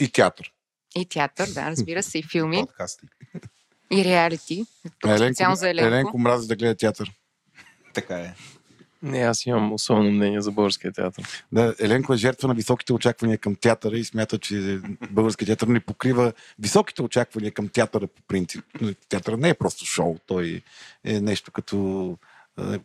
И 0.00 0.12
театър. 0.12 0.52
И 0.98 1.06
театър, 1.06 1.48
да, 1.48 1.70
разбира 1.70 2.02
се, 2.02 2.18
и 2.18 2.22
филми, 2.22 2.56
Подкасти. 2.60 3.06
и 3.92 4.04
реалити. 4.04 4.64
Специално 5.16 5.56
за 5.56 5.70
Еленко. 5.70 5.88
Еленко 5.88 6.18
мрази 6.18 6.48
да 6.48 6.56
гледа 6.56 6.74
театър. 6.74 7.12
Така 7.94 8.14
е. 8.14 8.34
Не, 9.02 9.18
аз 9.18 9.46
имам 9.46 9.72
особено 9.72 10.10
мнение 10.10 10.40
за 10.40 10.52
българския 10.52 10.92
театър. 10.92 11.44
Да, 11.52 11.74
Еленко 11.80 12.14
е 12.14 12.16
жертва 12.16 12.48
на 12.48 12.54
високите 12.54 12.92
очаквания 12.92 13.38
към 13.38 13.54
театъра 13.54 13.98
и 13.98 14.04
смята, 14.04 14.38
че 14.38 14.80
българския 15.10 15.46
театър 15.46 15.66
не 15.66 15.80
покрива 15.80 16.32
високите 16.58 17.02
очаквания 17.02 17.52
към 17.52 17.68
театъра 17.68 18.06
по 18.06 18.22
принцип. 18.28 18.64
Театъра 19.08 19.36
не 19.36 19.48
е 19.48 19.54
просто 19.54 19.84
шоу, 19.84 20.16
той 20.26 20.62
е 21.04 21.20
нещо 21.20 21.52
като 21.52 22.18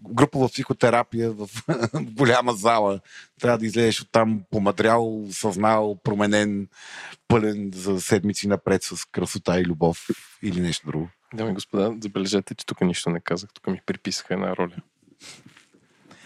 групова 0.09 0.49
психотерапия 0.49 1.31
в 1.31 1.49
голяма 2.01 2.53
зала. 2.53 2.99
Трябва 3.41 3.57
да 3.57 3.65
излезеш 3.65 4.01
оттам 4.01 4.41
помадрял, 4.51 5.25
съзнал, 5.31 5.97
променен, 6.03 6.67
пълен 7.27 7.71
за 7.75 8.01
седмици 8.01 8.47
напред 8.47 8.83
с 8.83 9.05
красота 9.05 9.59
и 9.59 9.65
любов 9.65 10.07
или 10.43 10.61
нещо 10.61 10.87
друго. 10.87 11.09
Дами 11.33 11.51
и 11.51 11.53
господа, 11.53 11.95
забележете, 12.01 12.55
че 12.55 12.65
тук 12.65 12.81
нищо 12.81 13.09
не 13.09 13.19
казах. 13.19 13.49
Тук 13.53 13.67
ми 13.67 13.81
приписаха 13.85 14.33
една 14.33 14.55
роля. 14.55 14.75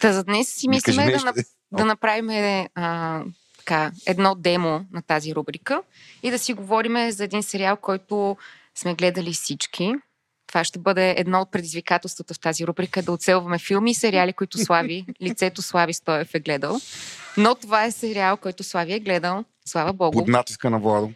Та 0.02 0.14
за 0.14 0.24
днес 0.24 0.48
си 0.48 0.70
мислиме 0.70 1.12
да, 1.12 1.34
де. 1.34 1.44
да 1.72 1.86
направим 1.86 2.30
а, 2.76 3.24
така, 3.58 3.92
едно 4.06 4.36
демо 4.36 4.86
на 4.92 5.02
тази 5.02 5.36
рубрика 5.36 5.82
и 6.24 6.32
да 6.32 6.40
си 6.40 6.54
говорим 6.54 7.12
за 7.12 7.24
един 7.24 7.44
сериал, 7.44 7.78
който 7.78 8.38
сме 8.76 8.96
гледали 8.96 9.34
всички. 9.34 9.94
Това 10.48 10.64
ще 10.64 10.80
бъде 10.80 11.16
едно 11.18 11.42
от 11.42 11.52
предизвикателствата 11.52 12.34
в 12.34 12.40
тази 12.40 12.68
рубрика 12.68 13.02
да 13.02 13.12
оцелваме 13.12 13.60
филми 13.60 13.92
и 13.92 13.94
сериали, 13.94 14.34
които 14.34 14.58
Слави, 14.58 15.06
лицето 15.22 15.62
Слави 15.62 15.94
Стоев 15.94 16.36
е 16.36 16.40
гледал. 16.40 16.80
Но 17.38 17.56
това 17.56 17.86
е 17.86 17.92
сериал, 17.92 18.38
който 18.38 18.64
Слави 18.64 18.94
е 18.94 19.00
гледал. 19.00 19.44
Слава 19.66 19.94
Богу. 19.94 20.18
Под 20.18 20.28
натиска 20.28 20.70
на 20.70 20.80
Владо. 20.80 21.12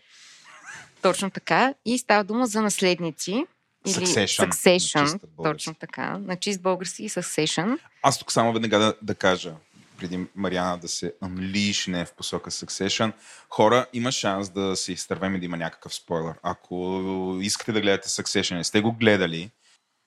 Точно 1.02 1.30
така. 1.30 1.74
И 1.86 1.98
става 1.98 2.24
дума 2.24 2.46
за 2.46 2.62
наследници. 2.62 3.46
Или 3.88 4.06
Succession, 4.06 4.50
Succession. 4.50 5.20
точно 5.44 5.74
така. 5.74 6.17
На 6.17 6.36
чист 6.36 6.62
български 6.62 7.10
Succession. 7.10 7.78
Аз 8.04 8.20
тук 8.20 8.32
само 8.32 8.54
веднага 8.54 8.80
да, 8.80 8.96
да 9.02 9.15
кажа, 9.15 9.54
преди 10.02 10.26
Мариана 10.36 10.78
да 10.78 10.88
се 10.88 11.14
unleash 11.24 12.06
в 12.06 12.14
посока 12.14 12.52
Succession, 12.52 13.12
хора, 13.50 13.86
има 13.94 14.12
шанс 14.12 14.50
да 14.50 14.76
се 14.76 14.94
изтървем 14.94 15.36
и 15.36 15.40
да 15.40 15.46
има 15.46 15.58
някакъв 15.58 15.94
спойлер. 15.94 16.34
Ако 16.44 17.38
искате 17.42 17.72
да 17.72 17.82
гледате 17.82 18.10
Succession, 18.10 18.56
не 18.56 18.64
сте 18.64 18.82
го 18.82 18.92
гледали, 18.92 19.50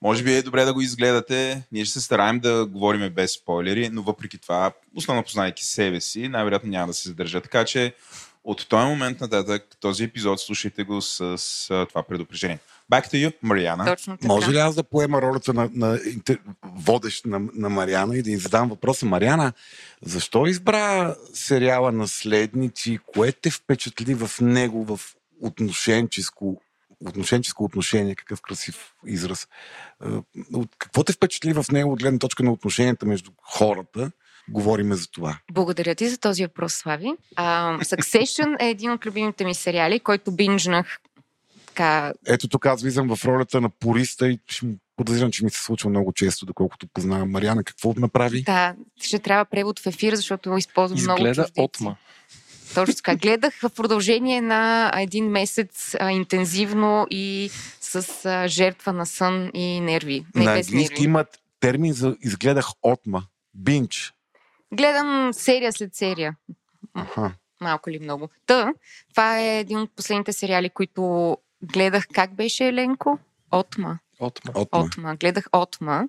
може 0.02 0.24
би 0.24 0.34
е 0.34 0.42
добре 0.42 0.64
да 0.64 0.74
го 0.74 0.80
изгледате. 0.80 1.62
Ние 1.72 1.84
ще 1.84 1.92
се 1.92 2.00
стараем 2.00 2.40
да 2.40 2.66
говорим 2.66 3.10
без 3.10 3.32
спойлери, 3.32 3.88
но 3.88 4.02
въпреки 4.02 4.38
това, 4.38 4.72
основно 4.96 5.24
познайки 5.24 5.64
себе 5.64 6.00
си, 6.00 6.28
най-вероятно 6.28 6.70
няма 6.70 6.86
да 6.86 6.94
се 6.94 7.08
задържа. 7.08 7.40
Така 7.40 7.64
че 7.64 7.94
от 8.44 8.68
този 8.68 8.86
момент 8.86 9.20
нататък, 9.20 9.76
този 9.80 10.04
епизод, 10.04 10.40
слушайте 10.40 10.84
го 10.84 11.02
с, 11.02 11.38
с 11.38 11.86
това 11.88 12.02
предупреждение. 12.02 12.58
Back 12.92 13.04
to 13.04 13.28
you, 13.28 13.32
Мариана. 13.42 13.84
Точно 13.86 14.16
така. 14.16 14.28
Може 14.28 14.50
ли 14.50 14.56
аз 14.58 14.74
да 14.74 14.84
поема 14.84 15.22
ролята 15.22 15.54
на, 15.54 15.70
на 15.74 15.98
водещ 16.64 17.26
на, 17.26 17.40
на 17.54 17.68
Мариана 17.68 18.16
и 18.16 18.22
да 18.22 18.30
й 18.30 18.36
задам 18.36 18.68
въпроса? 18.68 19.06
Мариана, 19.06 19.52
защо 20.02 20.46
избра 20.46 21.14
сериала 21.34 21.92
Наследници? 21.92 22.98
Кое 23.06 23.32
те 23.32 23.50
впечатли 23.50 24.14
в 24.14 24.30
него 24.40 24.84
в 24.84 25.00
отношенческо, 25.42 26.60
отношенческо 27.06 27.64
отношение? 27.64 28.14
Какъв 28.14 28.40
красив 28.42 28.92
израз. 29.06 29.48
Е, 30.04 30.08
от- 30.52 30.76
Какво 30.78 31.04
те 31.04 31.12
впечатли 31.12 31.52
в 31.52 31.64
него 31.72 31.92
от 31.92 31.98
гледна 32.00 32.18
точка 32.18 32.42
на 32.42 32.52
отношенията 32.52 33.06
между 33.06 33.30
хората? 33.42 34.10
Говориме 34.48 34.94
за 34.94 35.10
това. 35.10 35.38
Благодаря 35.52 35.94
ти 35.94 36.08
за 36.08 36.18
този 36.18 36.42
въпрос, 36.42 36.74
Слави. 36.74 37.12
А, 37.36 37.78
Succession 37.78 38.62
е 38.62 38.68
един 38.70 38.90
от 38.90 39.06
любимите 39.06 39.44
ми 39.44 39.54
сериали, 39.54 40.00
който 40.00 40.32
бинжнах 40.32 40.98
така, 41.74 42.12
Ето 42.26 42.48
тук 42.48 42.66
аз 42.66 42.82
влизам 42.82 43.16
в 43.16 43.24
ролята 43.24 43.60
на 43.60 43.68
пориста 43.68 44.28
и 44.28 44.38
подозирам, 44.96 45.30
че 45.30 45.44
ми 45.44 45.50
се 45.50 45.62
случва 45.62 45.90
много 45.90 46.12
често, 46.12 46.46
доколкото 46.46 46.86
познавам 46.86 47.30
Мариана. 47.30 47.64
Какво 47.64 47.94
направи? 47.96 48.42
да, 48.42 48.74
ще 49.02 49.18
трябва 49.18 49.44
превод 49.44 49.78
в 49.78 49.86
ефир, 49.86 50.14
защото 50.14 50.56
използвам 50.56 51.02
много 51.02 51.26
Изгледа 51.26 51.46
отма. 51.58 51.96
Точно 52.74 52.94
така. 52.94 53.16
Гледах 53.16 53.60
в 53.62 53.70
продължение 53.70 54.40
на 54.40 54.92
един 54.96 55.26
месец 55.26 55.96
а, 56.00 56.10
интензивно 56.10 57.06
и 57.10 57.50
с 57.80 58.24
а, 58.24 58.48
жертва 58.48 58.92
на 58.92 59.06
сън 59.06 59.50
и 59.54 59.80
нерви. 59.80 60.26
Не 60.34 60.44
на 60.44 60.52
английски 60.52 61.04
имат 61.04 61.38
термин 61.60 61.92
за 61.92 62.16
изгледах 62.20 62.66
отма. 62.82 63.22
Бинч. 63.54 64.12
Гледам 64.72 65.30
серия 65.32 65.72
след 65.72 65.94
серия. 65.94 66.36
Аха. 66.94 67.32
Малко 67.60 67.90
или 67.90 67.98
много. 67.98 68.28
Та, 68.46 68.72
това 69.10 69.40
е 69.40 69.58
един 69.58 69.78
от 69.78 69.90
последните 69.96 70.32
сериали, 70.32 70.70
които 70.70 71.36
гледах. 71.72 72.06
Как 72.12 72.34
беше 72.34 72.68
Еленко? 72.68 73.18
Отма. 73.50 73.98
Отма. 74.20 74.52
Отма. 74.54 74.80
Отма. 74.80 75.16
Гледах 75.16 75.44
Отма. 75.52 76.04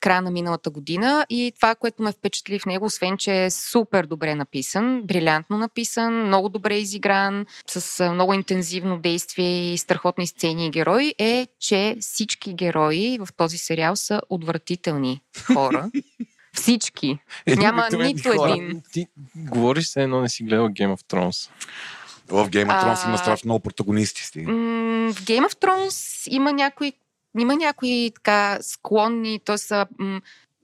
Края 0.00 0.22
на 0.22 0.30
миналата 0.30 0.70
година 0.70 1.26
и 1.30 1.52
това, 1.56 1.74
което 1.74 2.02
ме 2.02 2.12
впечатли 2.12 2.58
в 2.58 2.66
него, 2.66 2.84
освен, 2.84 3.16
че 3.16 3.44
е 3.44 3.50
супер 3.50 4.06
добре 4.06 4.34
написан, 4.34 5.02
брилянтно 5.02 5.58
написан, 5.58 6.26
много 6.26 6.48
добре 6.48 6.78
изигран, 6.78 7.46
с 7.66 8.12
много 8.12 8.34
интензивно 8.34 8.98
действие 8.98 9.72
и 9.72 9.78
страхотни 9.78 10.26
сцени 10.26 10.66
и 10.66 10.70
герои, 10.70 11.14
е, 11.18 11.46
че 11.60 11.96
всички 12.00 12.54
герои 12.54 13.18
в 13.20 13.28
този 13.36 13.58
сериал 13.58 13.96
са 13.96 14.20
отвратителни 14.30 15.22
хора. 15.54 15.90
Всички. 16.52 17.18
Няма 17.46 17.88
нито 17.92 18.44
един. 18.44 18.82
Ти 18.92 19.06
говориш 19.36 19.86
се 19.86 20.02
едно 20.02 20.20
не 20.20 20.28
си 20.28 20.44
гледал 20.44 20.68
Game 20.68 20.96
of 20.96 21.02
Thrones. 21.12 21.50
В 22.28 22.50
Game 22.50 22.68
of 22.68 22.84
Thrones 22.84 23.04
А, 23.04 23.08
има 23.08 23.18
страшно 23.18 23.48
много 23.48 23.60
протагонисти. 23.62 24.40
М, 24.40 25.12
В 25.12 25.22
Game 25.22 25.48
of 25.48 25.54
Thrones 25.54 26.28
има 26.30 26.52
някои, 26.52 26.92
има 27.38 27.56
някои 27.56 28.10
така 28.14 28.58
склонни, 28.60 29.40
т.е. 29.44 29.58
са 29.58 29.86
м, 29.98 30.20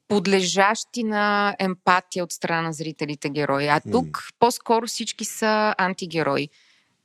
подлежащи 0.09 1.05
на 1.05 1.55
емпатия 1.59 2.25
от 2.25 2.33
страна 2.33 2.63
на 2.63 2.73
зрителите 2.73 3.31
герои. 3.31 3.69
А 3.69 3.81
тук 3.81 4.07
М. 4.07 4.37
по-скоро 4.39 4.87
всички 4.87 5.25
са 5.25 5.75
антигерои. 5.79 6.49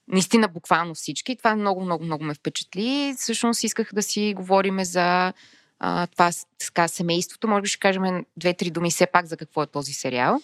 Наистина, 0.07 0.47
буквално 0.47 0.95
всички. 0.95 1.35
Това 1.35 1.55
много, 1.55 1.81
много, 1.81 2.03
много 2.03 2.23
ме 2.23 2.33
впечатли. 2.33 3.15
Всъщност 3.17 3.63
исках 3.63 3.93
да 3.93 4.03
си 4.03 4.33
говориме 4.37 4.85
за 4.85 5.33
а, 5.79 6.07
това 6.07 6.31
така, 6.59 6.87
семейството. 6.87 7.47
Може 7.47 7.61
би 7.61 7.67
ще 7.67 7.79
кажем 7.79 8.25
две-три 8.37 8.69
думи 8.69 8.91
все 8.91 9.05
пак 9.05 9.25
за 9.25 9.37
какво 9.37 9.63
е 9.63 9.67
този 9.67 9.93
сериал. 9.93 10.39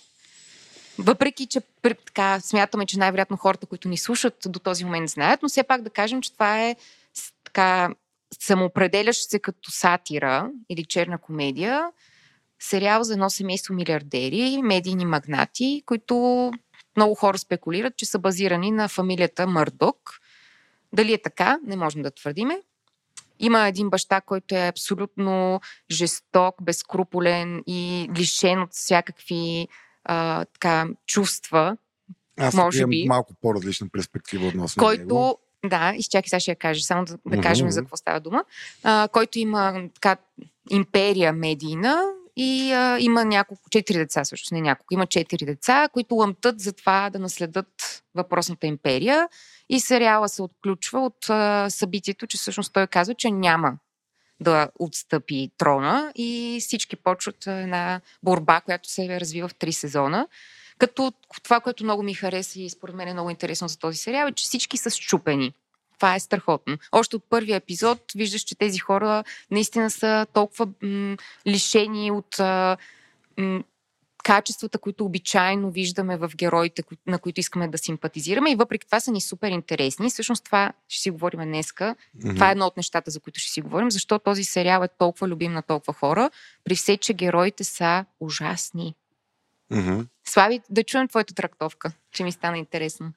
Въпреки, 1.00 1.46
че 1.46 1.62
така, 1.82 2.40
смятаме, 2.40 2.86
че 2.86 3.00
най-вероятно 3.00 3.38
хората, 3.38 3.66
които 3.66 3.90
ни 3.90 3.98
слушат 3.98 4.38
до 4.46 4.60
този 4.60 4.86
момент 4.86 5.10
знаят, 5.10 5.42
но 5.42 5.50
все 5.50 5.64
пак 5.64 5.82
да 5.82 5.90
кажем, 5.90 6.22
че 6.22 6.34
това 6.34 6.62
е 6.62 6.76
така 7.44 7.90
самоопределящ 8.40 9.30
се 9.30 9.40
като 9.40 9.72
сатира 9.72 10.52
или 10.70 10.86
черна 10.86 11.18
комедия, 11.18 11.92
сериал 12.60 13.04
за 13.04 13.14
едно 13.14 13.30
семейство 13.30 13.74
милиардери, 13.74 14.62
медийни 14.64 15.06
магнати, 15.06 15.84
които 15.86 16.52
много 16.98 17.16
хора 17.16 17.38
спекулират, 17.38 17.98
че 17.98 18.06
са 18.06 18.20
базирани 18.20 18.72
на 18.72 18.88
фамилията 18.88 19.48
Мърдок. 19.48 19.98
Дали 20.94 21.14
е 21.14 21.22
така, 21.22 21.60
не 21.64 21.76
можем 21.76 22.02
да 22.02 22.12
твърдиме. 22.12 22.62
Има 23.40 23.68
един 23.68 23.90
баща, 23.90 24.22
който 24.22 24.56
е 24.56 24.68
абсолютно 24.68 25.62
жесток, 25.92 26.56
безкруполен 26.62 27.64
и 27.68 28.10
лишен 28.18 28.62
от 28.62 28.74
всякакви 28.74 29.68
а, 30.06 30.46
така, 30.46 30.88
чувства, 31.06 31.78
Аз 32.40 32.54
може 32.54 32.88
би. 32.88 33.06
малко 33.08 33.34
по-различна 33.42 33.88
перспектива 33.92 34.48
относно 34.48 34.88
него. 34.88 35.08
който, 35.08 35.38
да, 35.66 35.94
изчакай 35.98 36.30
сега 36.30 36.40
ще 36.40 36.52
я 36.52 36.56
кажа, 36.56 36.82
само 36.84 37.06
да, 37.06 37.14
да 37.14 37.20
Мгм, 37.26 37.42
кажем 37.42 37.72
за 37.72 37.82
какво 37.82 37.98
става 37.98 38.20
дума, 38.20 38.44
а, 38.84 39.08
който 39.12 39.40
има 39.40 39.90
така 39.94 40.18
империя 40.70 41.34
медийна 41.34 42.04
и 42.38 42.72
а, 42.74 42.98
има 43.00 43.26
няколко, 43.26 43.70
четири 43.70 43.98
деца 43.98 44.24
всъщност, 44.24 44.52
не 44.52 44.62
няколко, 44.62 44.94
има 44.94 45.06
четири 45.06 45.46
деца, 45.46 45.90
които 45.94 46.16
лъмтат 46.16 46.60
за 46.60 46.74
това 46.74 47.10
да 47.10 47.20
наследат 47.20 48.04
въпросната 48.16 48.68
империя 48.68 49.28
и 49.70 49.80
сериала 49.80 50.30
се 50.30 50.42
отключва 50.42 51.00
от 51.00 51.30
а, 51.30 51.70
събитието, 51.70 52.28
че 52.28 52.38
всъщност 52.38 52.74
той 52.74 52.88
казва, 52.88 53.14
че 53.16 53.32
няма 53.32 53.78
да 54.40 54.70
отстъпи 54.80 55.52
трона 55.58 56.12
и 56.16 56.58
всички 56.62 56.96
почват 56.96 57.48
една 57.48 58.02
борба, 58.24 58.62
която 58.62 58.90
се 58.90 59.20
развива 59.20 59.48
в 59.48 59.56
три 59.56 59.74
сезона. 59.74 60.28
Като 60.78 61.14
това, 61.44 61.60
което 61.60 61.84
много 61.84 62.04
ми 62.04 62.14
хареса 62.14 62.60
и 62.60 62.70
според 62.70 62.96
мен 62.96 63.08
е 63.08 63.14
много 63.14 63.30
интересно 63.30 63.68
за 63.68 63.80
този 63.80 63.98
сериал, 63.98 64.28
е, 64.28 64.32
че 64.32 64.44
всички 64.44 64.78
са 64.78 64.90
щупени. 64.90 65.54
това 65.96 66.16
е 66.16 66.20
страхотно. 66.20 66.78
Още 66.92 67.16
от 67.16 67.24
първия 67.30 67.56
епизод 67.56 68.00
виждаш, 68.16 68.42
че 68.42 68.56
тези 68.56 68.80
хора 68.80 69.24
наистина 69.52 69.92
са 69.92 70.26
толкова 70.34 70.68
м- 70.82 71.18
лишени 71.48 72.12
от 72.12 72.40
м- 73.38 73.64
качествата, 74.26 74.78
които 74.78 75.06
обичайно 75.06 75.72
виждаме 75.72 76.18
в 76.18 76.32
героите, 76.36 76.84
на 77.08 77.20
които 77.20 77.40
искаме 77.40 77.68
да 77.68 77.78
симпатизираме 77.78 78.52
и 78.52 78.56
въпреки 78.56 78.86
това 78.86 79.00
са 79.00 79.12
ни 79.12 79.22
супер 79.22 79.52
интересни. 79.52 80.10
Всъщност 80.10 80.46
това 80.46 80.74
ще 80.88 81.02
си 81.02 81.10
говорим 81.10 81.40
днеска. 81.40 81.96
Mm-hmm. 82.18 82.34
Това 82.34 82.48
е 82.50 82.52
едно 82.52 82.66
от 82.66 82.78
нещата, 82.78 83.12
за 83.12 83.20
които 83.20 83.40
ще 83.40 83.52
си 83.52 83.62
говорим. 83.62 83.92
Защо 83.92 84.20
този 84.20 84.44
сериал 84.44 84.84
е 84.84 84.88
толкова 84.88 85.28
любим 85.28 85.54
на 85.54 85.62
толкова 85.62 85.94
хора, 85.94 86.30
при 86.64 86.76
все, 86.76 86.98
че 86.98 87.14
героите 87.14 87.64
са 87.64 88.06
ужасни. 88.20 88.96
Mm-hmm. 89.72 90.08
Слави, 90.28 90.62
да 90.70 90.84
чуем 90.84 91.08
твоята 91.08 91.34
трактовка, 91.34 91.92
че 92.12 92.24
ми 92.24 92.32
стана 92.32 92.58
интересно. 92.58 93.14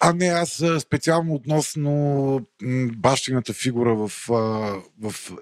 А 0.00 0.12
не, 0.12 0.26
аз 0.26 0.62
специално 0.80 1.34
относно 1.34 2.46
бащината 2.96 3.52
фигура 3.52 3.94
в, 3.94 4.12
в, 4.28 4.84
в 5.00 5.32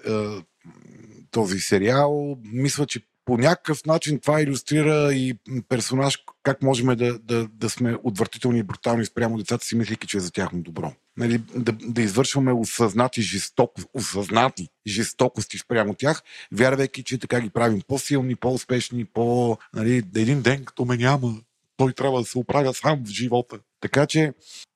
този 1.31 1.59
сериал, 1.59 2.37
мисля, 2.43 2.85
че 2.85 3.01
по 3.27 3.37
някакъв 3.37 3.85
начин 3.85 4.19
това 4.19 4.41
иллюстрира 4.41 5.13
и 5.13 5.35
персонаж, 5.69 6.17
как 6.43 6.61
можем 6.61 6.95
да, 6.95 7.19
да, 7.19 7.47
да 7.47 7.69
сме 7.69 7.97
отвратителни 8.03 8.59
и 8.59 8.63
брутални 8.63 9.05
спрямо 9.05 9.37
децата 9.37 9.65
си, 9.65 9.75
мислики, 9.75 10.07
че 10.07 10.17
е 10.17 10.19
за 10.19 10.31
тяхно 10.31 10.61
добро. 10.61 10.93
Нали, 11.17 11.37
да, 11.55 11.71
да 11.71 12.01
извършваме 12.01 12.51
осъзнати, 12.51 13.21
жесток, 13.21 13.71
осъзнати 13.93 14.67
жестокости 14.87 15.57
спрямо 15.57 15.93
тях, 15.93 16.23
вярвайки, 16.51 17.03
че 17.03 17.17
така 17.17 17.41
ги 17.41 17.49
правим 17.49 17.81
по-силни, 17.87 18.35
по-успешни, 18.35 19.05
по... 19.05 19.57
Нали, 19.73 20.03
един 20.15 20.41
ден, 20.41 20.65
като 20.65 20.85
ме 20.85 20.97
няма, 20.97 21.35
той 21.77 21.93
трябва 21.93 22.19
да 22.19 22.25
се 22.25 22.37
оправя 22.37 22.73
сам 22.73 23.03
в 23.05 23.09
живота. 23.09 23.59
Така 23.81 24.05
че 24.05 24.33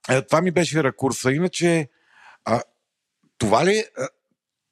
е, 0.10 0.22
това 0.22 0.42
ми 0.42 0.52
беше 0.52 0.84
ракурса. 0.84 1.32
Иначе 1.32 1.90
а, 2.46 2.62
това 3.38 3.66
ли... 3.66 3.84
А, 3.98 4.08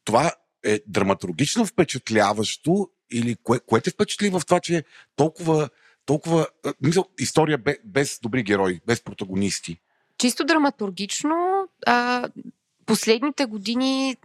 това 0.03 0.31
е 0.63 0.79
драматургично 0.87 1.65
впечатляващо 1.65 2.89
или 3.11 3.35
кое, 3.43 3.59
кое 3.59 3.81
те 3.81 3.89
впечатли 3.89 4.29
в 4.29 4.41
това, 4.45 4.59
че 4.59 4.83
толкова, 5.15 5.69
толкова 6.05 6.47
мисъл, 6.81 7.05
история 7.19 7.57
без, 7.57 7.75
без 7.85 8.19
добри 8.19 8.43
герои, 8.43 8.79
без 8.87 9.03
протагонисти? 9.03 9.79
Чисто 10.17 10.43
драматургично, 10.43 11.67
а, 11.85 12.29
последните 12.85 13.45
години, 13.45 14.17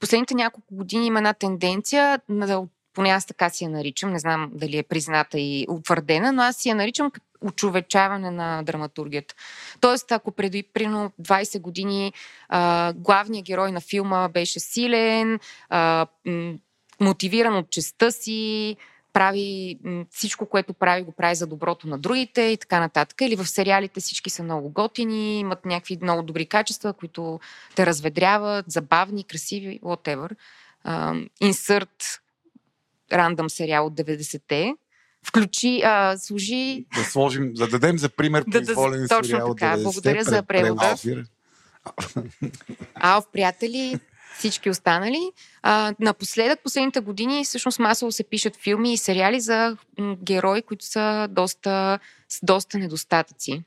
последните 0.00 0.34
няколко 0.34 0.74
години 0.74 1.06
има 1.06 1.18
една 1.18 1.32
тенденция 1.32 2.20
на 2.28 2.46
поне 2.94 3.08
аз 3.08 3.26
така 3.26 3.50
си 3.50 3.64
я 3.64 3.70
наричам, 3.70 4.12
не 4.12 4.18
знам 4.18 4.50
дали 4.54 4.78
е 4.78 4.82
призната 4.82 5.38
и 5.38 5.66
утвърдена, 5.68 6.32
но 6.32 6.42
аз 6.42 6.56
си 6.56 6.68
я 6.68 6.74
наричам 6.74 7.12
очовечаване 7.40 8.30
на 8.30 8.62
драматургията. 8.62 9.34
Тоест, 9.80 10.12
ако 10.12 10.32
преди 10.32 10.62
прино 10.62 11.12
20 11.22 11.60
години 11.60 12.12
а, 12.48 12.92
главният 12.92 13.46
герой 13.46 13.72
на 13.72 13.80
филма 13.80 14.28
беше 14.28 14.60
силен, 14.60 15.38
а, 15.68 16.06
мотивиран 17.02 17.56
от 17.56 17.70
честа 17.70 18.12
си, 18.12 18.76
прави 19.12 19.78
всичко, 20.10 20.46
което 20.46 20.74
прави, 20.74 21.02
го 21.02 21.12
прави 21.12 21.34
за 21.34 21.46
доброто 21.46 21.88
на 21.88 21.98
другите 21.98 22.42
и 22.42 22.56
така 22.56 22.80
нататък. 22.80 23.20
Или 23.20 23.36
в 23.36 23.46
сериалите 23.46 24.00
всички 24.00 24.30
са 24.30 24.42
много 24.42 24.70
готини, 24.70 25.40
имат 25.40 25.64
някакви 25.64 25.98
много 26.02 26.22
добри 26.22 26.46
качества, 26.46 26.92
които 26.92 27.40
те 27.74 27.86
разведряват, 27.86 28.64
забавни, 28.68 29.24
красиви, 29.24 29.80
whatever. 29.82 30.30
Uh, 30.86 31.28
insert 31.42 32.20
рандъм 33.12 33.50
сериал 33.50 33.86
от 33.86 33.94
90-те. 33.94 34.74
Включи, 35.26 35.80
а, 35.84 36.18
служи... 36.18 36.86
Да 36.96 37.04
сложим, 37.04 37.52
да 37.54 37.68
дадем 37.68 37.98
за 37.98 38.08
пример 38.08 38.44
да, 38.46 38.60
да, 38.60 38.74
точно 38.74 39.24
сериал 39.24 39.54
така. 39.54 39.76
Благодаря 39.82 40.24
за 40.24 40.42
превода. 40.42 40.96
Алф, 42.94 43.24
приятели, 43.32 44.00
всички 44.38 44.70
останали. 44.70 45.20
А, 45.62 45.94
напоследък, 46.00 46.60
последните 46.62 47.00
години, 47.00 47.44
всъщност 47.44 47.78
масово 47.78 48.12
се 48.12 48.24
пишат 48.24 48.56
филми 48.56 48.92
и 48.92 48.96
сериали 48.96 49.40
за 49.40 49.76
герои, 50.24 50.62
които 50.62 50.84
са 50.84 51.28
доста, 51.30 51.98
с 52.28 52.38
доста 52.42 52.78
недостатъци. 52.78 53.62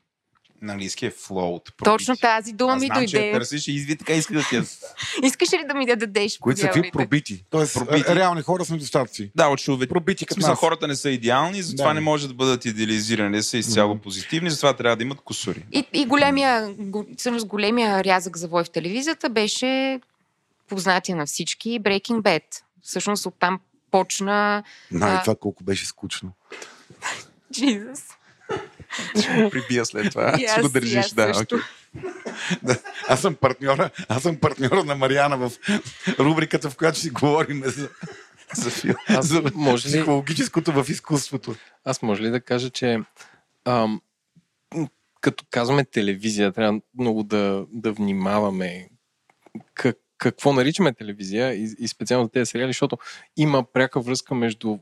На 0.62 0.72
английски 0.72 1.06
е 1.06 1.10
float. 1.10 1.72
Точно 1.84 2.16
тази 2.16 2.52
дума 2.52 2.72
Аз 2.72 2.80
ми 2.80 2.86
знам, 2.86 2.98
дойде. 2.98 3.10
Че 3.10 3.32
търсиш 3.32 3.68
и 3.68 3.72
изви 3.72 3.96
така 3.96 4.12
иска 4.12 4.34
да 4.34 4.40
ти 4.40 4.60
Искаш 5.22 5.52
ли 5.52 5.64
да 5.68 5.74
ми 5.74 5.86
да 5.86 5.96
дадеш? 5.96 6.38
Които 6.38 6.60
са 6.60 6.70
ви 6.74 6.90
пробити. 6.90 7.44
Тоест, 7.50 7.74
пробити. 7.74 8.14
реални 8.14 8.42
хора 8.42 8.64
с 8.64 8.70
недостатъци. 8.70 9.30
Да, 9.34 9.48
очевидно. 9.48 9.86
Пробити 9.88 10.26
като 10.26 10.34
смисъл, 10.34 10.54
хората 10.54 10.88
не 10.88 10.96
са 10.96 11.10
идеални, 11.10 11.62
затова 11.62 11.88
Да. 11.88 11.94
не 11.94 12.00
може 12.00 12.28
да 12.28 12.34
бъдат 12.34 12.64
идеализирани, 12.64 13.28
не 13.30 13.42
са 13.42 13.58
изцяло 13.58 13.94
Мгм. 13.94 14.02
позитивни, 14.02 14.50
затова 14.50 14.72
трябва 14.72 14.96
да 14.96 15.02
имат 15.02 15.20
косури. 15.20 15.64
И, 15.72 15.84
и 15.92 16.06
големия, 16.06 16.68
го- 16.70 17.06
всъщност 17.16 17.46
големия 17.46 18.04
рязък 18.04 18.36
за 18.36 18.48
вой 18.48 18.64
в 18.64 18.70
телевизията 18.70 19.28
беше 19.28 20.00
познатия 20.68 21.16
на 21.16 21.26
всички 21.26 21.80
Breaking 21.80 22.20
Bad. 22.22 22.42
Всъщност 22.82 23.26
оттам 23.26 23.60
почна 23.90 24.62
Най, 24.90 25.14
А. 25.16 25.22
това 25.22 25.34
колко 25.40 25.64
беше 25.64 25.86
скучно. 25.86 26.32
Jesus. 27.54 28.12
Прибия 29.50 29.86
след 29.86 30.10
това. 30.10 30.34
Ще 30.38 30.44
аз- 30.46 30.60
го 30.60 30.66
и 30.66 30.70
държиш, 30.72 30.96
аз 30.96 31.14
да. 31.14 31.34
също. 31.34 31.54
окей. 31.54 32.76
Аз 33.08 33.20
съм 33.20 33.34
партньора, 33.34 33.90
аз 34.08 34.22
съм 34.22 34.36
партньора 34.36 34.84
на 34.84 34.94
Мариана 34.94 35.36
в 35.36 35.52
рубриката, 36.18 36.70
в 36.70 36.76
която 36.76 36.98
си 36.98 37.10
говорим 37.10 37.62
за, 37.64 37.88
За 38.54 38.70
филм. 38.70 38.94
Аз 39.08 39.26
за 39.26 39.42
може 39.54 39.88
ли, 39.88 39.92
психологическото 39.92 40.72
в 40.72 40.90
изкуството. 40.90 41.54
аз 41.84 42.02
може 42.02 42.22
ли 42.22 42.30
да 42.30 42.40
кажа, 42.40 42.70
че 42.70 43.00
ам, 43.64 44.00
като 45.20 45.44
казваме 45.50 45.84
телевизия, 45.84 46.52
трябва 46.52 46.80
много 46.98 47.22
да, 47.22 47.66
да 47.72 47.92
внимаваме 47.92 48.88
как, 49.74 49.96
какво 50.18 50.52
наричаме 50.52 50.94
телевизия 50.94 51.54
и, 51.54 51.74
и 51.78 51.88
специално 51.88 52.28
тези 52.28 52.50
сериали, 52.50 52.68
защото 52.68 52.98
има 53.36 53.64
пряка 53.72 54.00
връзка 54.00 54.34
между 54.34 54.78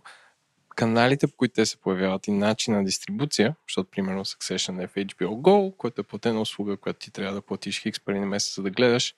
каналите, 0.75 1.27
по 1.27 1.37
които 1.37 1.55
те 1.55 1.66
се 1.66 1.77
появяват 1.77 2.27
и 2.27 2.31
начин 2.33 2.75
на 2.75 2.85
дистрибуция, 2.85 3.55
защото 3.68 3.90
примерно 3.90 4.25
Succession 4.25 4.83
е 4.83 4.87
в 4.87 4.94
HBO 4.94 5.29
Go, 5.29 5.77
което 5.77 6.01
е 6.01 6.05
платена 6.05 6.40
услуга, 6.40 6.77
която 6.77 6.99
ти 6.99 7.11
трябва 7.11 7.35
да 7.35 7.42
платиш 7.42 7.83
хикс 7.83 8.01
пари 8.01 8.20
на 8.20 8.27
месец, 8.27 8.55
за 8.55 8.62
да 8.62 8.70
гледаш, 8.70 9.14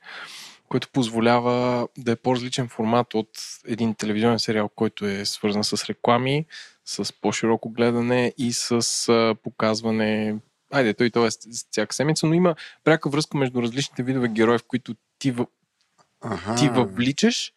което 0.68 0.88
позволява 0.88 1.88
да 1.98 2.12
е 2.12 2.16
по-различен 2.16 2.68
формат 2.68 3.14
от 3.14 3.30
един 3.66 3.94
телевизионен 3.94 4.38
сериал, 4.38 4.68
който 4.68 5.06
е 5.06 5.24
свързан 5.24 5.64
с 5.64 5.86
реклами, 5.88 6.46
с 6.84 7.12
по-широко 7.20 7.70
гледане 7.70 8.32
и 8.38 8.52
с 8.52 9.36
показване. 9.42 10.36
Айде, 10.72 10.94
той 10.94 11.10
това 11.10 11.26
е 11.26 11.30
всяка 11.70 11.94
седмица, 11.94 12.26
но 12.26 12.34
има 12.34 12.54
пряка 12.84 13.10
връзка 13.10 13.38
между 13.38 13.62
различните 13.62 14.02
видове 14.02 14.28
герои, 14.28 14.58
в 14.58 14.64
които 14.66 14.94
ти, 15.18 15.34
Аха. 16.26 16.54
ти 16.54 16.68
въвличаш 16.68 17.52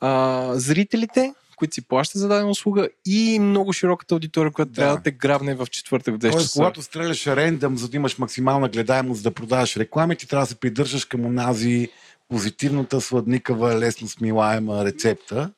а, 0.00 0.50
зрителите, 0.54 1.34
които 1.56 1.74
си 1.74 1.82
плащат 1.82 2.20
за 2.20 2.28
дадена 2.28 2.50
услуга 2.50 2.88
и 3.06 3.38
много 3.40 3.72
широката 3.72 4.14
аудитория, 4.14 4.52
която 4.52 4.72
Да. 4.72 4.74
трябва 4.74 4.96
да 4.96 5.02
те 5.02 5.10
грабне 5.10 5.54
в 5.54 5.66
четвъртък 5.66 6.14
в 6.14 6.18
10 6.18 6.20
Тоест, 6.22 6.38
часа. 6.40 6.56
когато 6.56 6.82
стреляш 6.82 7.26
рендъм, 7.26 7.76
за 7.78 7.88
да 7.88 7.96
имаш 7.96 8.18
максимална 8.18 8.68
гледаемост 8.68 9.22
да 9.22 9.30
продаваш 9.30 9.76
реклами, 9.76 10.16
ти 10.16 10.28
трябва 10.28 10.42
да 10.42 10.48
се 10.48 10.54
придържаш 10.56 11.04
към 11.04 11.24
онази 11.26 11.88
позитивната, 12.28 13.00
сладникава, 13.00 13.74
лесно 13.74 14.08
смилаема 14.08 14.84
рецепта. 14.84 15.50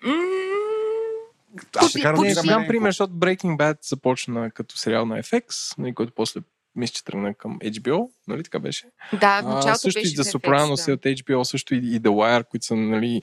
Аз 1.76 1.90
Ще- 1.90 2.00
дам 2.00 2.24
Еленко. 2.24 2.66
пример, 2.68 2.88
защото 2.88 3.12
Breaking 3.12 3.56
Bad 3.56 3.76
започна 3.82 4.50
като 4.50 4.76
сериал 4.78 5.06
на 5.06 5.18
FX, 5.18 5.78
нали, 5.78 5.94
който 5.94 6.12
после 6.16 6.40
мисля, 6.76 6.92
че 6.92 7.04
тръгна 7.04 7.34
към 7.34 7.58
HBO, 7.58 8.08
нали 8.28 8.42
така 8.42 8.58
беше? 8.58 8.86
Да, 9.12 9.40
в 9.42 9.46
А, 9.46 9.54
началото 9.54 9.78
също 9.78 10.00
беше 10.00 10.12
и 10.12 10.16
The 10.16 10.38
Sopranos 10.38 10.86
да. 10.86 10.92
е 10.92 10.94
от 10.94 11.00
HBO, 11.00 11.42
също 11.42 11.74
и, 11.74 11.78
и 11.78 12.00
The 12.00 12.08
Wire, 12.08 12.44
които 12.44 12.66
са 12.66 12.76
нали, 12.76 13.22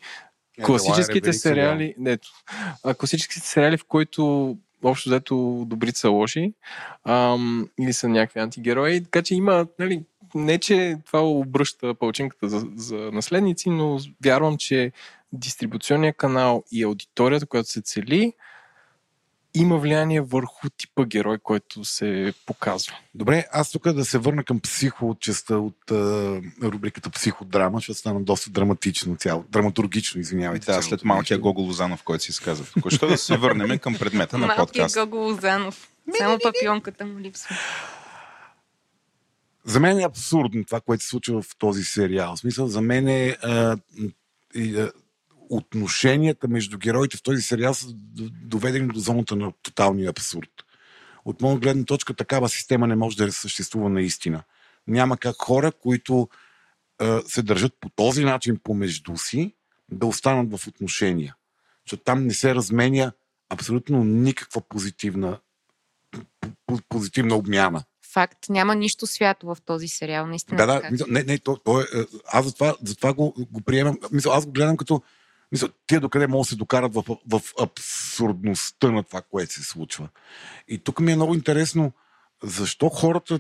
Е, 0.58 0.62
класическите 0.62 1.20
велик 1.20 1.42
сериали, 1.42 1.96
не, 1.98 2.18
а, 2.84 2.94
класическите 2.94 3.48
сериали, 3.48 3.78
в 3.78 3.86
които 3.88 4.58
общо 4.84 5.10
взето 5.10 5.64
добрите 5.68 6.00
са 6.00 6.10
лоши 6.10 6.54
ам, 7.04 7.70
или 7.82 7.94
са 7.94 8.10
някакви 8.10 8.40
антигерои, 8.40 9.04
така 9.04 9.22
че 9.22 9.36
има, 9.36 9.68
нали, 9.80 10.04
не 10.36 10.58
че 10.58 10.98
това 11.06 11.28
обръща 11.28 11.94
пълчинката 11.94 12.50
за, 12.50 12.68
за 12.76 12.96
наследници, 12.96 13.70
но 13.70 14.00
вярвам, 14.26 14.58
че 14.58 14.92
дистрибуционния 15.34 16.14
канал 16.14 16.64
и 16.72 16.84
аудиторията, 16.84 17.46
която 17.46 17.70
се 17.70 17.82
цели, 17.82 18.34
има 19.56 19.78
влияние 19.78 20.22
върху 20.22 20.70
типа 20.70 21.06
герой, 21.06 21.38
който 21.38 21.86
се 21.86 22.34
показва. 22.46 22.94
Добре, 23.16 23.46
аз 23.52 23.72
тук 23.72 23.92
да 23.92 24.06
се 24.06 24.18
върна 24.18 24.44
към 24.44 24.60
психо 24.60 25.10
от 25.10 25.20
частта 25.20 25.58
от 25.58 25.92
а, 25.92 26.42
рубриката 26.64 27.10
психодрама, 27.10 27.78
защото 27.78 28.00
стана 28.00 28.24
доста 28.24 28.50
драматично 28.50 29.16
цяло. 29.16 29.46
Драматургично, 29.50 30.22
извинявайте. 30.22 30.72
Да, 30.72 30.82
след 30.82 31.04
малкия. 31.04 31.40
Гого 31.40 31.62
Лозанов, 31.62 32.04
който 32.04 32.24
си 32.24 32.32
изказа. 32.32 32.64
Тук 32.74 32.92
ще 32.92 33.08
да 33.08 33.18
се 33.18 33.38
върнем 33.38 33.80
към 33.80 33.96
предмета 33.96 34.38
на 34.38 34.48
Малкият 34.48 34.68
подкаста. 34.68 35.06
Гого 35.06 35.24
Лозанов. 35.24 35.90
Само 36.18 36.40
папионката 36.44 37.06
му 37.06 37.20
липсва. 37.20 37.56
За 39.66 39.80
мен 39.80 40.00
е 40.00 40.04
абсурдно 40.04 40.66
това, 40.66 40.82
което 40.82 41.04
се 41.04 41.10
случва 41.10 41.42
в 41.42 41.56
този 41.58 41.84
сериал. 41.84 42.36
В 42.36 42.40
смисъл, 42.40 42.68
за 42.68 42.82
мен 42.82 43.08
е 43.08 43.30
а, 43.44 43.78
и, 44.56 44.78
а, 44.78 44.92
отношенията 45.50 46.48
между 46.48 46.78
героите 46.78 47.18
в 47.18 47.24
този 47.24 47.42
сериал 47.42 47.74
са 47.74 47.88
доведени 48.44 48.88
до 48.88 49.00
зоната 49.00 49.36
на 49.36 49.52
тоталния 49.64 50.10
абсурд. 50.10 50.50
От 51.26 51.42
моя 51.42 51.58
гледна 51.58 51.86
точка 51.86 52.14
такава 52.14 52.50
система 52.50 52.88
не 52.88 52.96
може 52.96 53.18
да 53.18 53.32
съществува 53.32 53.90
наистина. 53.90 54.44
Няма 54.88 55.18
как 55.18 55.36
хора, 55.42 55.72
които 55.72 56.30
а, 57.00 57.22
се 57.22 57.42
държат 57.42 57.74
по 57.80 57.90
този 57.90 58.24
начин 58.24 58.60
помежду 58.64 59.18
си, 59.18 59.56
да 59.92 60.06
останат 60.06 60.60
в 60.60 60.68
отношения. 60.68 61.36
Защото 61.86 62.04
там 62.04 62.26
не 62.26 62.34
се 62.34 62.56
разменя 62.56 63.12
абсолютно 63.50 64.04
никаква 64.04 64.62
позитивна, 64.62 65.40
по- 66.66 66.80
позитивна 66.90 67.36
обмяна. 67.36 67.84
Факт, 68.14 68.50
няма 68.50 68.76
нищо 68.76 69.08
свято 69.08 69.48
в 69.48 69.58
този 69.66 69.88
сериал, 69.88 70.28
наистина. 70.28 70.58
Да, 70.58 70.66
да, 70.66 70.92
мисъл, 70.92 71.08
не, 71.10 71.24
не, 71.24 71.38
то, 71.38 71.58
то 71.58 71.82
е, 71.82 71.84
е, 71.84 72.06
аз 72.28 72.46
затова, 72.46 72.76
затова 72.84 73.14
го, 73.14 73.34
го 73.52 73.62
приемам. 73.62 73.98
Мисъл, 74.12 74.34
аз 74.34 74.46
го 74.46 74.52
гледам 74.52 74.78
като. 74.78 75.02
Мисъл, 75.56 75.70
тия 75.88 76.00
докъде 76.00 76.28
могат 76.28 76.42
да 76.42 76.50
се 76.50 76.56
докарат 76.56 76.94
в, 76.94 77.04
в 77.28 77.42
абсурдността 77.62 78.92
на 78.92 79.04
това, 79.04 79.22
което 79.22 79.54
се 79.54 79.64
случва. 79.64 80.08
И 80.68 80.78
тук 80.78 81.00
ми 81.00 81.12
е 81.12 81.16
много 81.16 81.34
интересно, 81.34 81.92
защо 82.44 82.90
хората 82.90 83.40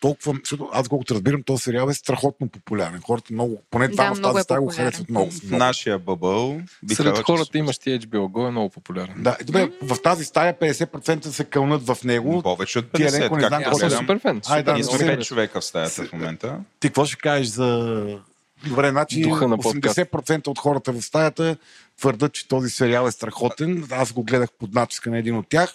толкова. 0.00 0.34
Защото 0.34 0.68
аз 0.72 0.88
колкото 0.88 1.14
разбирам, 1.14 1.42
този 1.42 1.62
сериал 1.62 1.88
е 1.88 1.94
страхотно 1.94 2.48
популярен. 2.48 3.00
Хората 3.00 3.32
много, 3.32 3.62
поне 3.70 3.88
Да, 3.88 3.94
двама 3.94 4.14
в 4.14 4.20
тази 4.22 4.38
е 4.38 4.42
стая 4.42 4.60
го 4.60 4.68
харесват 4.68 5.10
много. 5.10 5.30
В 5.32 5.42
нашия 5.44 5.98
бъбъл 5.98 6.60
Сред 6.88 7.16
че 7.16 7.22
хората 7.22 7.50
са- 7.52 7.58
имащи 7.58 7.90
HBO 7.92 8.08
Go 8.18 8.48
е 8.48 8.50
много 8.50 8.70
популярен. 8.70 9.14
Да, 9.18 9.36
и 9.40 9.44
добре, 9.44 9.70
в 9.82 10.02
тази 10.02 10.24
стая 10.24 10.54
50% 10.54 11.26
се 11.26 11.44
кълнат 11.44 11.82
в 11.84 11.98
него. 12.04 12.42
повече 12.42 12.78
от 12.78 12.92
Тия 12.92 13.10
50. 13.10 13.20
леко 13.20 13.36
не 13.36 13.40
Как 13.40 13.48
знам 13.48 13.60
да 13.60 13.68
Аз 13.68 13.70
съм 13.70 13.70
колко 13.70 13.86
гледам? 13.88 13.98
супер 13.98 14.18
фен. 14.20 14.40
Ай, 14.48 14.62
да, 14.62 14.72
Ние 14.72 14.82
но 14.82 14.88
сме 14.88 14.98
се- 14.98 15.06
5 15.06 15.22
човека 15.22 15.60
в 15.60 15.64
стаята 15.64 16.02
в 16.04 16.12
момента. 16.12 16.60
Ти 16.80 16.88
какво 16.88 17.04
ще 17.04 17.16
кажеш 17.16 17.46
за... 17.46 18.18
Добре, 18.64 18.90
значи 18.90 19.22
Духа 19.22 19.48
на 19.48 19.58
подкаста. 19.58 20.06
80% 20.06 20.46
от 20.48 20.58
хората 20.58 20.92
в 20.92 21.02
стаята 21.02 21.56
твърдат, 21.98 22.32
че 22.32 22.48
този 22.48 22.70
сериал 22.70 23.06
е 23.06 23.10
страхотен. 23.10 23.86
Аз 23.90 24.12
го 24.12 24.22
гледах 24.22 24.48
под 24.58 24.74
натиска 24.74 25.10
на 25.10 25.18
един 25.18 25.36
от 25.36 25.48
тях. 25.48 25.74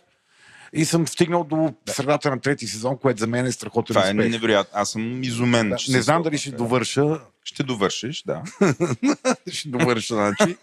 И 0.74 0.86
съм 0.86 1.08
стигнал 1.08 1.44
до 1.44 1.74
средата 1.89 2.30
на 2.30 2.39
трети 2.39 2.67
сезон, 2.67 2.98
което 2.98 3.20
за 3.20 3.28
мен 3.28 3.46
е 3.46 3.52
страхотен 3.52 3.94
Това 3.94 4.08
е 4.08 4.12
успех. 4.12 4.30
невероятно. 4.30 4.80
Аз 4.80 4.89
съм 4.89 5.24
изумен. 5.24 5.70
Да, 5.70 5.76
че 5.76 5.91
не 5.91 6.02
знам 6.02 6.24
дали 6.24 6.38
ще 6.38 6.52
довърша. 6.52 7.20
Ще 7.44 7.63
довършиш, 7.63 8.24
да. 8.26 8.44
ще 9.52 9.70
довърша, 9.70 10.13
значи. 10.13 10.58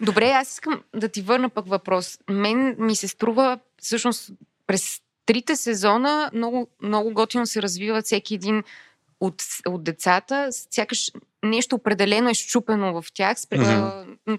Добре, 0.00 0.30
аз 0.30 0.52
искам 0.52 0.82
да 0.94 1.08
ти 1.08 1.22
върна 1.22 1.48
пък 1.48 1.68
въпрос. 1.68 2.18
Мен 2.30 2.76
ми 2.78 2.96
се 2.96 3.08
струва, 3.08 3.58
всъщност, 3.82 4.30
през 4.66 5.00
трите 5.26 5.56
сезона 5.56 6.30
много, 6.34 6.68
много 6.82 7.12
готино 7.12 7.46
се 7.46 7.62
развива 7.62 8.02
всеки 8.02 8.34
един 8.34 8.62
от, 9.20 9.42
от 9.66 9.84
децата. 9.84 10.48
Сякаш 10.50 11.12
нещо 11.44 11.76
определено 11.76 12.30
е 12.30 12.34
щупено 12.34 13.02
в 13.02 13.12
тях, 13.14 13.40
спре, 13.40 13.58
м, 13.58 14.38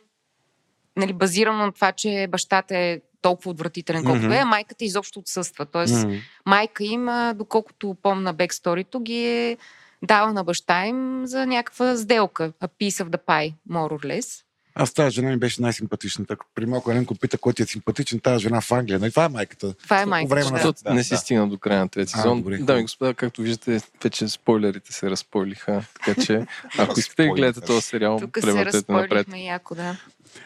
нали, 0.97 1.13
базирано 1.13 1.65
на 1.65 1.71
това, 1.71 1.91
че 1.91 2.27
бащата 2.29 2.77
е 2.77 3.01
толкова 3.21 3.51
отвратителен, 3.51 4.03
колкото 4.03 4.25
Мгм. 4.25 4.33
е, 4.33 4.37
а 4.37 4.45
майката 4.45 4.85
изобщо 4.85 5.19
отсъства. 5.19 5.65
Тоест, 5.65 6.07
М. 6.07 6.15
майка 6.45 6.83
им, 6.83 7.09
а, 7.09 7.33
доколкото 7.33 7.95
помна 8.01 8.33
бексторито, 8.33 8.99
ги 8.99 9.25
е 9.27 9.57
дала 10.03 10.33
на 10.33 10.43
баща 10.43 10.85
им 10.85 11.21
за 11.25 11.45
някаква 11.45 11.97
сделка. 11.97 12.51
A 12.61 12.67
piece 12.79 13.03
of 13.03 13.09
the 13.09 13.25
pie, 13.25 13.53
more 13.69 13.91
or 13.91 14.19
less. 14.19 14.43
Аз 14.75 14.93
тази 14.93 15.15
жена 15.15 15.29
ми 15.29 15.37
беше 15.37 15.61
най-симпатичната. 15.61 16.37
При 16.55 16.65
малко 16.65 16.91
Еленко 16.91 17.15
пита, 17.15 17.37
кой 17.37 17.53
ти 17.53 17.61
е 17.61 17.65
симпатичен, 17.65 18.19
тази 18.19 18.43
жена 18.43 18.61
в 18.61 18.71
Англия. 18.71 18.99
Нали, 18.99 19.11
това 19.11 19.25
е 19.25 19.29
майката. 19.29 19.73
Това 19.73 20.01
е 20.01 20.05
майката. 20.05 20.35
време 20.35 20.51
на 20.63 20.73
да. 20.83 20.93
Не 20.93 21.03
си 21.03 21.09
да. 21.09 21.17
стигна 21.17 21.47
до 21.47 21.57
края 21.57 21.79
на 21.79 21.89
трети 21.89 22.11
А, 22.15 22.17
сезон. 22.17 22.37
добре, 22.37 22.57
Дами 22.57 22.79
и 22.79 22.83
господа, 22.83 23.13
както 23.13 23.41
виждате, 23.41 23.81
вече 24.03 24.27
спойлерите 24.27 24.93
се 24.93 25.09
разпойлиха. 25.09 25.83
Така 26.05 26.21
че, 26.21 26.45
ако 26.77 26.99
искате 26.99 27.23
да 27.23 27.29
гледате 27.29 27.61
този 27.61 27.81
сериал, 27.81 28.17
Тук 28.19 28.37
се 28.37 28.41
премъртете 28.41 28.91
напред. 28.91 29.27
яко, 29.37 29.75
да. 29.75 29.95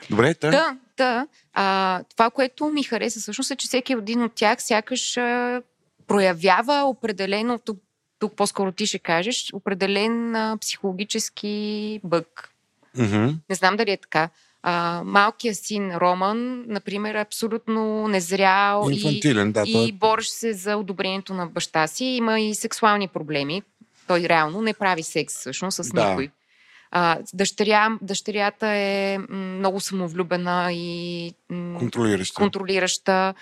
Добре, 0.09 0.33
те. 0.33 0.49
Да, 0.49 0.77
да. 0.97 1.27
А, 1.53 2.03
това, 2.15 2.29
което 2.29 2.65
ми 2.65 2.83
хареса 2.83 3.19
всъщност 3.19 3.51
е, 3.51 3.55
че 3.55 3.67
всеки 3.67 3.93
един 3.93 4.23
от 4.23 4.31
тях 4.35 4.63
сякаш 4.63 5.17
а, 5.17 5.61
проявява 6.07 6.83
определено, 6.83 7.59
тук, 7.59 7.77
тук 8.19 8.35
по-скоро 8.35 8.71
ти 8.71 8.85
ще 8.85 8.99
кажеш, 8.99 9.49
определен 9.53 10.35
а, 10.35 10.57
психологически 10.61 11.99
бък. 12.03 12.49
Мгм. 12.97 13.35
Не 13.49 13.55
знам 13.55 13.77
дали 13.77 13.91
е 13.91 13.97
така. 13.97 14.29
А, 14.63 15.01
малкият 15.05 15.57
син 15.57 15.95
Роман, 15.95 16.65
например, 16.67 17.15
е 17.15 17.21
абсолютно 17.21 18.07
незрял 18.07 18.87
и, 18.89 18.93
Инфантилен, 18.93 19.51
да. 19.51 19.63
той 19.63 19.85
и 19.85 19.91
борещ 19.91 20.31
се 20.31 20.53
за 20.53 20.77
одобрението 20.77 21.33
на 21.33 21.47
баща 21.47 21.87
си. 21.87 22.05
Има 22.05 22.39
и 22.39 22.55
сексуални 22.55 23.07
проблеми. 23.07 23.61
Той 24.07 24.19
реално 24.21 24.61
не 24.61 24.73
прави 24.73 25.03
секс 25.03 25.33
всъщност 25.33 25.75
с 25.75 25.89
Да. 25.89 26.09
никой. 26.09 26.29
А, 26.91 27.19
дъщеря, 27.33 27.97
дъщерята 28.01 28.67
е 28.67 29.17
много 29.29 29.79
самовлюбена 29.79 30.69
и 30.73 31.33
м, 31.49 31.79
контролираща. 31.79 32.35
контролираща. 32.35 33.33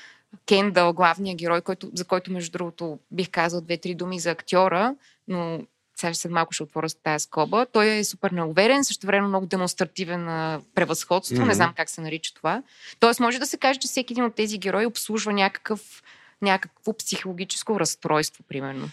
Кендъл, 0.46 0.94
главният 0.94 1.38
герой, 1.38 1.62
който, 1.62 1.92
за 1.94 2.06
който, 2.06 2.32
между 2.32 2.52
другото, 2.52 3.00
бих 3.12 3.30
казал 3.30 3.62
две-три 3.62 3.96
думи 3.96 4.20
за 4.20 4.32
актьора, 4.32 4.96
но 5.28 5.60
сега 6.02 6.14
след 6.14 6.32
малко 6.32 6.54
ще 6.54 6.64
отворя 6.64 6.88
тази 7.04 7.24
скоба. 7.24 7.66
Той 7.66 7.88
е 7.88 8.04
супер 8.04 8.32
неуверен, 8.32 8.84
също 8.84 9.08
време 9.08 9.28
много 9.28 9.46
демонстративен 9.46 10.26
на 10.26 10.62
превъзходство. 10.76 11.36
Мгм. 11.36 11.48
Не 11.48 11.54
знам 11.54 11.74
как 11.78 11.90
се 11.90 12.02
нарича 12.02 12.34
това. 12.34 12.64
Тоест, 13.00 13.20
може 13.20 13.40
да 13.40 13.46
се 13.46 13.58
каже, 13.58 13.80
че 13.80 13.88
всеки 13.88 14.14
един 14.14 14.24
от 14.24 14.36
тези 14.36 14.58
герои 14.58 14.86
обслужва 14.86 15.34
някакъв, 15.34 16.04
някакво 16.42 16.94
психологическо 16.94 17.80
разстройство, 17.80 18.44
примерно. 18.50 18.90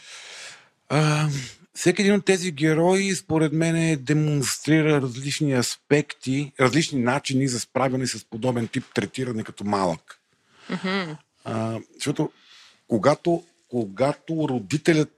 А, 0.88 1.29
всеки 1.75 2.03
един 2.03 2.14
от 2.14 2.25
тези 2.25 2.53
герои, 2.53 3.14
според 3.14 3.53
мен, 3.53 4.05
демонстрира 4.05 5.03
различни 5.03 5.53
аспекти, 5.55 6.53
различни 6.61 7.01
начини 7.01 7.49
за 7.49 7.61
справяне 7.61 8.07
с 8.07 8.25
подобен 8.25 8.68
тип 8.68 8.85
третиране 8.94 9.44
като 9.44 9.64
малък. 9.64 10.21
Мгм. 10.71 11.12
А, 11.44 11.79
защото 11.94 12.31
когато, 12.88 13.44
когато 13.68 14.47
родителят, 14.49 15.12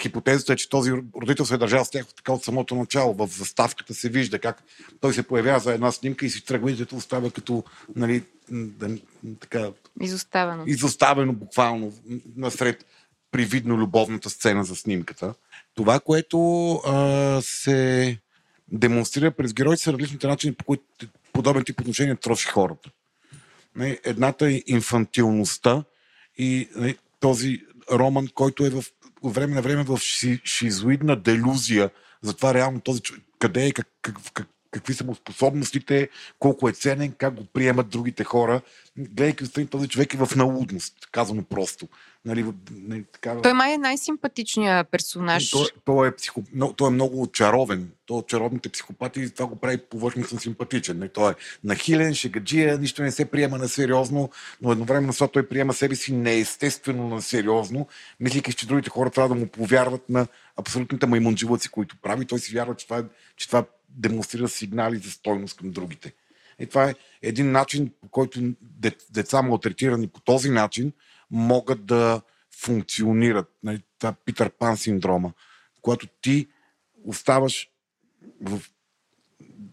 хипотезата 0.00 0.52
е, 0.52 0.56
че 0.56 0.68
този 0.68 0.92
родител 0.92 1.46
се 1.46 1.54
е 1.54 1.58
държал 1.58 1.84
с 1.84 1.90
тях 1.90 2.06
така 2.16 2.32
от 2.32 2.44
самото 2.44 2.74
начало, 2.74 3.14
в 3.14 3.26
заставката 3.26 3.94
се 3.94 4.08
вижда 4.08 4.38
как 4.38 4.62
той 5.00 5.14
се 5.14 5.22
появява 5.22 5.60
за 5.60 5.74
една 5.74 5.92
снимка 5.92 6.26
и 6.26 6.30
си 6.30 6.44
тръгва 6.44 6.70
и 6.70 6.74
детето 6.74 6.96
остава 6.96 7.30
като 7.30 7.64
нали, 7.96 8.22
да, 8.50 8.96
така, 9.40 9.70
Изоставено. 10.00 10.64
изоставено 10.66 11.32
буквално 11.32 11.92
насред 12.36 12.86
привидно 13.30 13.76
любовната 13.76 14.30
сцена 14.30 14.64
за 14.64 14.76
снимката. 14.76 15.34
Това, 15.74 16.00
което 16.00 16.72
а, 16.74 17.40
се 17.42 18.18
демонстрира 18.72 19.30
през 19.30 19.54
героите 19.54 19.82
са 19.82 19.92
различните 19.92 20.26
начини, 20.26 20.54
по 20.54 20.64
които 20.64 20.84
подобен 21.32 21.64
тип 21.64 21.80
отношения 21.80 22.16
троши 22.16 22.48
хората. 22.48 22.90
Едната 24.04 24.50
е 24.50 24.62
инфантилността 24.66 25.84
и 26.38 26.68
не, 26.76 26.96
този 27.20 27.60
роман, 27.92 28.28
който 28.34 28.66
е 28.66 28.70
в, 28.70 28.84
от 29.22 29.34
време 29.34 29.54
на 29.54 29.62
време 29.62 29.82
в 29.82 29.98
ши, 29.98 30.40
шизоидна 30.44 31.16
делюзия. 31.16 31.90
За 32.22 32.36
това 32.36 32.54
реално 32.54 32.80
този 32.80 33.00
човек 33.00 33.22
къде 33.38 33.66
е, 33.66 33.72
как, 33.72 33.88
как, 34.02 34.16
как, 34.34 34.48
какви 34.72 34.94
са 34.94 35.04
му 35.04 35.14
способностите, 35.14 36.08
колко 36.38 36.68
е 36.68 36.72
ценен, 36.72 37.12
как 37.12 37.34
го 37.34 37.44
приемат 37.44 37.88
другите 37.88 38.24
хора. 38.24 38.60
Гледайки 38.98 39.44
отстрани 39.44 39.66
този 39.66 39.88
човек 39.88 40.14
е 40.14 40.16
в 40.16 40.36
налудност, 40.36 40.94
казано 41.12 41.42
просто. 41.42 41.88
Нали, 42.24 42.46
нали, 42.70 43.04
такава... 43.12 43.42
Той 43.42 43.52
май 43.52 43.72
е 43.72 43.78
най-симпатичният 43.78 44.88
персонаж. 44.88 45.50
Той, 45.50 45.66
той, 45.84 46.08
е 46.08 46.16
психо, 46.16 46.42
той 46.76 46.88
е 46.88 46.90
много 46.90 47.22
очаровен. 47.22 47.90
Той 48.06 48.18
от 48.18 48.28
чаровните 48.28 48.68
психопати 48.68 49.30
това 49.30 49.46
го 49.46 49.56
прави 49.56 49.78
повърхностно 49.78 50.40
симпатичен. 50.40 50.98
Не, 50.98 51.08
той 51.08 51.30
е 51.30 51.34
нахилен, 51.64 52.14
шегаджия, 52.14 52.78
нищо 52.78 53.02
не 53.02 53.12
се 53.12 53.24
приема 53.24 53.58
на 53.58 53.68
сериозно, 53.68 54.30
но 54.62 54.72
едновременно 54.72 55.12
с 55.12 55.16
това 55.16 55.28
той 55.28 55.48
приема 55.48 55.72
себе 55.72 55.94
си 55.94 56.12
неестествено 56.12 57.08
на 57.08 57.22
сериозно, 57.22 57.86
мислейки, 58.20 58.52
че 58.52 58.66
другите 58.66 58.90
хора 58.90 59.10
трябва 59.10 59.28
да 59.28 59.34
му 59.34 59.46
повярват 59.46 60.08
на 60.08 60.26
абсолютните 60.56 61.06
маймунджилъци, 61.06 61.68
които 61.68 61.96
прави. 62.02 62.26
Той 62.26 62.38
си 62.38 62.54
вярва, 62.54 62.74
че 62.74 62.86
това, 62.86 62.98
е- 62.98 63.04
че 63.36 63.46
това 63.46 63.64
демонстрира 63.96 64.48
сигнали 64.48 64.98
за 64.98 65.10
стойност 65.10 65.56
към 65.56 65.70
другите. 65.70 66.12
И 66.58 66.66
това 66.66 66.90
е 66.90 66.94
един 67.22 67.52
начин, 67.52 67.92
по 68.00 68.08
който 68.08 68.40
де- 68.60 68.96
деца 69.10 69.42
малтретирани 69.42 70.08
по 70.08 70.20
този 70.20 70.50
начин 70.50 70.92
могат 71.30 71.86
да 71.86 72.20
функционират. 72.56 73.50
Нали, 73.62 73.82
това 73.98 74.10
е 74.10 74.14
Питър 74.24 74.50
Пан 74.50 74.76
синдрома. 74.76 75.32
Когато 75.82 76.06
ти 76.20 76.48
оставаш 77.04 77.68
в 78.40 78.60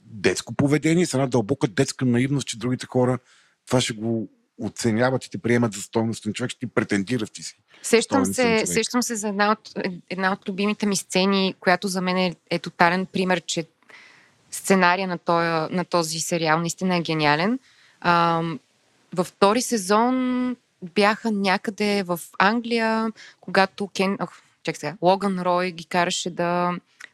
детско 0.06 0.54
поведение, 0.54 1.06
с 1.06 1.14
една 1.14 1.28
дълбока 1.28 1.68
детска 1.68 2.06
наивност, 2.06 2.48
че 2.48 2.60
другите 2.60 2.86
хора 2.86 3.20
това 3.68 3.82
ще 3.82 3.94
го 3.94 4.30
оценяват 4.62 5.26
и 5.26 5.30
те 5.30 5.38
приемат 5.38 5.74
за 5.74 5.82
стойностен 5.82 6.34
човек, 6.34 6.52
ще 6.52 6.60
ти 6.60 6.68
претендираш 6.68 7.30
ти 7.30 7.44
си. 7.44 7.60
Сещам 7.84 8.26
се, 8.26 8.66
сещам 8.66 9.04
се 9.04 9.16
за 9.16 9.28
една 9.28 9.52
от, 9.52 9.72
една 10.10 10.34
от 10.34 10.50
любимите 10.50 10.86
ми 10.86 10.96
сцени, 10.96 11.56
която 11.60 11.88
за 11.88 12.02
мен 12.02 12.18
е, 12.18 12.36
е 12.50 12.60
тотален 12.60 13.06
пример, 13.06 13.42
че 13.42 13.68
сценария 14.52 15.08
на 15.08 15.18
този, 15.18 15.76
на 15.76 15.86
този 15.86 16.20
сериал 16.20 16.60
наистина 16.60 16.96
е 16.96 17.02
гениален. 17.02 17.60
А, 18.02 18.42
във 19.16 19.28
втори 19.28 19.62
сезон 19.62 20.56
бяха 20.96 21.32
някъде 21.32 22.04
в 22.04 22.20
Англия, 22.40 23.08
когато 23.42 23.88
Кен... 23.88 24.18
Ох, 24.22 24.30
чак 24.64 24.78
сега. 24.78 24.94
Логан 25.02 25.40
Рой 25.42 25.72
ги 25.72 25.86
караше 25.86 26.30
да... 26.30 26.72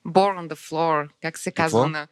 Born 0.08 0.40
on 0.40 0.54
the 0.54 0.56
floor, 0.56 1.08
как 1.22 1.38
се 1.38 1.52
казва 1.52 1.80
Какво? 1.80 1.90
на... 1.90 2.08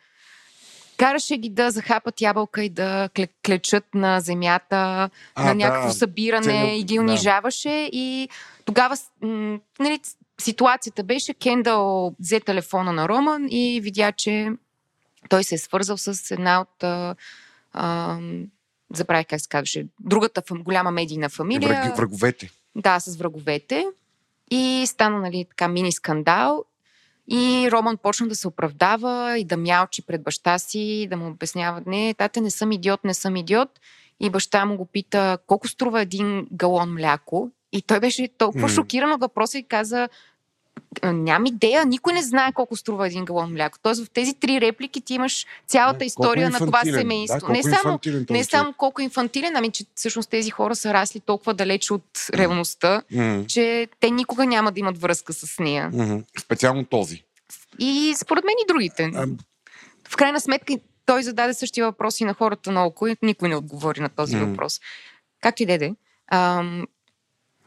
Караше 0.97 1.37
ги 1.37 1.49
да 1.49 1.71
захапат 1.71 2.21
ябълка 2.21 2.63
и 2.63 2.69
да 2.69 3.09
кле- 3.09 3.29
клечат 3.45 3.85
на 3.93 4.19
земята, 4.19 5.09
А, 5.35 5.43
на 5.43 5.49
да. 5.49 5.55
някакво 5.55 5.91
събиране 5.91 6.43
Цели- 6.43 6.77
и 6.79 6.83
ги 6.83 6.95
да. 6.95 7.01
унижаваше 7.01 7.89
и 7.91 8.29
тогава 8.65 8.97
м, 9.21 9.59
нали, 9.79 9.99
ситуацията 10.41 11.03
беше, 11.03 11.33
Кендъл 11.33 12.15
взе 12.19 12.39
телефона 12.39 12.93
на 12.93 13.09
Роман 13.09 13.47
и 13.49 13.79
видя, 13.83 14.11
че 14.11 14.51
той 15.29 15.43
се 15.43 15.55
е 15.55 15.57
свързал 15.57 15.97
с 15.97 16.31
една 16.31 16.61
от 16.61 16.83
а, 16.83 17.15
а, 17.73 18.19
забравих 18.93 19.27
как 19.27 19.41
се 19.41 19.49
казваше, 19.49 19.87
другата 19.99 20.41
фам, 20.47 20.63
голяма 20.63 20.91
медийна 20.91 21.29
фамилия. 21.29 21.69
Враги, 21.69 21.89
враговете. 21.97 22.51
Да, 22.75 22.99
с 22.99 23.15
враговете. 23.15 23.85
И 24.51 24.83
стана, 24.87 25.19
нали, 25.19 25.45
така 25.49 25.67
мини 25.67 25.91
скандал. 25.91 26.65
И 27.27 27.69
Роман 27.71 27.97
почна 27.97 28.27
да 28.27 28.35
се 28.35 28.47
оправдава 28.47 29.39
и 29.39 29.45
да 29.45 29.57
мялчи 29.57 30.01
пред 30.01 30.23
баща 30.23 30.59
си, 30.59 31.07
да 31.09 31.17
му 31.17 31.27
обяснява, 31.27 31.81
не, 31.85 32.13
тате, 32.13 32.41
не 32.41 32.51
съм 32.51 32.71
идиот, 32.71 33.03
не 33.03 33.13
съм 33.13 33.35
идиот. 33.35 33.79
И 34.19 34.29
баща 34.29 34.65
му 34.65 34.77
го 34.77 34.85
пита, 34.85 35.37
колко 35.47 35.67
струва 35.67 36.01
един 36.01 36.47
галон 36.51 36.93
мляко? 36.93 37.51
И 37.71 37.81
той 37.81 37.99
беше 37.99 38.27
толкова 38.37 38.67
М. 38.67 38.69
шокиран 38.69 39.11
от 39.11 39.21
въпроса 39.21 39.57
и 39.57 39.67
каза, 39.67 40.09
нямам 41.03 41.45
идея, 41.45 41.85
никой 41.85 42.13
не 42.13 42.23
знае 42.23 42.51
колко 42.53 42.75
струва 42.75 43.07
един 43.07 43.25
галон 43.25 43.53
мляко. 43.53 43.77
Тоест 43.81 44.05
в 44.05 44.09
тези 44.09 44.33
три 44.33 44.61
реплики 44.61 45.01
ти 45.01 45.13
имаш 45.13 45.45
цялата 45.67 46.05
история 46.05 46.49
на 46.49 46.57
това 46.57 46.81
семейство. 46.83 47.47
Да, 47.47 47.53
не 47.53 47.63
само, 47.63 47.99
не 48.29 48.43
само 48.43 48.73
колко 48.73 49.01
е 49.01 49.03
инфантилен, 49.03 49.55
ами 49.55 49.71
че 49.71 49.85
всъщност 49.95 50.29
тези 50.29 50.49
хора 50.49 50.75
са 50.75 50.93
расли 50.93 51.19
толкова 51.19 51.53
далеч 51.53 51.91
от 51.91 52.05
реалността, 52.33 53.01
че 53.47 53.87
те 53.99 54.09
никога 54.09 54.45
няма 54.45 54.71
да 54.71 54.79
имат 54.79 54.97
връзка 55.01 55.33
с 55.33 55.59
нея. 55.59 55.91
Специално 56.39 56.85
този. 56.85 57.23
И 57.79 58.13
според 58.17 58.43
мен 58.43 58.55
и 58.63 58.67
другите. 58.67 59.11
А, 59.15 59.27
В 60.09 60.15
крайна 60.15 60.39
сметка 60.39 60.73
той 61.05 61.23
зададе 61.23 61.53
същия 61.53 61.85
въпрос 61.85 62.19
и 62.19 62.25
на 62.25 62.33
хората 62.33 62.71
наоколо 62.71 63.07
и 63.07 63.17
никой 63.21 63.49
не 63.49 63.55
отговори 63.55 64.01
на 64.01 64.09
този 64.09 64.37
въпрос. 64.37 64.81
Както 65.41 65.63
и 65.63 65.65
да 65.65 65.73
е. 65.73 65.91
Ам, 66.31 66.87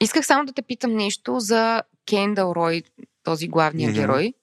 Исках 0.01 0.27
само 0.27 0.45
да 0.45 0.53
те 0.53 0.63
питам 0.63 0.95
нещо 0.95 1.41
за 1.41 1.83
Кендъл 2.07 2.53
Рой, 2.57 2.83
този 3.27 3.49
главния 3.49 3.91
Мгм. 3.91 4.01
герой. 4.01 4.35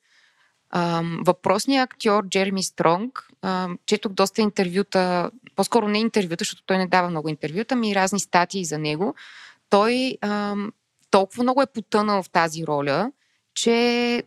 Въпросният 1.26 1.90
актьор 1.92 2.28
Джереми 2.28 2.64
Стронг, 2.64 3.28
четох 3.86 4.12
доста 4.12 4.42
интервюта, 4.42 5.32
по-скоро 5.56 5.88
не 5.88 6.00
интервюта, 6.00 6.42
защото 6.42 6.64
той 6.66 6.78
не 6.78 6.88
дава 6.88 7.10
много 7.10 7.30
интервюта, 7.30 7.76
ми 7.76 7.96
разни 7.96 8.20
статии 8.20 8.66
за 8.66 8.78
него. 8.78 9.16
Той 9.70 10.18
толкова 11.12 11.44
много 11.44 11.62
е 11.62 11.66
потънал 11.74 12.24
в 12.24 12.30
тази 12.30 12.68
роля, 12.68 13.12
че 13.54 14.24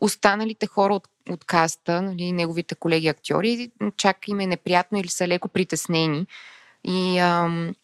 останалите 0.00 0.66
хора 0.66 0.94
от, 0.94 1.08
от 1.30 1.44
каста, 1.44 2.02
нали, 2.02 2.32
неговите 2.32 2.74
колеги 2.74 3.08
актьори, 3.08 3.70
чак 3.96 4.28
им 4.28 4.40
е 4.40 4.46
неприятно 4.46 4.98
или 4.98 5.08
са 5.08 5.28
леко 5.28 5.48
притеснени. 5.48 6.26
И 6.84 7.18
ам, 7.18 7.74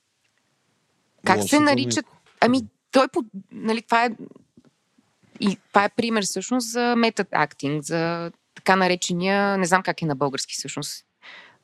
как 1.25 1.37
лошо 1.37 1.49
се 1.49 1.61
наричат? 1.61 2.07
Ами, 2.41 2.61
той, 2.91 3.09
под- 3.09 3.27
нали, 3.53 3.83
това 3.83 4.05
е 4.05 4.11
и 5.41 5.59
това 5.69 5.85
е 5.85 5.89
пример 5.89 6.25
всъщност 6.25 6.71
за 6.71 6.95
метод 6.97 7.29
актинг, 7.33 7.83
за 7.85 8.31
така 8.55 8.77
наречения, 8.77 9.59
не 9.59 9.67
знам 9.67 9.83
как 9.83 10.03
е 10.03 10.07
на 10.07 10.17
български 10.17 10.55
всъщност, 10.55 11.05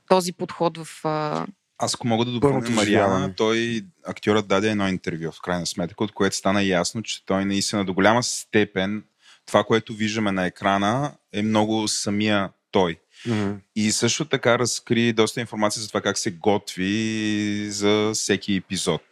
този 0.09 0.33
подход 0.33 0.79
в... 0.79 1.05
А, 1.05 1.47
Аз 1.79 1.95
ако 1.95 2.07
мога 2.07 2.25
да 2.25 2.33
допълня 2.33 2.71
Мариана, 2.71 3.35
той, 3.35 3.83
актьорът 4.07 4.49
даде 4.49 4.71
едно 4.71 4.89
интервю 4.89 5.33
в 5.33 5.41
крайна 5.43 5.67
сметка, 5.67 6.05
от 6.05 6.13
което 6.13 6.37
стана 6.37 6.63
ясно, 6.63 7.03
че 7.03 7.27
той 7.27 7.45
наистина 7.45 7.85
до 7.85 7.95
голяма 7.95 8.23
степен 8.23 9.05
това, 9.47 9.65
което 9.65 9.93
виждаме 9.95 10.33
на 10.33 10.47
екрана 10.47 11.13
е 11.33 11.43
много 11.43 11.89
самия 11.89 12.51
той. 12.71 12.99
М, 13.27 13.57
И 13.77 13.93
също 13.93 14.25
така 14.25 14.59
разкри 14.59 15.13
доста 15.13 15.41
информация 15.41 15.83
за 15.83 15.89
това 15.89 16.01
как 16.01 16.19
се 16.19 16.31
готви 16.31 17.67
за 17.71 18.11
всеки 18.15 18.55
епизод. 18.57 19.03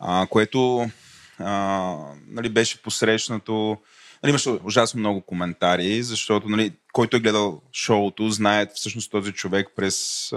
А, 0.00 0.26
което 0.30 0.90
а, 1.38 1.96
нали, 2.28 2.48
беше 2.48 2.82
посрещнато. 2.82 3.76
Нали, 4.22 4.30
имаше 4.30 4.50
ужасно 4.64 5.00
много 5.00 5.20
коментари, 5.20 6.02
защото 6.02 6.48
нали, 6.48 6.72
който 6.92 7.16
е 7.16 7.20
гледал 7.20 7.62
шоуто, 7.72 8.30
знае 8.30 8.66
всъщност 8.74 9.10
този 9.10 9.32
човек 9.32 9.68
през, 9.76 10.28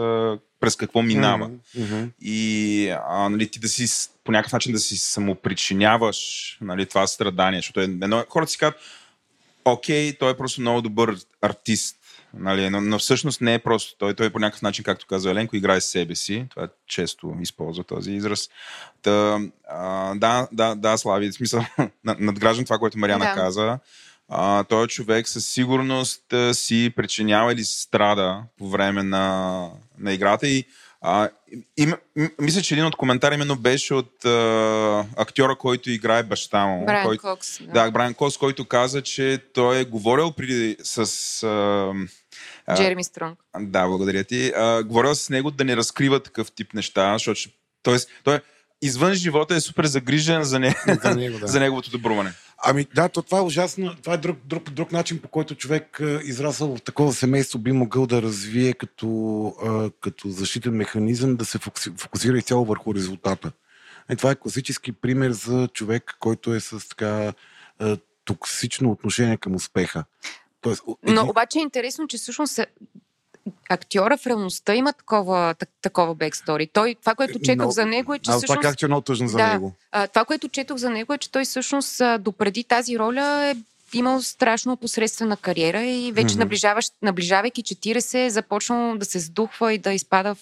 през 0.60 0.76
какво 0.76 1.02
минава. 1.02 1.48
м. 1.48 2.08
И 2.22 2.90
а, 3.08 3.30
нали, 3.30 3.48
ти 3.48 3.60
да 3.60 3.68
си 3.68 4.10
по 4.24 4.32
някакъв 4.32 4.54
начин 4.54 4.72
да 4.74 4.80
си 4.80 4.98
самопричиняваш 4.98 6.18
нали, 6.62 6.86
това 6.86 7.08
страдание, 7.08 7.60
защото 7.60 7.80
е- 7.82 7.84
едно, 7.84 8.26
хората 8.30 8.52
си 8.52 8.58
казват, 8.58 8.80
окей, 9.66 10.18
той 10.18 10.32
е 10.32 10.38
просто 10.38 10.62
много 10.62 10.82
добър 10.82 11.18
артист, 11.42 11.96
нали, 12.40 12.70
но, 12.70 12.82
но 12.82 13.00
всъщност 13.00 13.42
не 13.42 13.54
е 13.54 13.60
просто 13.60 13.96
той, 13.98 14.14
той 14.14 14.26
е 14.26 14.30
по 14.30 14.40
някакъв 14.40 14.62
начин, 14.62 14.84
както 14.84 15.06
каза 15.08 15.32
Еленко, 15.32 15.56
играе 15.56 15.82
с 15.82 15.86
себе 15.86 16.16
си, 16.16 16.46
това 16.50 16.68
често 16.88 17.36
използва 17.42 17.84
този 17.84 18.12
израз. 18.12 18.50
Та, 19.02 19.40
а, 19.70 20.16
да, 20.16 20.48
да, 20.52 20.76
да, 20.76 20.98
Слави, 20.98 21.30
в 21.32 21.34
смисъл, 21.34 21.66
над- 22.06 22.20
надграждам 22.20 22.66
това, 22.66 22.78
което 22.78 22.98
Мариана 23.00 23.26
Да. 23.26 23.34
каза. 23.34 23.80
А, 24.30 24.64
той 24.64 24.88
човек 24.88 25.28
със 25.28 25.46
сигурност 25.48 26.24
си 26.52 26.94
причинява 26.96 27.54
или 27.54 27.64
страда 27.64 28.44
по 28.58 28.70
време 28.70 29.04
на, 29.04 29.68
на 30.00 30.14
играта 30.14 30.48
и 30.48 30.64
а, 31.02 31.30
им, 31.78 31.94
мисля, 32.40 32.62
че 32.62 32.74
един 32.74 32.86
от 32.86 32.96
коментари 32.96 33.36
именно 33.36 33.56
беше 33.56 33.94
от 33.94 34.26
а, 34.26 35.06
актьора, 35.18 35.56
който 35.56 35.90
играе 35.92 36.24
баща 36.24 36.66
му. 36.66 36.86
Брайан 36.86 37.06
който, 37.06 37.22
Кокс. 37.22 37.60
да, 37.74 37.92
Брайан 37.92 38.14
Кос, 38.14 38.38
който 38.38 38.66
каза, 38.66 39.02
че 39.02 39.40
той 39.54 39.80
е 39.80 39.86
говорил 39.86 40.32
преди 40.32 40.78
с... 40.84 40.98
А, 41.44 41.94
Джереми 42.76 43.04
Стронг. 43.04 43.40
да, 43.60 43.88
благодаря 43.88 44.24
ти. 44.24 44.52
А, 44.56 44.84
говорил 44.84 45.16
с 45.16 45.30
него 45.30 45.52
да 45.52 45.64
не 45.64 45.78
разкрива 45.78 46.20
такъв 46.20 46.52
тип 46.52 46.74
неща, 46.74 47.14
защото 47.14 47.40
ще- 47.40 47.50
тоест, 47.84 48.10
той 48.24 48.36
е 48.36 48.42
извън 48.82 49.14
живота 49.14 49.56
е 49.56 49.60
супер 49.60 49.86
загрижен 49.86 50.44
за, 50.44 50.60
не, 50.60 50.76
За 51.04 51.16
него, 51.16 51.40
да. 51.40 51.48
за 51.48 51.60
неговото 51.60 51.90
добруване. 51.92 52.34
Ами 52.64 52.88
да, 52.96 53.10
то 53.10 53.22
това 53.22 53.38
е 53.38 53.42
ужасно. 53.42 53.96
Това 53.96 54.14
е 54.14 54.18
друг, 54.18 54.38
друг, 54.46 54.70
друг 54.70 54.92
начин, 54.92 55.20
по 55.20 55.28
който 55.28 55.56
човек 55.56 56.02
израсъл 56.24 56.76
в 56.78 56.82
такова 56.82 57.14
семейство 57.14 57.60
би 57.60 57.72
могъл 57.72 58.08
да 58.08 58.22
развие 58.22 58.74
като, 58.74 59.92
като 60.02 60.30
защитен 60.30 60.74
механизъм 60.74 61.36
да 61.36 61.46
се 61.46 61.58
фокуси- 61.58 61.98
фокусира 61.98 62.38
изцяло 62.38 62.66
върху 62.66 62.96
резултата. 62.96 63.52
И 64.12 64.16
това 64.16 64.32
е 64.32 64.36
класически 64.36 64.92
пример 64.92 65.32
за 65.32 65.70
човек, 65.74 66.16
който 66.20 66.54
е 66.54 66.60
с 66.60 66.90
така 66.90 67.34
токсично 68.26 68.92
отношение 68.92 69.38
към 69.38 69.56
успеха. 69.56 70.04
Тоест, 70.66 70.84
Но 70.88 70.98
един- 71.12 71.30
обаче 71.30 71.60
е 71.60 71.62
интересно, 71.62 72.08
че 72.08 72.18
всъщност 72.18 72.60
е- 72.60 72.66
актьора 73.70 74.18
в 74.18 74.28
реалността 74.28 74.76
има 74.76 74.94
такова, 74.94 75.54
так, 75.54 75.70
такова 75.82 76.16
бекстори. 76.16 76.68
Той, 76.68 76.96
това, 76.96 77.16
което 77.16 77.40
четох 77.40 77.56
много- 77.56 77.72
за 77.72 77.86
него 77.86 78.14
е, 78.14 78.20
че 78.20 78.24
това 78.24 78.38
всъщност... 78.38 78.62
как 78.62 78.78
че 78.78 78.86
е 78.86 78.88
много 78.88 79.02
тъжно 79.02 79.28
за 79.28 79.38
Да. 79.38 79.54
него. 79.54 79.74
А, 79.92 80.08
това, 80.08 80.26
което 80.26 80.48
четох 80.50 80.78
за 80.78 80.90
него 80.90 81.14
е, 81.14 81.18
че 81.18 81.32
той 81.32 81.46
всъщност 81.46 82.02
а, 82.02 82.18
допреди 82.18 82.64
тази 82.64 83.00
роля 83.00 83.46
е 83.46 83.56
имал 83.94 84.22
страшно 84.22 84.78
посредствена 84.78 85.38
кариера 85.38 85.84
и 85.84 86.12
вече 86.12 86.34
Мгм. 86.34 86.40
наближаващ, 86.40 86.94
наближавайки 87.02 87.64
40 87.64 88.18
е 88.18 88.30
започнал 88.30 88.98
да 88.98 89.06
се 89.06 89.20
сдухва 89.20 89.74
и 89.74 89.78
да 89.78 89.94
изпада 89.94 90.36
в 90.36 90.40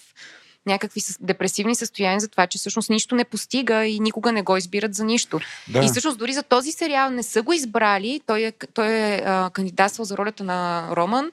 някакви 0.66 1.01
депресивни 1.20 1.76
състояния 1.76 2.20
за 2.20 2.28
това, 2.28 2.47
че 2.47 2.57
всъщност 2.57 2.89
нищо 2.89 3.16
не 3.16 3.24
постига 3.24 3.86
и 3.86 3.99
никога 3.99 4.32
не 4.32 4.41
го 4.41 4.57
избират 4.57 4.95
за 4.95 5.03
нищо. 5.03 5.39
Да. 5.68 5.86
И 5.86 5.88
всъщност 5.88 6.18
дори 6.18 6.34
за 6.34 6.43
този 6.43 6.72
сериал 6.72 7.09
не 7.09 7.24
са 7.24 7.41
го 7.41 7.53
избрали. 7.53 8.22
Той 8.26 8.41
е, 8.41 8.51
той 8.51 8.88
е 8.88 9.22
а, 9.26 9.49
кандидатствал 9.53 10.05
за 10.05 10.18
ролята 10.18 10.43
на 10.43 10.89
Роман 10.95 11.32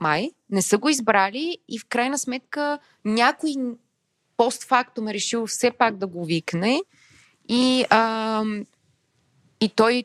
Май. 0.00 0.30
Не 0.50 0.62
са 0.62 0.78
го 0.78 0.88
избрали 0.88 1.58
и 1.68 1.78
в 1.78 1.84
крайна 1.84 2.18
сметка 2.18 2.78
някой 3.04 3.54
постфактум 4.36 5.08
е 5.08 5.14
решил 5.14 5.46
все 5.46 5.70
пак 5.70 5.96
да 5.96 6.06
го 6.06 6.24
викне. 6.24 6.80
И, 7.48 7.84
а, 7.90 8.42
и 9.60 9.68
той 9.68 10.04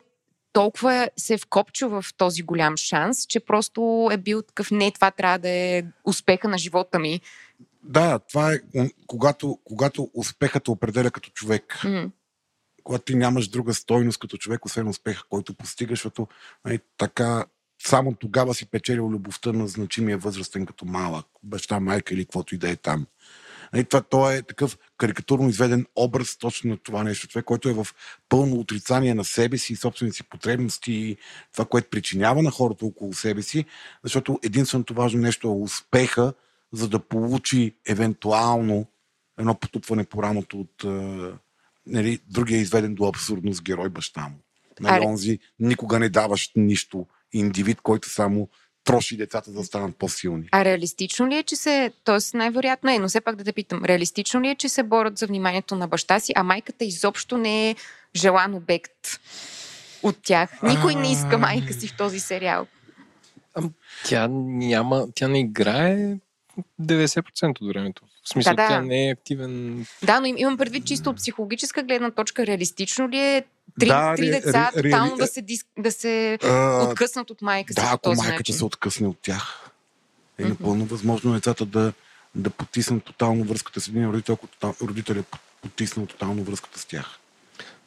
толкова 0.53 1.09
се 1.17 1.33
е 1.33 1.37
вкопчил 1.37 1.89
в 1.89 2.05
този 2.17 2.43
голям 2.43 2.77
шанс, 2.77 3.25
че 3.25 3.39
просто 3.39 4.09
е 4.11 4.17
бил 4.17 4.41
такъв, 4.41 4.71
не, 4.71 4.91
това 4.91 5.11
трябва 5.11 5.39
да 5.39 5.49
е 5.49 5.83
успеха 6.03 6.47
на 6.47 6.57
живота 6.57 6.99
ми. 6.99 7.21
Да, 7.83 8.19
това 8.19 8.53
е 8.53 8.59
когато, 9.07 9.59
когато 9.63 10.09
успехът 10.13 10.63
те 10.63 10.71
определя 10.71 11.11
като 11.11 11.29
човек. 11.29 11.83
М. 11.83 12.11
когато 12.83 13.05
ти 13.05 13.15
нямаш 13.15 13.47
друга 13.47 13.73
стойност 13.73 14.19
като 14.19 14.37
човек, 14.37 14.65
освен 14.65 14.87
успеха, 14.87 15.23
който 15.29 15.53
постигаш, 15.53 15.99
защото 15.99 16.27
нали, 16.65 16.79
така 16.97 17.45
само 17.83 18.15
тогава 18.15 18.53
си 18.53 18.65
печелил 18.65 19.09
любовта 19.09 19.51
на 19.51 19.67
значимия 19.67 20.17
възрастен 20.17 20.65
като 20.65 20.85
малък, 20.85 21.25
баща, 21.43 21.79
майка 21.79 22.13
или 22.13 22.25
каквото 22.25 22.55
и 22.55 22.57
да 22.57 22.69
е 22.69 22.75
там. 22.75 23.05
Нали, 23.73 23.85
това, 23.85 24.01
той 24.01 24.35
е 24.35 24.41
такъв 24.41 24.77
карикатурно 24.97 25.49
изведен 25.49 25.85
образ 25.95 26.37
точно 26.37 26.69
на 26.69 26.77
това 26.77 27.03
нещо. 27.03 27.27
Човек, 27.27 27.45
който 27.45 27.69
е 27.69 27.73
в 27.73 27.87
пълно 28.29 28.59
отрицание 28.59 29.13
на 29.13 29.23
себе 29.23 29.57
си, 29.57 29.75
собствените 29.75 30.17
си 30.17 30.23
потребности 30.23 30.93
и 30.93 31.17
това, 31.53 31.65
което 31.65 31.89
причинява 31.89 32.41
на 32.41 32.51
хората 32.51 32.85
около 32.85 33.13
себе 33.13 33.41
си, 33.41 33.65
защото 34.03 34.39
единственото 34.43 34.93
важно 34.93 35.21
нещо 35.21 35.47
е 35.47 35.51
успеха, 35.51 36.33
за 36.73 36.89
да 36.89 36.99
получи 36.99 37.75
евентуално 37.87 38.85
едно 39.39 39.55
потупване 39.55 40.03
по 40.03 40.23
рамото 40.23 40.59
от 40.59 40.83
е, 40.83 40.87
нали, 41.87 42.19
другия 42.27 42.57
е 42.57 42.61
изведен 42.61 42.95
до 42.95 43.07
абсурдност 43.07 43.63
герой 43.63 43.89
баща 43.89 44.21
му. 44.21 44.35
Нали, 44.79 44.95
Аре. 44.95 45.05
онзи 45.05 45.39
никога 45.59 45.99
не 45.99 46.09
даваш 46.09 46.51
нищо. 46.55 47.05
Индивид, 47.33 47.81
който 47.81 48.09
само 48.09 48.49
троши 48.83 49.17
децата 49.17 49.51
да 49.51 49.63
станат 49.63 49.95
по-силни. 49.95 50.49
А 50.51 50.65
реалистично 50.65 51.27
ли 51.27 51.35
е, 51.35 51.43
че 51.43 51.55
се... 51.55 51.91
Тоест, 52.03 52.33
най-вероятно 52.33 52.91
е, 52.91 52.99
но 52.99 53.07
все 53.07 53.21
пак 53.21 53.35
да 53.35 53.43
те 53.43 53.53
питам. 53.53 53.85
Реалистично 53.85 54.41
ли 54.41 54.49
е, 54.49 54.55
че 54.55 54.69
се 54.69 54.83
борят 54.83 55.17
за 55.17 55.27
вниманието 55.27 55.75
на 55.75 55.87
баща 55.87 56.19
си, 56.19 56.33
а 56.35 56.43
майката 56.43 56.85
изобщо 56.85 57.37
не 57.37 57.69
е 57.69 57.75
желан 58.15 58.53
обект? 58.53 59.19
от 60.03 60.17
тях. 60.23 60.61
Никой 60.63 60.95
не 60.95 61.11
иска 61.11 61.37
майка 61.37 61.73
си 61.73 61.87
в 61.87 61.97
този 61.97 62.19
сериал. 62.19 62.67
Тя 64.05 64.27
няма, 64.31 65.07
тя 65.15 65.27
не 65.27 65.39
играе 65.39 66.17
90% 66.81 67.61
от 67.61 67.67
времето. 67.67 68.01
В 68.23 68.29
смисъл, 68.29 68.51
Да, 68.51 68.61
да. 68.61 68.67
тя 68.67 68.81
не 68.81 69.07
е 69.07 69.11
активен. 69.11 69.85
Да, 70.03 70.19
но 70.19 70.25
им- 70.25 70.37
имам 70.37 70.57
предвид 70.57 70.85
чисто 70.85 71.09
от 71.09 71.17
психологическа 71.17 71.83
гледна 71.83 72.11
точка. 72.11 72.45
Реалистично 72.45 73.09
ли 73.09 73.17
е 73.17 73.45
три, 73.79 73.87
Да, 73.87 74.15
три 74.15 74.23
ре- 74.23 74.31
деца 74.31 74.71
ре- 74.71 74.83
тотално 74.83 75.07
реали- 75.07 75.17
да 75.17 75.27
се, 75.27 75.41
дис, 75.41 75.65
да 75.77 75.91
се 75.91 76.37
А, 76.43 76.83
откъснат 76.83 77.29
от 77.29 77.41
майка 77.41 77.73
си 77.73 77.75
Да, 77.75 77.89
ако 77.93 78.09
майката 78.09 78.33
начин? 78.33 78.55
се 78.55 78.65
откъсне 78.65 79.07
от 79.07 79.17
тях, 79.21 79.69
е 80.37 80.41
Мгм. 80.41 80.49
напълно 80.49 80.85
възможно 80.85 81.33
децата 81.33 81.65
да, 81.65 81.93
да 82.35 82.49
потиснат 82.49 83.03
тотално 83.03 83.43
връзката 83.43 83.81
с 83.81 83.87
един 83.87 84.05
родител, 84.05 84.33
ако 84.33 84.47
тотал- 84.47 84.75
родителят 84.81 85.25
е 85.25 85.37
потиснал 85.61 86.05
тотално 86.05 86.43
връзката 86.43 86.79
с 86.79 86.85
тях. 86.85 87.19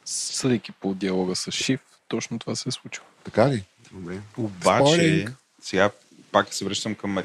Съдейки 0.05 0.71
по 0.71 0.93
диалога 0.93 1.35
с 1.35 1.51
Шиф, 1.51 1.79
точно 2.07 2.39
това 2.39 2.55
се 2.55 2.69
е 2.69 2.71
случило. 2.71 3.05
Така 3.23 3.49
ли? 3.49 3.63
Добре. 3.91 4.19
Обаче, 4.37 4.85
Спойлинг. 4.85 5.31
сега 5.61 5.89
пак 6.31 6.53
се 6.53 6.65
връщам 6.65 6.95
към... 6.95 7.17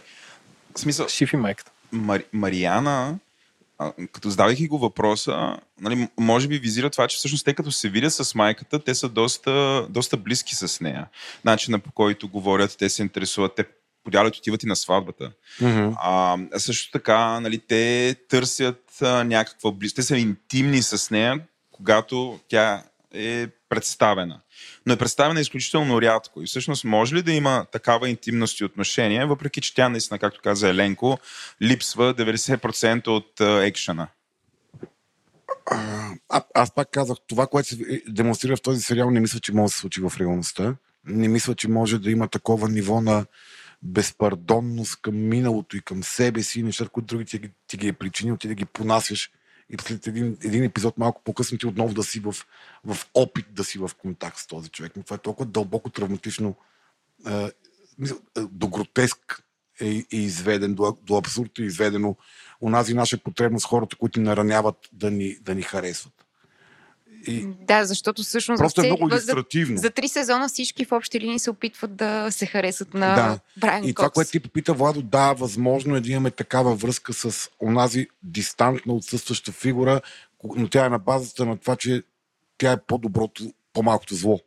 Смисъл, 0.79 1.09
Шиф 1.09 1.33
и 1.33 1.37
майката. 1.37 1.71
Мари... 1.93 2.25
Мариана, 2.33 3.19
а, 3.79 3.93
като 4.13 4.31
задавайки 4.31 4.69
го 4.69 4.79
въпроса, 4.79 5.57
нали, 5.81 6.09
може 6.21 6.49
би 6.49 6.59
визира 6.59 6.91
това, 6.91 7.09
че 7.09 7.17
всъщност 7.17 7.45
те 7.45 7.55
като 7.55 7.73
се 7.73 7.89
видят 7.89 8.13
с 8.13 8.35
майката, 8.35 8.79
те 8.79 8.95
са 8.95 9.09
доста, 9.09 9.87
доста 9.91 10.17
близки 10.17 10.55
с 10.55 10.81
нея. 10.81 11.07
Начина 11.45 11.79
по 11.79 11.93
който 11.93 12.29
говорят, 12.29 12.77
те 12.79 12.89
се 12.89 13.03
интересуват, 13.03 13.55
те 13.55 13.65
подялят 14.05 14.37
отиват 14.37 14.63
и 14.63 14.67
на 14.67 14.77
сватбата. 14.77 15.33
А, 15.97 16.39
а 16.53 16.59
също 16.59 16.91
така, 16.93 17.41
нали, 17.41 17.59
те 17.59 18.15
търсят 18.29 19.03
а, 19.03 19.25
някаква 19.25 19.73
близост. 19.73 19.97
Те 19.97 20.03
са 20.03 20.17
интимни 20.17 20.83
с 20.83 21.11
нея, 21.11 21.41
когато 21.71 22.41
тя 22.49 22.83
е 23.15 23.47
представена. 23.69 24.41
Но 24.87 24.93
е 24.93 24.99
представена 24.99 25.41
изключително 25.41 26.03
рядко. 26.03 26.43
И 26.43 26.47
всъщност 26.47 26.85
може 26.85 27.15
ли 27.15 27.23
да 27.23 27.33
има 27.33 27.67
такава 27.73 28.09
интимност 28.09 28.61
и 28.61 28.65
отношение, 28.65 29.27
въпреки 29.27 29.61
че 29.61 29.75
тя 29.75 29.89
наистина, 29.89 30.19
както 30.19 30.41
каза 30.43 30.69
Еленко, 30.69 31.19
липсва 31.63 32.15
90% 32.15 33.09
от 33.09 33.41
а, 33.41 33.67
екшена? 33.67 34.09
А, 36.29 36.43
аз 36.55 36.75
пак 36.75 36.89
казах, 36.91 37.17
това, 37.27 37.47
което 37.47 37.69
се 37.69 38.03
демонстрира 38.09 38.57
в 38.57 38.63
този 38.63 38.81
сериал, 38.81 39.11
не 39.11 39.21
мисля, 39.21 39.41
че 39.41 39.53
може 39.53 39.65
да 39.65 39.75
се 39.75 39.79
случи 39.79 40.01
в 40.01 40.13
реалността. 40.21 40.77
Не 41.05 41.29
мисля, 41.29 41.55
че 41.55 41.69
може 41.69 41.99
да 41.99 42.11
има 42.11 42.29
такова 42.29 42.69
ниво 42.69 43.01
на 43.01 43.27
безпардонност 43.83 45.03
към 45.03 45.29
миналото 45.29 45.77
и 45.77 45.83
към 45.83 46.03
себе 46.03 46.43
си, 46.43 46.63
нещата, 46.63 46.91
които 46.91 47.07
други 47.07 47.25
ти, 47.25 47.41
ти 47.67 47.77
ги 47.77 47.89
е 47.89 47.93
причинил, 47.93 48.37
ти 48.37 48.49
да 48.49 48.55
ги 48.55 48.65
понасяш 48.65 49.31
и 49.71 49.77
след 49.81 50.07
един, 50.07 50.39
един 50.45 50.65
епизод 50.65 50.99
малко 50.99 51.23
по-късно 51.25 51.59
ти 51.59 51.67
отново 51.67 51.95
да 51.95 52.03
си 52.03 52.21
в, 52.21 52.35
в 52.85 52.97
опит 53.15 53.47
да 53.51 53.65
си 53.65 53.79
в 53.79 53.91
контакт 53.99 54.39
с 54.39 54.47
този 54.47 54.71
човек. 54.71 54.93
Но 54.97 55.03
това 55.03 55.15
е 55.15 55.19
толкова 55.19 55.51
дълбоко 55.51 55.91
травматично, 55.91 56.57
а, 57.25 57.51
до 58.37 58.69
гротеск 58.69 59.45
е, 59.81 59.89
е 60.13 60.17
изведен, 60.17 60.75
до, 60.75 60.99
до 61.03 61.17
абсурд 61.17 61.59
е 61.59 61.63
изведено 61.63 62.17
онази 62.61 62.95
наша 62.95 63.19
потребност 63.19 63.67
хората, 63.67 63.97
които 63.97 64.21
ни 64.21 64.27
нараняват 64.27 64.77
да 64.93 65.11
ни, 65.11 65.37
да 65.41 65.55
ни 65.55 65.63
харесват. 65.63 66.18
И 67.29 67.47
Да, 67.61 67.85
защото 67.85 68.23
всъщност 68.23 68.59
просто 68.61 68.81
е 68.81 68.87
много 68.87 69.09
за, 69.09 69.15
иллюстративно. 69.17 69.79
за 69.79 69.91
три 69.91 70.09
сезона 70.09 70.49
всички 70.49 70.85
в 70.85 70.93
общи 70.93 71.21
линии 71.21 71.39
се 71.39 71.51
опитват 71.51 71.97
да 71.97 72.31
се 72.31 72.47
харесат 72.47 72.95
на 72.95 73.15
Да. 73.15 73.39
Брайан 73.57 73.85
И 73.85 73.95
това, 73.95 74.07
Кокс. 74.07 74.15
което 74.15 74.31
ти 74.31 74.41
попита, 74.41 74.73
Владо, 74.75 75.03
да, 75.03 75.33
възможно 75.33 75.97
е 75.97 76.01
да 76.01 76.11
имаме 76.11 76.31
такава 76.31 76.75
връзка 76.75 77.13
с 77.13 77.51
онази 77.63 78.07
дистантна 78.23 78.93
отсъстваща 78.95 79.53
фигура, 79.53 80.01
но 80.57 80.69
тя 80.69 80.87
е 80.87 80.89
на 80.89 80.99
базата 80.99 81.47
на 81.47 81.57
това, 81.57 81.77
че 81.77 82.03
тя 82.59 82.73
е 82.73 82.81
по-доброто, 82.81 83.53
по-малкото 83.73 84.15
зло 84.15 84.41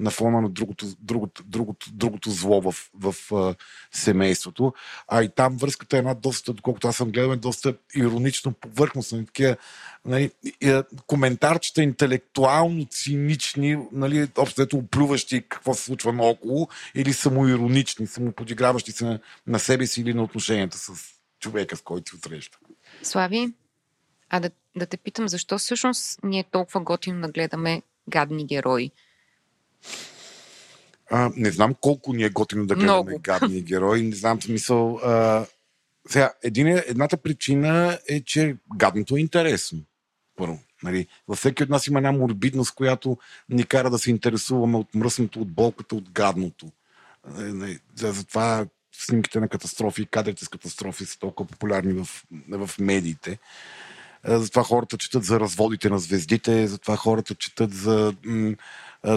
на 0.00 0.10
фона 0.10 0.40
на 0.40 0.48
другото, 0.48 0.86
другото, 1.00 1.42
другото, 1.46 1.90
другото 1.92 2.30
зло 2.30 2.60
в, 2.60 2.74
в 2.94 3.14
а, 3.34 3.54
семейството. 3.92 4.72
А 5.08 5.22
и 5.22 5.28
там 5.28 5.56
връзката 5.56 5.96
е 5.96 5.98
една 5.98 6.14
доста, 6.14 6.52
доколкото 6.52 6.88
аз 6.88 6.96
съм 6.96 7.10
гледал, 7.10 7.32
е 7.32 7.36
доста 7.36 7.74
иронично 7.94 8.52
повърхностна. 8.52 9.26
Такива, 9.26 9.56
нали, 10.04 10.30
коментарчета 11.06 11.82
интелектуално 11.82 12.86
цинични, 12.90 13.78
нали, 13.92 14.28
общо 14.38 14.66
оплюващи 14.74 15.44
какво 15.48 15.74
се 15.74 15.82
случва 15.82 16.12
наоколо, 16.12 16.68
или 16.94 17.12
самоиронични, 17.12 18.06
самоподиграващи 18.06 18.92
се 18.92 19.04
на, 19.04 19.18
на 19.46 19.58
себе 19.58 19.86
си 19.86 20.00
или 20.00 20.14
на 20.14 20.22
отношенията 20.22 20.78
с 20.78 20.92
човека, 21.40 21.76
с 21.76 21.80
който 21.80 22.10
се 22.10 22.28
среща. 22.28 22.58
Слави, 23.02 23.52
а 24.30 24.40
да, 24.40 24.50
да 24.76 24.86
те 24.86 24.96
питам, 24.96 25.28
защо 25.28 25.58
всъщност 25.58 26.24
ни 26.24 26.38
е 26.38 26.44
толкова 26.44 26.80
готино 26.80 27.20
да 27.20 27.32
гледаме 27.32 27.82
гадни 28.08 28.46
герои? 28.46 28.90
А, 31.10 31.30
не 31.36 31.50
знам 31.50 31.74
колко 31.80 32.12
ни 32.12 32.22
е 32.22 32.30
готино 32.30 32.66
да 32.66 32.74
гледаме 32.74 32.92
Много. 33.02 33.20
гадни 33.20 33.62
герои. 33.62 34.02
Не 34.02 34.16
знам 34.16 34.42
смисъл. 34.42 34.96
А, 34.96 35.46
сега, 36.08 36.32
един, 36.42 36.66
е- 36.66 36.84
едната 36.86 37.16
причина 37.16 37.98
е, 38.08 38.20
че 38.20 38.56
гадното 38.76 39.16
е 39.16 39.20
интересно. 39.20 39.78
Първо. 40.36 40.58
Нали, 40.82 41.06
във 41.28 41.38
всеки 41.38 41.62
от 41.62 41.68
нас 41.68 41.86
има 41.86 41.98
една 41.98 42.12
морбидност, 42.12 42.74
която 42.74 43.18
ни 43.48 43.64
кара 43.64 43.90
да 43.90 43.98
се 43.98 44.10
интересуваме 44.10 44.76
от 44.76 44.94
мръсното, 44.94 45.40
от 45.40 45.52
болката, 45.52 45.96
от 45.96 46.10
гадното. 46.10 46.66
Е, 47.38 47.42
нали, 47.42 47.78
за- 47.94 48.12
Затова 48.12 48.66
снимките 48.92 49.40
на 49.40 49.48
катастрофи 49.48 50.02
и 50.02 50.06
кадрите 50.06 50.44
с 50.44 50.48
катастрофи 50.48 51.04
са 51.04 51.18
толкова 51.18 51.48
популярни 51.48 51.92
в, 51.92 52.08
в 52.50 52.70
медиите. 52.78 53.38
Е, 54.24 54.38
Затова 54.38 54.62
хората 54.62 54.98
четат 54.98 55.24
за 55.24 55.40
разводите 55.40 55.90
на 55.90 55.98
звездите, 55.98 56.66
затова 56.66 56.96
хората 56.96 57.34
четат 57.34 57.74
за 57.74 58.14
м, 58.24 58.54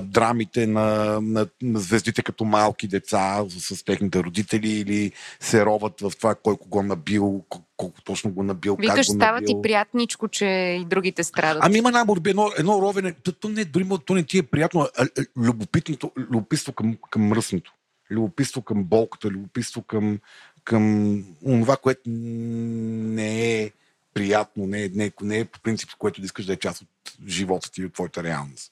драмите 0.01 0.67
на, 0.67 1.19
на, 1.21 1.47
на 1.61 1.79
звездите 1.79 2.23
като 2.23 2.45
малки 2.45 2.87
деца 2.87 3.43
с, 3.49 3.85
техните 3.85 4.23
родители 4.23 4.69
или 4.69 5.11
се 5.39 5.65
роват 5.65 6.01
в 6.01 6.11
това 6.17 6.35
кой 6.35 6.57
кого 6.57 6.83
набил, 6.83 7.45
кол- 7.49 7.63
колко 7.77 8.01
точно 8.01 8.31
го 8.31 8.43
набил, 8.43 8.75
как 8.75 8.81
Викаш, 8.81 9.07
го 9.07 9.13
става 9.13 9.37
ти 9.37 9.53
набил. 9.53 9.61
приятничко, 9.61 10.27
че 10.27 10.45
и 10.81 10.85
другите 10.85 11.23
страдат. 11.23 11.63
Ами 11.65 11.77
има 11.77 11.89
една 11.89 12.05
борба, 12.05 12.29
едно, 12.29 12.51
едно 12.57 12.81
ровене, 12.81 13.13
то, 13.13 13.31
то, 13.31 13.49
не, 13.49 13.65
дори 13.65 13.87
то 14.05 14.13
не 14.13 14.23
ти 14.23 14.37
е 14.37 14.43
приятно, 14.43 14.81
а, 14.81 15.07
а, 15.17 15.25
любопитното, 15.37 16.11
любопитство 16.17 16.73
към, 16.73 16.97
към 17.09 17.21
мръсното, 17.21 17.73
любопитство 18.11 18.61
към 18.61 18.83
болката, 18.83 19.27
любопитство 19.27 19.81
към, 19.81 20.19
към 20.63 21.23
това, 21.43 21.77
което 21.77 22.01
не 22.05 23.61
е 23.61 23.71
приятно, 24.13 24.67
не 24.67 24.83
е, 24.83 24.89
не, 24.93 25.05
е, 25.05 25.11
не 25.21 25.39
е 25.39 25.45
по 25.45 25.59
принцип, 25.59 25.89
което 25.97 26.21
да 26.21 26.25
искаш 26.25 26.45
да 26.45 26.53
е 26.53 26.57
част 26.57 26.81
от 26.81 26.87
живота 27.27 27.71
ти 27.71 27.81
и 27.81 27.85
от 27.85 27.93
твоята 27.93 28.23
реалност. 28.23 28.71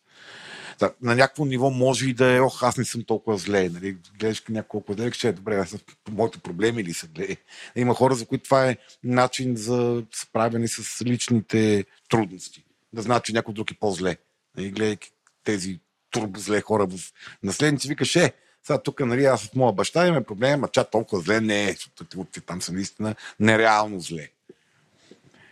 Да, 0.79 0.93
на 1.01 1.15
някакво 1.15 1.45
ниво 1.45 1.69
може 1.69 2.09
и 2.09 2.13
да 2.13 2.35
е, 2.35 2.39
ох, 2.39 2.63
аз 2.63 2.77
не 2.77 2.85
съм 2.85 3.03
толкова 3.03 3.37
зле. 3.37 3.69
Нали? 3.69 3.97
Гледаш 4.19 4.43
няколко 4.49 4.93
зле, 4.93 5.11
че 5.11 5.27
е 5.27 5.33
добре, 5.33 5.55
аз 5.55 5.69
съм- 5.69 5.79
моите 6.11 6.39
проблеми 6.39 6.83
ли 6.83 6.93
са 6.93 7.07
зле. 7.15 7.27
Има 7.75 7.93
хора, 7.93 8.15
за 8.15 8.25
които 8.25 8.43
това 8.43 8.69
е 8.69 8.77
начин 9.03 9.55
за 9.55 10.03
справяне 10.13 10.67
с 10.67 11.05
личните 11.05 11.85
трудности. 12.09 12.63
Да 12.93 13.01
знаят, 13.01 13.23
че 13.23 13.33
някой 13.33 13.53
друг 13.53 13.71
е 13.71 13.79
по-зле. 13.79 14.17
И 14.57 14.71
гледайки 14.71 15.11
тези 15.43 15.79
турбозле 16.11 16.61
хора 16.61 16.87
в 16.87 16.99
наследници, 17.43 17.87
викаш, 17.87 18.15
е, 18.15 18.33
сега 18.63 18.81
тук, 18.81 18.99
нали, 18.99 19.25
аз 19.25 19.41
с 19.41 19.55
моя 19.55 19.73
баща 19.73 20.07
имаме 20.07 20.25
проблем, 20.25 20.63
а 20.63 20.67
ча 20.67 20.83
толкова 20.83 21.21
зле 21.21 21.41
не 21.41 21.69
е, 21.69 21.73
защото 21.73 22.25
там 22.45 22.61
са 22.61 22.73
наистина 22.73 23.15
нереално 23.39 23.99
зле. 23.99 24.29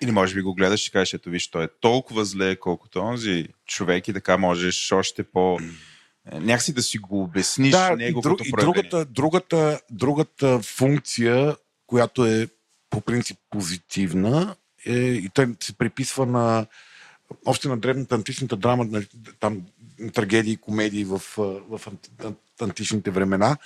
Или 0.01 0.11
може 0.11 0.35
би 0.35 0.41
го 0.41 0.53
гледаш 0.53 0.87
и 0.87 0.91
кажеш, 0.91 1.13
ето 1.13 1.29
виж, 1.29 1.47
той 1.47 1.63
е 1.63 1.67
толкова 1.81 2.25
зле, 2.25 2.55
колкото 2.55 2.99
онзи 2.99 3.47
човек 3.65 4.07
и 4.07 4.13
така 4.13 4.37
можеш 4.37 4.91
още 4.91 5.23
по... 5.23 5.59
е, 6.31 6.39
Някакси 6.39 6.73
да 6.73 6.81
си 6.81 6.97
го 6.97 7.21
обясниш 7.21 7.71
Да, 7.71 7.89
и, 7.93 7.95
него 7.95 8.21
друг, 8.21 8.45
и 8.45 8.51
другата, 8.51 9.05
другата, 9.05 9.79
другата 9.91 10.59
функция, 10.59 11.55
която 11.87 12.25
е 12.25 12.47
по 12.89 13.01
принцип 13.01 13.37
позитивна, 13.49 14.55
е, 14.85 14.97
и 14.97 15.29
той 15.29 15.55
се 15.59 15.77
приписва 15.77 16.25
на 16.25 16.65
още 17.45 17.67
на 17.67 17.77
древната 17.77 18.15
античната 18.15 18.55
драма, 18.55 18.85
на, 18.85 19.03
там 19.39 19.61
трагедии 20.13 20.53
и 20.53 20.57
комедии 20.57 21.03
в, 21.03 21.21
в 21.37 21.81
античните 22.61 23.11
времена, 23.11 23.57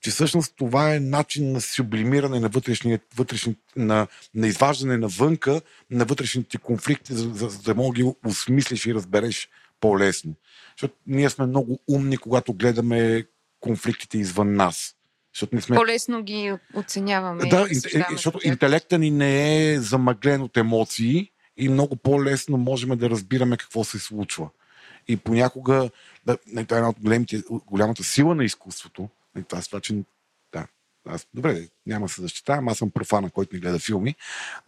че 0.00 0.10
всъщност 0.10 0.54
това 0.56 0.94
е 0.94 1.00
начин 1.00 1.52
на 1.52 1.60
сублимиране 1.60 2.40
на 2.40 2.48
вътрешния, 2.48 3.00
вътрешни, 3.16 3.56
на, 3.76 4.06
на 4.34 4.46
изваждане 4.46 4.96
навънка 4.96 5.60
на 5.90 6.04
вътрешните 6.04 6.58
конфликти, 6.58 7.12
за, 7.14 7.30
за, 7.34 7.48
за 7.48 7.62
да 7.62 7.74
мога 7.74 7.94
ги 7.94 8.12
осмислиш 8.26 8.86
и 8.86 8.94
разбереш 8.94 9.48
по-лесно. 9.80 10.34
Защото 10.76 10.94
ние 11.06 11.30
сме 11.30 11.46
много 11.46 11.78
умни, 11.88 12.16
когато 12.16 12.52
гледаме 12.52 13.24
конфликтите 13.60 14.18
извън 14.18 14.54
нас. 14.54 14.94
Защото 15.34 15.54
не 15.54 15.60
сме 15.60 15.76
По-лесно 15.76 16.22
ги 16.22 16.52
оценяваме. 16.74 17.48
да, 17.48 17.68
ин- 17.68 18.12
защото 18.12 18.38
интелекта 18.44 18.98
ни 18.98 19.10
не 19.10 19.70
е 19.72 19.80
замъглен 19.80 20.42
от 20.42 20.56
емоции 20.56 21.30
и 21.56 21.68
много 21.68 21.96
по-лесно 21.96 22.56
можем 22.56 22.98
да 22.98 23.10
разбираме 23.10 23.56
какво 23.56 23.84
се 23.84 23.98
случва. 23.98 24.48
И 25.08 25.16
понякога, 25.16 25.90
да, 26.26 26.36
това 26.36 26.76
е 26.76 26.78
една 26.78 26.88
от 26.88 27.00
големите, 27.00 27.42
голямата 27.66 28.04
сила 28.04 28.34
на 28.34 28.44
изкуството, 28.44 29.08
това 29.48 29.62
това, 29.62 29.80
че 29.80 29.94
аз, 31.08 31.26
добре, 31.34 31.68
няма 31.86 32.08
се 32.08 32.22
защитавам, 32.22 32.68
аз 32.68 32.78
съм 32.78 32.90
профана, 32.90 33.30
който 33.30 33.56
не 33.56 33.60
гледа 33.60 33.78
филми, 33.78 34.14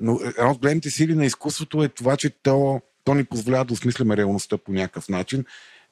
но 0.00 0.20
една 0.22 0.50
от 0.50 0.58
големите 0.58 0.90
сили 0.90 1.14
на 1.14 1.26
изкуството 1.26 1.82
е 1.82 1.88
това, 1.88 2.16
че 2.16 2.30
то, 2.30 2.80
то 3.04 3.14
ни 3.14 3.24
позволява 3.24 3.64
да 3.64 3.72
осмисляме 3.72 4.16
реалността 4.16 4.58
по 4.58 4.72
някакъв 4.72 5.08
начин 5.08 5.44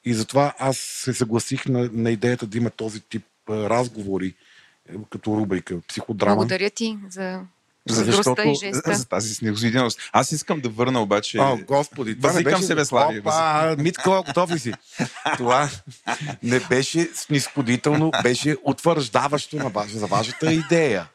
И 0.05 0.13
затова 0.13 0.53
аз 0.59 0.77
се 0.77 1.13
съгласих 1.13 1.65
на, 1.65 1.89
на 1.93 2.11
идеята 2.11 2.47
да 2.47 2.57
има 2.57 2.69
този 2.69 3.01
тип 3.01 3.25
разговори 3.49 4.35
е, 4.89 4.95
като 5.09 5.37
рубрика 5.37 5.81
психодрама. 5.87 6.35
Благодаря 6.35 6.69
ти 6.69 6.97
за 7.09 7.41
За- 7.89 8.03
защото- 8.03 8.41
и 8.41 8.55
жеста. 8.55 8.95
За 8.95 9.05
тази 9.05 9.35
снегосвидимост. 9.35 9.99
Аз 10.13 10.31
искам 10.31 10.59
да 10.59 10.69
върна 10.69 11.01
обаче... 11.01 11.39
О, 11.39 11.57
господи, 11.67 12.15
това 12.15 12.33
не 12.33 12.43
беше... 12.43 12.63
себе, 12.63 12.85
Слави, 12.85 13.19
Опа, 13.19 13.75
Митко, 13.79 14.23
готов 14.27 14.51
ли 14.51 14.59
си? 14.59 14.73
Това 15.37 15.69
не 16.43 16.59
беше 16.59 17.09
снисходително, 17.13 18.11
беше 18.23 18.55
утвърждаващо 18.63 19.55
на 19.55 19.69
ваш, 19.69 19.91
за 19.91 20.07
вашата 20.07 20.53
идея. 20.53 21.07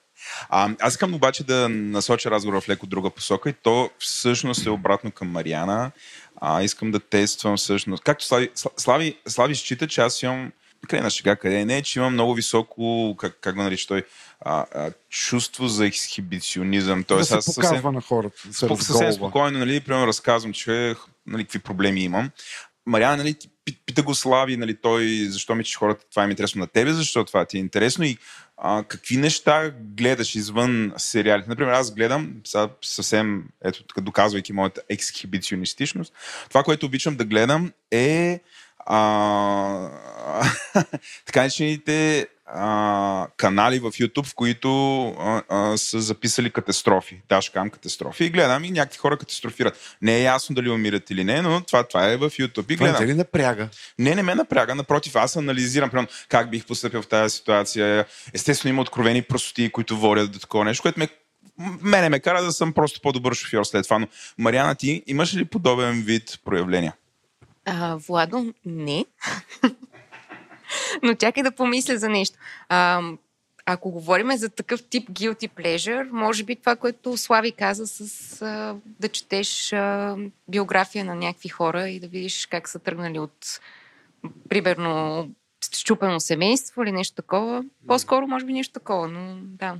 А, 0.49 0.71
аз 0.81 0.93
искам 0.93 1.15
обаче 1.15 1.45
да 1.45 1.69
насоча 1.69 2.31
разговора 2.31 2.61
в 2.61 2.69
леко 2.69 2.87
друга 2.87 3.11
посока 3.11 3.51
и 3.51 3.53
то 3.53 3.91
всъщност 3.99 4.67
е 4.67 4.71
обратно 4.71 5.11
към 5.11 5.29
Мариана. 5.31 5.91
А, 6.41 6.63
искам 6.63 6.91
да 6.91 7.01
тествам 7.01 7.57
всъщност. 7.57 8.05
Както 8.05 8.25
Слави, 8.25 8.51
Слави, 8.77 9.17
Слави 9.29 9.55
счита, 9.55 9.87
че 9.89 10.01
аз 10.01 10.23
имам 10.23 10.53
къде 10.89 11.03
на 11.03 11.11
шега, 11.11 11.37
къде 11.37 11.65
не, 11.65 11.83
че 11.83 11.99
имам 11.99 12.13
много 12.13 12.35
високо, 12.35 13.17
как, 13.19 13.39
как 13.41 13.55
го 13.55 13.63
нарича 13.63 13.89
той, 13.89 14.05
а, 14.41 14.67
а, 14.75 14.91
чувство 15.09 15.69
за 15.69 15.87
ексхибиционизъм. 15.87 16.99
Да 16.99 17.07
Тоест, 17.07 17.29
се 17.29 17.35
аз 17.35 17.47
показва 17.47 17.77
съвсем, 17.77 17.95
на 17.95 18.01
хората. 18.01 18.43
Да 18.47 18.55
се 18.55 18.67
спок- 18.67 18.83
съвсем 18.83 19.13
спокойно, 19.13 19.59
нали, 19.59 19.81
примерно 19.81 20.07
разказвам, 20.07 20.53
че 20.53 20.95
нали, 21.27 21.45
какви 21.45 21.59
проблеми 21.59 22.05
имам. 22.05 22.31
Мариана, 22.87 23.17
нали, 23.17 23.37
пита 23.87 24.03
го 24.03 24.15
Слави, 24.15 24.57
нали, 24.57 24.77
той, 24.83 25.27
защо 25.29 25.55
ми 25.55 25.65
че 25.65 25.77
хората, 25.77 26.05
това 26.11 26.23
им 26.23 26.31
е 26.31 26.33
интересно 26.33 26.61
на 26.61 26.67
тебе, 26.67 26.93
защо 26.93 27.25
това 27.25 27.45
ти 27.45 27.57
е 27.57 27.61
интересно 27.61 28.05
и 28.05 28.17
а, 28.57 28.85
какви 28.89 29.17
неща 29.17 29.71
гледаш 29.81 30.35
извън 30.35 30.93
сериалите. 30.97 31.49
Например, 31.49 31.73
аз 31.73 31.95
гледам, 31.95 32.33
сега 32.45 32.69
съвсем, 32.83 33.45
ето, 33.65 33.85
доказвайки 34.01 34.53
моята 34.53 34.81
ексхибиционистичност, 34.89 36.13
това, 36.49 36.63
което 36.63 36.87
обичам 36.87 37.17
да 37.17 37.25
гледам 37.25 37.73
е 37.91 38.41
а, 38.87 39.89
така 41.27 41.41
наречените 41.41 42.27
канали 43.37 43.79
в 43.79 43.91
YouTube, 43.91 44.27
в 44.27 44.35
които 44.35 45.09
а, 45.09 45.43
а, 45.49 45.77
са 45.79 46.01
записали 46.01 46.51
катастрофи. 46.51 47.21
Дашкам 47.29 47.71
катастрофи 47.71 48.25
и 48.25 48.31
гледам 48.31 48.65
и 48.65 48.71
някакви 48.71 48.99
хора 48.99 49.17
катастрофират. 49.17 49.97
Не 50.03 50.17
е 50.17 50.23
ясно 50.23 50.55
дали 50.55 50.71
умират 50.71 51.11
или 51.11 51.25
не, 51.25 51.43
но 51.43 51.61
това, 51.61 51.83
това 51.85 52.09
е 52.09 52.17
в 52.17 52.31
YouTube 52.31 52.73
и 52.73 52.77
Това 52.77 52.87
не 52.87 52.93
гледам. 52.93 53.07
те 53.07 53.07
ли 53.07 53.15
напряга? 53.15 53.69
Не, 53.99 54.15
не 54.15 54.23
ме 54.23 54.35
напряга. 54.35 54.75
Напротив, 54.75 55.17
аз 55.17 55.37
анализирам 55.37 55.91
примерно, 55.91 56.09
как 56.29 56.51
бих 56.51 56.67
поступил 56.67 57.03
в 57.03 57.07
тази 57.07 57.37
ситуация. 57.37 58.07
Естествено, 58.35 58.71
има 58.71 58.83
откровени 58.83 59.23
простоти, 59.23 59.73
които 59.73 59.97
водят 59.97 60.33
до 60.33 60.39
такова 60.39 60.65
нещо, 60.65 60.83
което 60.83 61.01
ме 61.01 61.09
мене 61.83 62.09
ме 62.09 62.21
кара 62.21 62.43
да 62.43 62.53
съм 62.53 62.73
просто 62.73 63.01
по-добър 63.01 63.35
шофьор 63.35 63.65
след 63.65 63.85
това. 63.85 63.99
Но, 63.99 64.07
Мариана, 64.39 64.75
ти 64.75 65.03
имаш 65.07 65.35
ли 65.35 65.45
подобен 65.45 66.03
вид 66.03 66.39
проявления? 66.45 66.93
А, 67.65 67.97
Владо, 67.97 68.55
не. 68.65 69.05
Но 71.03 71.15
чакай 71.15 71.43
да 71.43 71.53
помисля 71.53 71.99
за 71.99 72.09
нещо. 72.09 72.39
А, 72.69 73.03
ако 73.67 73.91
говорим 73.91 74.37
за 74.37 74.49
такъв 74.49 74.83
тип 74.83 75.11
guilty 75.11 75.51
pleasure, 75.51 76.11
може 76.11 76.45
би 76.45 76.57
това, 76.57 76.77
което 76.77 77.17
Слави 77.17 77.53
каза 77.53 77.87
с 77.87 78.43
а, 78.43 78.77
да 79.01 79.09
четеш 79.09 79.73
а, 79.73 80.17
биография 80.49 81.05
на 81.05 81.15
някакви 81.15 81.49
хора 81.49 81.89
и 81.89 82.01
да 82.01 82.09
видиш 82.09 82.47
как 82.47 82.69
са 82.69 82.79
тръгнали 82.79 83.19
от 83.19 83.61
примерно 84.49 85.29
щупено 85.77 86.21
семейство 86.21 86.83
или 86.83 86.93
нещо 86.93 87.15
такова. 87.17 87.65
По-скоро 87.87 88.27
може 88.27 88.45
би 88.45 88.53
нещо 88.53 88.73
такова, 88.73 89.09
но 89.09 89.37
да. 89.43 89.77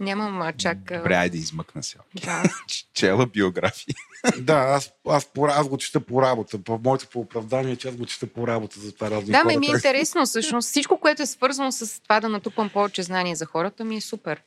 Нямам 0.00 0.52
чак... 0.56 0.78
Добре, 0.78 1.14
айде 1.14 1.38
измъкна 1.38 1.82
се. 1.82 1.96
Да. 2.24 2.42
Чела 2.94 3.26
биографии. 3.26 3.94
Да, 4.40 4.54
аз, 4.54 4.92
аз, 5.08 5.24
по, 5.32 5.46
аз 5.46 5.68
го 5.68 5.78
чета 5.78 6.00
по 6.00 6.22
работа. 6.22 6.58
По 6.58 6.80
моето 6.84 7.08
по 7.08 7.20
оправдание, 7.20 7.76
че 7.76 7.88
аз 7.88 7.96
го 7.96 8.06
чета 8.06 8.26
по 8.26 8.46
работа, 8.46 8.80
за 8.80 8.92
това 8.92 9.10
разни 9.10 9.30
Да, 9.32 9.42
хора. 9.42 9.58
ми 9.58 9.66
е 9.66 9.70
интересно 9.70 10.26
всъщност. 10.26 10.68
Всичко, 10.68 11.00
което 11.00 11.22
е 11.22 11.26
свързано 11.26 11.72
с 11.72 12.02
това 12.02 12.20
да 12.20 12.28
натрупам 12.28 12.68
повече 12.70 13.02
знание 13.02 13.36
за 13.36 13.46
хората, 13.46 13.84
ми 13.84 13.96
е 13.96 14.00
супер. 14.00 14.42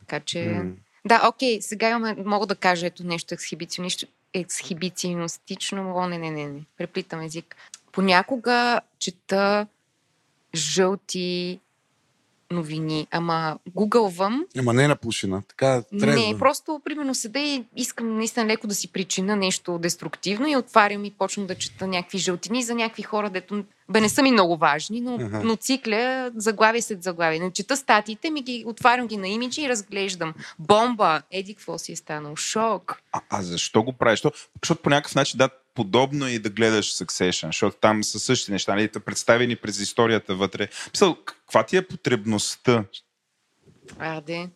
Така 0.00 0.20
че... 0.20 0.62
Да, 1.04 1.28
окей, 1.28 1.62
сега 1.62 1.88
имаме, 1.88 2.16
мога 2.24 2.46
да 2.46 2.54
кажа 2.54 2.86
ето 2.86 3.06
нещо 3.06 3.34
ексхибиционист- 3.34 4.08
ексхибиционистично. 4.34 5.92
О, 5.96 6.06
не, 6.06 6.18
не, 6.18 6.30
не, 6.30 6.46
не. 6.46 6.60
Преплитам 6.78 7.20
език. 7.20 7.56
Понякога 7.92 8.80
чета 8.98 9.66
жълти 10.54 11.60
новини, 12.50 13.06
ама 13.10 13.58
гугълвам. 13.74 14.44
Ама 14.58 14.72
не 14.72 14.84
е 14.84 14.88
на 14.88 14.96
пушина. 14.96 15.42
Така, 15.48 15.82
трезва. 16.00 16.20
Не, 16.20 16.38
просто, 16.38 16.80
примерно, 16.84 17.14
седа 17.14 17.38
и 17.38 17.64
искам 17.76 18.16
наистина 18.16 18.46
леко 18.46 18.66
да 18.66 18.74
си 18.74 18.92
причина 18.92 19.36
нещо 19.36 19.78
деструктивно 19.78 20.48
и 20.48 20.56
отварям 20.56 21.04
и 21.04 21.10
почвам 21.10 21.46
да 21.46 21.54
чета 21.54 21.86
някакви 21.86 22.18
жълтини 22.18 22.62
за 22.62 22.74
някакви 22.74 23.02
хора, 23.02 23.30
дето 23.30 23.64
бе 23.88 24.00
не 24.00 24.08
са 24.08 24.22
ми 24.22 24.32
много 24.32 24.56
важни, 24.56 25.00
но, 25.00 25.14
Аха. 25.14 25.40
но 25.44 25.56
цикля 25.56 26.30
заглавие 26.36 26.82
след 26.82 27.02
заглавие. 27.02 27.40
Не 27.40 27.50
чета 27.50 27.76
статиите, 27.76 28.30
ми 28.30 28.42
ги 28.42 28.64
отварям 28.66 29.06
ги 29.06 29.16
на 29.16 29.28
имиджи 29.28 29.62
и 29.62 29.68
разглеждам. 29.68 30.34
Бомба! 30.58 31.22
Еди, 31.30 31.54
какво 31.54 31.78
си 31.78 31.92
е 31.92 31.96
станал? 31.96 32.36
Шок! 32.36 33.02
А, 33.12 33.20
а 33.30 33.42
защо 33.42 33.82
го 33.82 33.92
правиш? 33.92 34.22
Защото 34.62 34.82
по 34.82 34.90
някакъв 34.90 35.14
начин, 35.14 35.38
да, 35.38 35.48
подобно 35.78 36.26
е 36.26 36.30
и 36.30 36.38
да 36.38 36.50
гледаш 36.50 36.94
Succession, 36.94 37.46
защото 37.46 37.76
там 37.80 38.04
са 38.04 38.18
същите 38.20 38.52
неща, 38.52 38.74
нали, 38.74 38.88
представени 38.88 39.56
през 39.56 39.78
историята 39.80 40.34
вътре. 40.34 40.68
Мисъл, 40.92 41.16
каква 41.24 41.66
ти 41.66 41.76
е 41.76 41.86
потребността? 41.86 42.84
А, 43.98 44.20
де. 44.20 44.48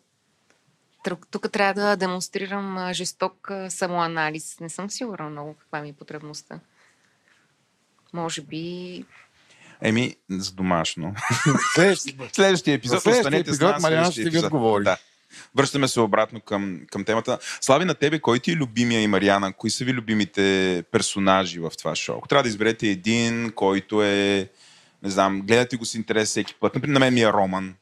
Тр- 1.05 1.25
Тук 1.31 1.51
трябва 1.51 1.73
да 1.81 1.95
демонстрирам 1.95 2.93
жесток 2.93 3.51
самоанализ. 3.69 4.59
Не 4.59 4.69
съм 4.69 4.89
сигурна 4.89 5.29
много 5.29 5.53
каква 5.53 5.81
ми 5.81 5.89
е 5.89 5.93
потребността. 5.93 6.59
Може 8.13 8.41
би... 8.41 9.05
Еми, 9.81 10.15
за 10.29 10.51
домашно. 10.51 11.15
Следващия- 11.73 12.73
епизод, 12.73 13.01
следващия 13.01 13.13
останете 13.13 13.53
с 13.53 13.55
епизод. 13.55 13.81
Мариана 13.81 14.11
ще 14.11 14.29
ви 14.29 14.39
отговори. 14.39 14.83
Да. 14.83 14.97
Връщаме 15.55 15.87
се 15.87 15.99
обратно 15.99 16.41
към, 16.41 16.81
към 16.91 17.03
темата. 17.03 17.39
Слави 17.61 17.85
на 17.85 17.95
тебе, 17.95 18.19
кой 18.19 18.39
ти 18.39 18.51
е 18.51 18.55
любимия 18.55 19.01
и 19.01 19.07
Мариана? 19.07 19.53
Кои 19.53 19.69
са 19.69 19.85
ви 19.85 19.93
любимите 19.93 20.83
персонажи 20.91 21.59
в 21.59 21.71
това 21.77 21.95
шоу? 21.95 22.17
Ако 22.17 22.27
трябва 22.27 22.43
да 22.43 22.49
изберете 22.49 22.87
един, 22.87 23.51
който 23.55 24.03
е, 24.03 24.49
не 25.03 25.09
знам, 25.09 25.41
гледате 25.41 25.77
го 25.77 25.85
с 25.85 25.95
интерес 25.95 26.29
всеки 26.29 26.55
път. 26.59 26.75
Например, 26.75 26.93
на 26.93 26.99
мен 26.99 27.13
ми 27.13 27.21
е 27.21 27.33
Роман. 27.33 27.75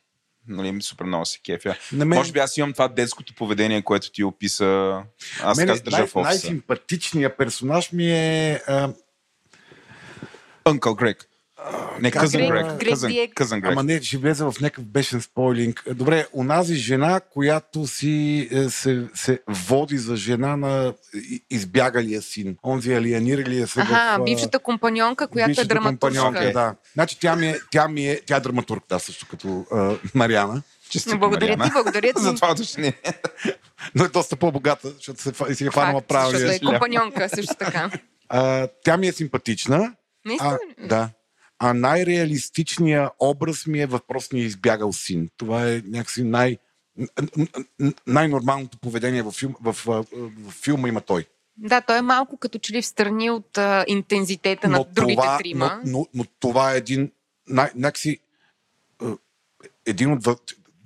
Нали, 0.48 0.82
супер 0.82 1.06
много 1.06 1.26
се 1.26 1.40
кефя. 1.40 1.76
На 1.92 2.06
мен, 2.06 2.18
Може 2.18 2.32
би 2.32 2.40
аз 2.40 2.58
имам 2.58 2.74
това 2.74 2.88
детското 2.88 3.36
поведение, 3.36 3.82
което 3.82 4.12
ти 4.12 4.24
описа. 4.24 5.02
Аз 5.44 5.58
мен 5.58 5.76
се 5.76 5.84
държа 5.84 5.98
най- 5.98 6.08
в 6.08 6.16
офиса. 6.16 6.22
най-симпатичният 6.22 7.38
персонаж 7.38 7.92
ми 7.92 8.12
е... 8.12 8.62
А, 8.68 8.90
Uncle 10.66 10.96
Грег. 10.96 11.28
Не, 12.02 12.12
как 12.12 12.22
Къзън 12.22 12.42
Грег- 12.42 12.78
Грег. 12.78 13.34
Къзън 13.36 13.62
Грег. 13.62 13.72
Ама 13.72 13.84
не, 13.84 14.02
ще 14.02 14.18
влезе 14.18 14.44
в 14.44 14.54
някакъв 14.62 14.86
бешен 14.86 15.22
спойлинг. 15.22 15.84
Добре, 15.94 16.28
онази 16.34 16.76
жена, 16.76 17.20
която 17.20 17.88
си 17.88 18.48
е, 18.52 18.70
се, 18.70 19.08
се 19.14 19.40
води 19.48 19.98
за 19.98 20.16
жена 20.16 20.58
на 20.58 20.94
избягалия 21.50 22.22
син. 22.22 22.58
Онзи 22.64 22.94
алиениралия 22.94 23.68
се 23.68 23.82
Аха, 23.82 24.18
в... 24.20 24.24
бившата 24.24 24.60
компаньонка, 24.60 25.28
която 25.28 25.62
е 25.62 25.66
драматургка. 25.66 26.52
Да. 26.54 26.76
Значи 26.94 27.20
тя 27.20 27.36
ми 27.36 27.48
е, 27.48 27.60
тя 27.72 27.88
ми 27.88 28.08
е, 28.08 28.22
тя 28.26 28.36
е 28.36 28.40
драматург, 28.40 28.84
да, 28.90 29.00
също 29.00 29.28
като 29.30 29.66
а, 29.72 29.96
Мариана. 30.14 30.62
Честито, 30.90 31.20
Благодаря 31.20 31.58
Мариана. 31.58 31.66
ти, 31.66 31.72
благодаря 31.74 32.14
ти. 32.14 32.22
За 32.22 32.36
това 32.36 32.52
уточнение. 32.52 32.94
Но 33.96 34.06
е 34.06 34.08
доста 34.08 34.36
по-богата, 34.36 34.92
защото 34.92 35.22
се, 35.22 35.56
си 35.56 35.66
е 35.66 35.72
фанала 35.72 36.02
Факт, 36.12 36.32
защото 36.32 36.52
е 36.54 36.60
компаньонка 36.60 37.30
също 37.30 37.56
така. 37.60 37.92
А, 38.30 38.68
тя 38.84 38.98
ми 38.98 39.08
е 39.08 39.12
симпатична. 39.12 39.94
Наистина 40.26 40.60
А, 40.80 40.88
да. 40.88 41.10
А 41.64 41.74
най-реалистичният 41.74 43.12
образ 43.20 43.68
ми 43.68 43.82
е 43.82 43.86
въпросния 43.86 44.46
избягал 44.46 44.94
син. 44.94 45.30
Това 45.38 45.70
е 45.70 45.82
някакси 45.86 46.24
най- 46.24 46.58
най-нормалното 48.08 48.78
поведение 48.78 49.22
в, 49.22 49.32
филм, 49.32 49.56
в, 49.62 49.74
в, 49.74 50.06
в 50.38 50.52
филма 50.52 50.88
има 50.88 51.02
той. 51.02 51.26
Да, 51.58 51.82
той 51.82 51.98
е 51.98 52.02
малко 52.02 52.38
като 52.38 52.60
че 52.60 52.74
ли 52.74 52.82
в 52.82 52.86
страни 52.86 53.30
от 53.30 53.58
а, 53.58 53.86
интензитета 53.88 54.68
на 54.70 54.86
другите 54.92 55.22
това, 55.22 55.38
трима. 55.38 55.82
но, 55.86 56.00
но, 56.00 56.08
но 56.14 56.26
това 56.40 56.74
е 56.74 56.78
един 56.78 57.12
най- 57.48 57.72
някакси 57.76 58.20
един 59.86 60.12
от 60.12 60.28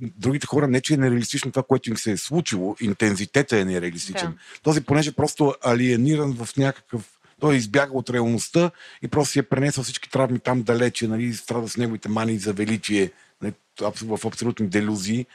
другите 0.01 0.47
хора 0.47 0.67
не, 0.67 0.81
че 0.81 0.93
е 0.93 0.97
нереалистично 0.97 1.51
това, 1.51 1.63
което 1.63 1.89
им 1.89 1.97
се 1.97 2.11
е 2.11 2.17
случило, 2.17 2.75
интензитета 2.81 3.59
е 3.59 3.65
нереалистичен. 3.65 4.31
Да. 4.31 4.37
Този, 4.63 4.81
понеже 4.81 5.11
просто 5.11 5.49
е 5.49 5.69
алиениран 5.69 6.33
в 6.33 6.57
някакъв 6.57 7.14
той 7.39 7.53
е 7.53 7.57
избягал 7.57 7.97
от 7.97 8.09
реалността 8.09 8.71
и 9.01 9.07
просто 9.07 9.31
си 9.31 9.39
е 9.39 9.43
пренесъл 9.43 9.83
всички 9.83 10.09
травми 10.09 10.39
там 10.39 10.63
далече, 10.63 11.07
нали, 11.07 11.33
страда 11.33 11.69
с 11.69 11.77
неговите 11.77 12.09
мани 12.09 12.37
за 12.37 12.53
величие, 12.53 13.11
нали, 13.41 13.53
в 14.01 14.25
абсолютни 14.25 14.67
делюзии. 14.67 15.25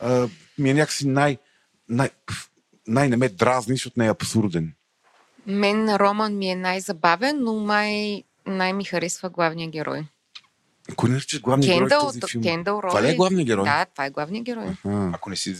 А, 0.00 0.28
ми 0.58 0.70
е 0.70 0.74
някакси 0.74 1.08
най, 1.08 1.38
най, 1.88 2.10
пф, 2.26 2.50
най 2.86 3.08
не 3.08 3.16
ме 3.16 3.28
дразни, 3.28 3.74
защото 3.74 4.00
не 4.00 4.06
е 4.06 4.10
абсурден. 4.10 4.72
Мен 5.46 5.96
Роман 5.96 6.38
ми 6.38 6.50
е 6.50 6.56
най-забавен, 6.56 7.38
но 7.40 7.54
май 7.54 8.22
най 8.46 8.72
ми 8.72 8.84
харесва 8.84 9.30
главния 9.30 9.70
герой. 9.70 10.06
Кой 10.96 11.10
наричаш 11.10 11.40
главния 11.40 11.74
герой 11.74 11.86
в 11.86 11.90
Кендъл, 11.90 12.00
този 12.00 12.20
филм? 12.30 12.42
Кендъл 12.42 12.80
Рой. 12.82 12.88
Това 12.88 13.02
ли 13.02 13.10
е 13.10 13.14
главният 13.14 13.46
герой? 13.46 13.64
Да, 13.64 13.84
това 13.84 14.04
е 14.06 14.10
главният 14.10 14.44
герой. 14.44 14.66
А, 14.84 15.10
Ако 15.14 15.30
не 15.30 15.36
си... 15.36 15.56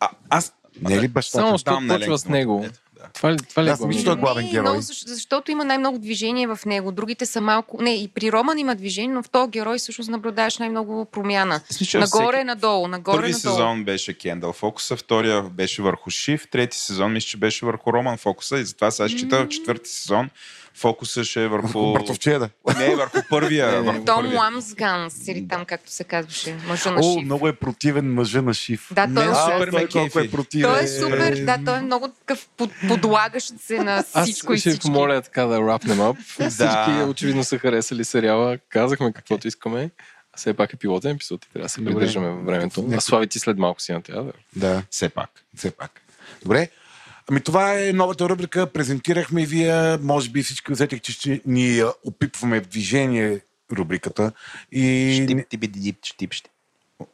А, 0.00 0.08
аз... 0.30 0.54
не 0.80 0.94
е 0.94 1.00
ли 1.00 1.08
бащата? 1.08 1.58
Само 1.58 1.80
на 1.80 1.98
почва 1.98 2.18
с 2.18 2.28
него. 2.28 2.62
Ето. 2.66 2.78
Това 3.14 3.32
ли, 3.32 3.36
това 3.38 3.64
ли 3.64 3.68
е 3.68 3.72
Аз 3.72 3.78
главният 3.78 3.96
виждал 3.96 4.14
герой? 4.14 4.22
главен 4.22 4.48
герой. 4.48 4.64
но 4.66 4.82
защ- 4.82 5.06
защото 5.06 5.50
има 5.50 5.64
най-много 5.64 5.98
движение 5.98 6.46
в 6.46 6.58
него. 6.66 6.92
Другите 6.92 7.26
са 7.26 7.40
малко... 7.40 7.82
Не, 7.82 7.94
и 7.94 8.08
при 8.08 8.32
Роман 8.32 8.58
има 8.58 8.74
движение, 8.74 9.10
но 9.10 9.22
в 9.22 9.30
този 9.30 9.50
герой 9.50 9.78
всъщност 9.78 10.10
наблюдаваш 10.10 10.58
най-много 10.58 11.04
промяна. 11.04 11.60
Мисля, 11.70 11.86
че 11.86 11.98
Нагоре, 11.98 12.26
всеки- 12.28 12.44
надолу, 12.44 12.88
нагоре, 12.88 13.16
Първи 13.16 13.32
надолу. 13.32 13.52
сезон 13.52 13.84
беше 13.84 14.14
Кендъл 14.14 14.52
фокуса, 14.52 14.96
втория 14.96 15.42
беше 15.42 15.82
върху 15.82 16.10
Шиф, 16.10 16.48
трети 16.48 16.78
сезон 16.78 17.12
мисля, 17.12 17.26
че 17.26 17.36
беше 17.36 17.66
върху 17.66 17.92
Роман 17.92 18.16
фокуса 18.16 18.58
и 18.58 18.64
затова 18.64 18.90
сега 18.90 19.08
счита 19.08 19.38
в 19.38 19.48
четвърти 19.48 19.90
сезон 19.90 20.30
фокуса 20.76 21.24
ще 21.24 21.44
е 21.44 21.48
върху... 21.48 21.92
Братовчеда. 21.92 22.50
Не, 22.78 22.96
върху 22.96 23.18
първия. 23.30 23.82
Върху 23.82 24.04
Том 24.04 24.16
първия. 24.16 24.38
Ламсганс, 24.38 25.28
или 25.28 25.48
там 25.48 25.64
както 25.64 25.90
се 25.90 26.04
казваше, 26.04 26.56
мъжа 26.66 26.90
на 26.90 27.00
О, 27.00 27.14
Шиф. 27.14 27.24
много 27.24 27.48
е 27.48 27.52
противен 27.52 28.14
мъжа 28.14 28.42
на 28.42 28.54
Шиф. 28.54 28.88
Да, 28.92 29.08
той 29.14 29.24
е 29.24 29.34
супер 29.34 29.70
той 29.70 29.88
колко 29.88 30.18
е 30.18 30.30
противен. 30.30 30.70
Той 30.70 30.82
е 30.82 30.88
супер, 30.88 31.44
да, 31.44 31.58
той 31.64 31.78
е 31.78 31.82
много 31.82 32.08
такъв 32.08 32.48
под, 32.56 32.70
подлагащ 32.88 33.52
се 33.60 33.78
на 33.78 34.04
Аз 34.12 34.22
всичко 34.22 34.52
и 34.54 34.58
ще 34.58 34.68
ви 34.68 34.72
всички. 34.72 34.86
помоля 34.86 35.22
така 35.22 35.44
да 35.44 35.60
рапнем 35.60 36.00
ап. 36.00 36.16
Всички 36.50 37.02
очевидно 37.08 37.44
са 37.44 37.58
харесали 37.58 38.04
сериала. 38.04 38.58
Казахме 38.68 39.12
каквото 39.12 39.48
искаме. 39.48 39.90
Все 40.36 40.54
пак 40.54 40.72
е 40.72 40.76
пилотен 40.76 41.10
епизод 41.10 41.44
и 41.44 41.50
трябва 41.50 41.64
да 41.64 41.68
се 41.68 41.84
придържаме 41.84 42.28
във 42.28 42.44
времето. 42.46 42.88
А 42.96 43.00
Слави 43.00 43.26
ти 43.26 43.38
след 43.38 43.58
малко 43.58 43.80
си 43.80 43.92
на 43.92 44.02
театър. 44.02 44.32
Да, 44.56 44.82
Все 44.90 45.08
пак. 45.08 45.30
все 45.56 45.70
пак. 45.70 46.00
Добре. 46.42 46.68
Ами 47.30 47.40
това 47.40 47.80
е 47.80 47.92
новата 47.92 48.28
рубрика. 48.28 48.72
Презентирахме 48.72 49.42
и 49.42 49.46
вие. 49.46 49.96
Може 49.96 50.30
би 50.30 50.42
всички 50.42 50.72
усетих, 50.72 51.00
че 51.00 51.12
ще 51.12 51.40
ни 51.46 51.76
я 51.76 51.92
опипваме 52.04 52.60
в 52.60 52.66
движение 52.66 53.40
рубриката. 53.72 54.32
И... 54.72 55.20
Штип, 55.24 55.48
тиби, 55.48 55.68
дип, 55.68 56.04
штип, 56.04 56.32
штип. 56.32 56.52
О, 56.98 57.06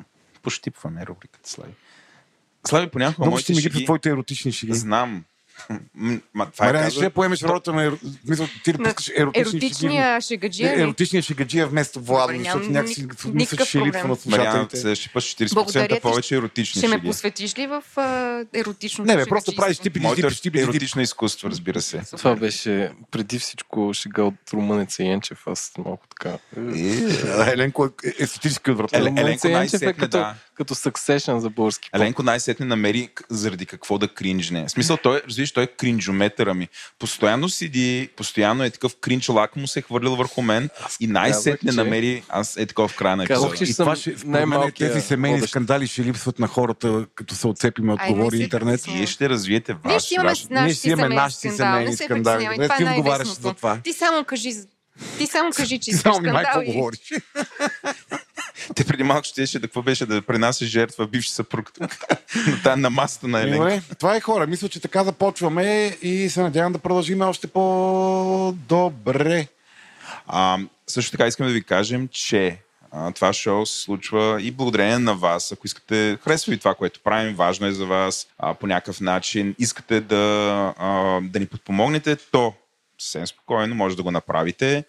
Пощипваме 0.43 1.07
рубриката, 1.07 1.51
Слави. 1.51 1.73
Слави, 2.67 2.91
понякога 2.91 3.27
Много 3.27 3.39
ще 3.39 3.53
ми 3.53 3.57
ги 3.57 3.63
шеги... 3.63 3.85
твоите 3.85 4.09
еротични 4.11 4.53
шеги. 4.53 4.75
Знам. 4.75 5.25
Ма, 6.35 6.51
това 6.51 6.67
е 6.67 6.69
Мариан, 6.69 6.85
казал... 6.85 7.03
ще 7.03 7.11
поемеш 7.11 7.43
ролята 7.43 7.73
на... 7.73 7.91
еро- 7.91 7.99
Мисля, 8.29 8.49
ти 8.65 8.73
да 8.73 8.79
пускаш 8.79 9.11
еротични. 9.17 9.41
Еротичния 9.41 10.21
шегаджия. 10.21 10.73
Е? 10.73 10.83
Еротичния 10.83 11.23
шегаджия 11.23 11.67
вместо 11.67 12.01
Владо, 12.01 12.39
защото 12.39 12.71
някакси 12.71 13.07
мисля, 13.27 13.57
че 13.57 13.65
ще 13.65 13.79
липсва 13.79 14.09
на 14.09 14.17
слушателите. 14.17 14.77
следващия 14.77 15.13
път 15.13 15.23
40% 15.23 15.55
Благодаря 15.55 15.89
ти. 15.89 16.01
повече 16.01 16.37
еротични 16.37 16.79
Ще 16.79 16.89
ме 16.89 17.03
посветиш 17.03 17.59
ли 17.59 17.67
в 17.67 17.83
а, 17.97 18.45
еротично 18.55 19.05
Не, 19.05 19.17
бе, 19.17 19.27
просто 19.27 19.57
правиш 19.57 19.79
типи, 19.79 20.01
типи, 20.43 20.61
еротично 20.61 21.03
изкуство, 21.03 21.51
разбира 21.51 21.81
се. 21.81 22.03
Това 22.17 22.37
беше 22.37 22.91
преди 23.11 23.39
всичко 23.39 23.91
шега 23.95 24.23
от 24.23 24.35
Румънеца 24.53 25.03
Янчев. 25.03 25.47
Аз 25.47 25.73
малко 25.85 26.07
така... 26.09 26.39
Еленко 27.53 27.87
е 27.87 27.91
естетически 28.19 28.71
отвратен. 28.71 29.19
Еленко 29.19 29.49
е 29.49 29.51
най-сетне, 29.51 30.09
да. 30.09 30.35
Като 30.63 30.75
Succession 30.75 31.39
за 31.39 31.51
български. 31.51 31.91
поп. 31.91 31.97
Еленко 31.97 32.23
най-сетне 32.23 32.67
намери 32.67 33.09
заради 33.31 33.67
какво 33.67 33.99
да 33.99 34.09
кринжне. 34.09 34.65
В 34.67 34.71
смисъл, 34.71 34.97
той, 34.97 35.23
разбираш, 35.29 35.53
той 35.53 35.65
е 35.65 35.69
кринжометъра 35.69 36.55
ми. 36.55 36.69
Постоянно 36.99 37.49
седи, 37.49 38.09
постоянно 38.17 38.65
е 38.65 38.71
такъв 38.71 38.97
кринж 38.97 39.29
лак 39.29 39.57
му 39.57 39.67
се 39.67 39.79
е 39.79 39.83
хвърлил 39.83 40.17
върху 40.17 40.43
мен 40.43 40.69
и 41.01 41.07
най-сетне 41.07 41.53
казах, 41.59 41.75
че- 41.75 41.77
намери, 41.77 42.23
аз 42.29 42.57
е 42.57 42.67
такова 42.67 42.89
в 42.89 42.97
края 42.97 43.17
на 43.17 43.27
Казах, 43.27 43.49
епизода. 43.49 43.67
че 43.67 43.73
И 43.73 43.75
това 43.75 43.97
ще, 43.97 44.15
мен, 44.27 44.73
тези 44.73 45.01
семейни 45.01 45.37
водещ. 45.37 45.51
скандали 45.51 45.87
ще 45.87 46.05
липсват 46.05 46.39
на 46.39 46.47
хората, 46.47 47.07
като 47.15 47.35
се 47.35 47.47
отцепиме 47.47 47.93
от 47.93 48.01
не 48.01 48.09
говори 48.09 48.37
интернет. 48.39 48.81
Вие 48.83 49.07
ще 49.07 49.29
развиете 49.29 49.73
Ние 49.75 49.95
ваш, 49.95 50.03
ще 50.03 50.15
имаме. 50.15 50.33
Ние 50.51 50.61
нашите 50.61 50.75
си 50.75 50.89
имаме 50.89 51.03
семейни 51.03 51.15
нашите 51.17 51.41
скандали. 51.41 51.57
семейни 51.59 51.87
Не 51.87 51.97
се 51.97 52.05
скандали. 52.05 52.25
притеснявай, 52.37 52.57
Добре, 52.57 52.69
това 52.69 52.75
е 52.77 52.79
ти 52.79 53.01
отговаряш 53.01 53.29
за 53.29 53.55
това. 53.55 53.79
Ти 53.79 53.93
само 53.93 54.25
кажи, 54.25 54.53
ти 55.19 55.27
само 55.27 55.51
кажи, 55.53 55.79
че 55.79 55.91
искаш 55.91 56.03
Само 56.03 56.19
внимай 56.19 56.45
скандал 56.45 56.61
какво 56.61 56.73
и... 56.73 56.75
говориш. 56.75 56.99
Те 58.77 58.85
преди 58.85 59.03
малко 59.03 59.25
ще 59.25 59.45
да 59.45 59.61
какво 59.61 59.83
беше 59.83 60.07
да 60.07 60.23
пренася 60.23 60.67
жертва 60.67 61.07
бивши 61.07 61.31
съпруг 61.31 61.73
тук. 61.73 61.97
на, 62.47 62.63
та- 62.63 62.77
на 62.77 62.91
масата 62.91 63.29
на. 63.29 63.51
Добре, 63.51 63.83
това 63.99 64.17
е 64.17 64.21
хора. 64.21 64.47
Мисля, 64.47 64.69
че 64.69 64.81
така 64.81 65.05
започваме 65.05 65.97
и 66.03 66.29
се 66.29 66.43
надявам 66.43 66.73
да 66.73 66.79
продължим 66.79 67.21
още 67.21 67.47
по-добре. 68.27 69.47
А, 70.27 70.59
също 70.87 71.11
така 71.11 71.27
искам 71.27 71.47
да 71.47 71.53
ви 71.53 71.63
кажем, 71.63 72.09
че 72.13 72.59
а, 72.93 73.13
това 73.13 73.33
шоу 73.33 73.67
се 73.67 73.79
случва 73.79 74.43
и 74.43 74.51
благодарение 74.51 74.99
на 74.99 75.15
вас. 75.15 75.53
Ако 75.53 75.67
искате, 75.67 76.19
харесва 76.25 76.51
ви 76.51 76.59
това, 76.59 76.75
което 76.75 77.01
правим, 77.01 77.35
важно 77.35 77.67
е 77.67 77.73
за 77.73 77.87
вас, 77.87 78.27
а, 78.39 78.55
по 78.55 78.67
някакъв 78.67 79.01
начин 79.01 79.55
искате 79.59 80.01
да, 80.01 80.75
а, 80.79 81.21
да 81.23 81.41
ни 81.41 81.47
подпомогнете, 81.47 82.17
то 82.17 82.55
съвсем 82.99 83.27
спокойно 83.27 83.75
може 83.75 83.97
да 83.97 84.03
го 84.03 84.11
направите. 84.11 84.85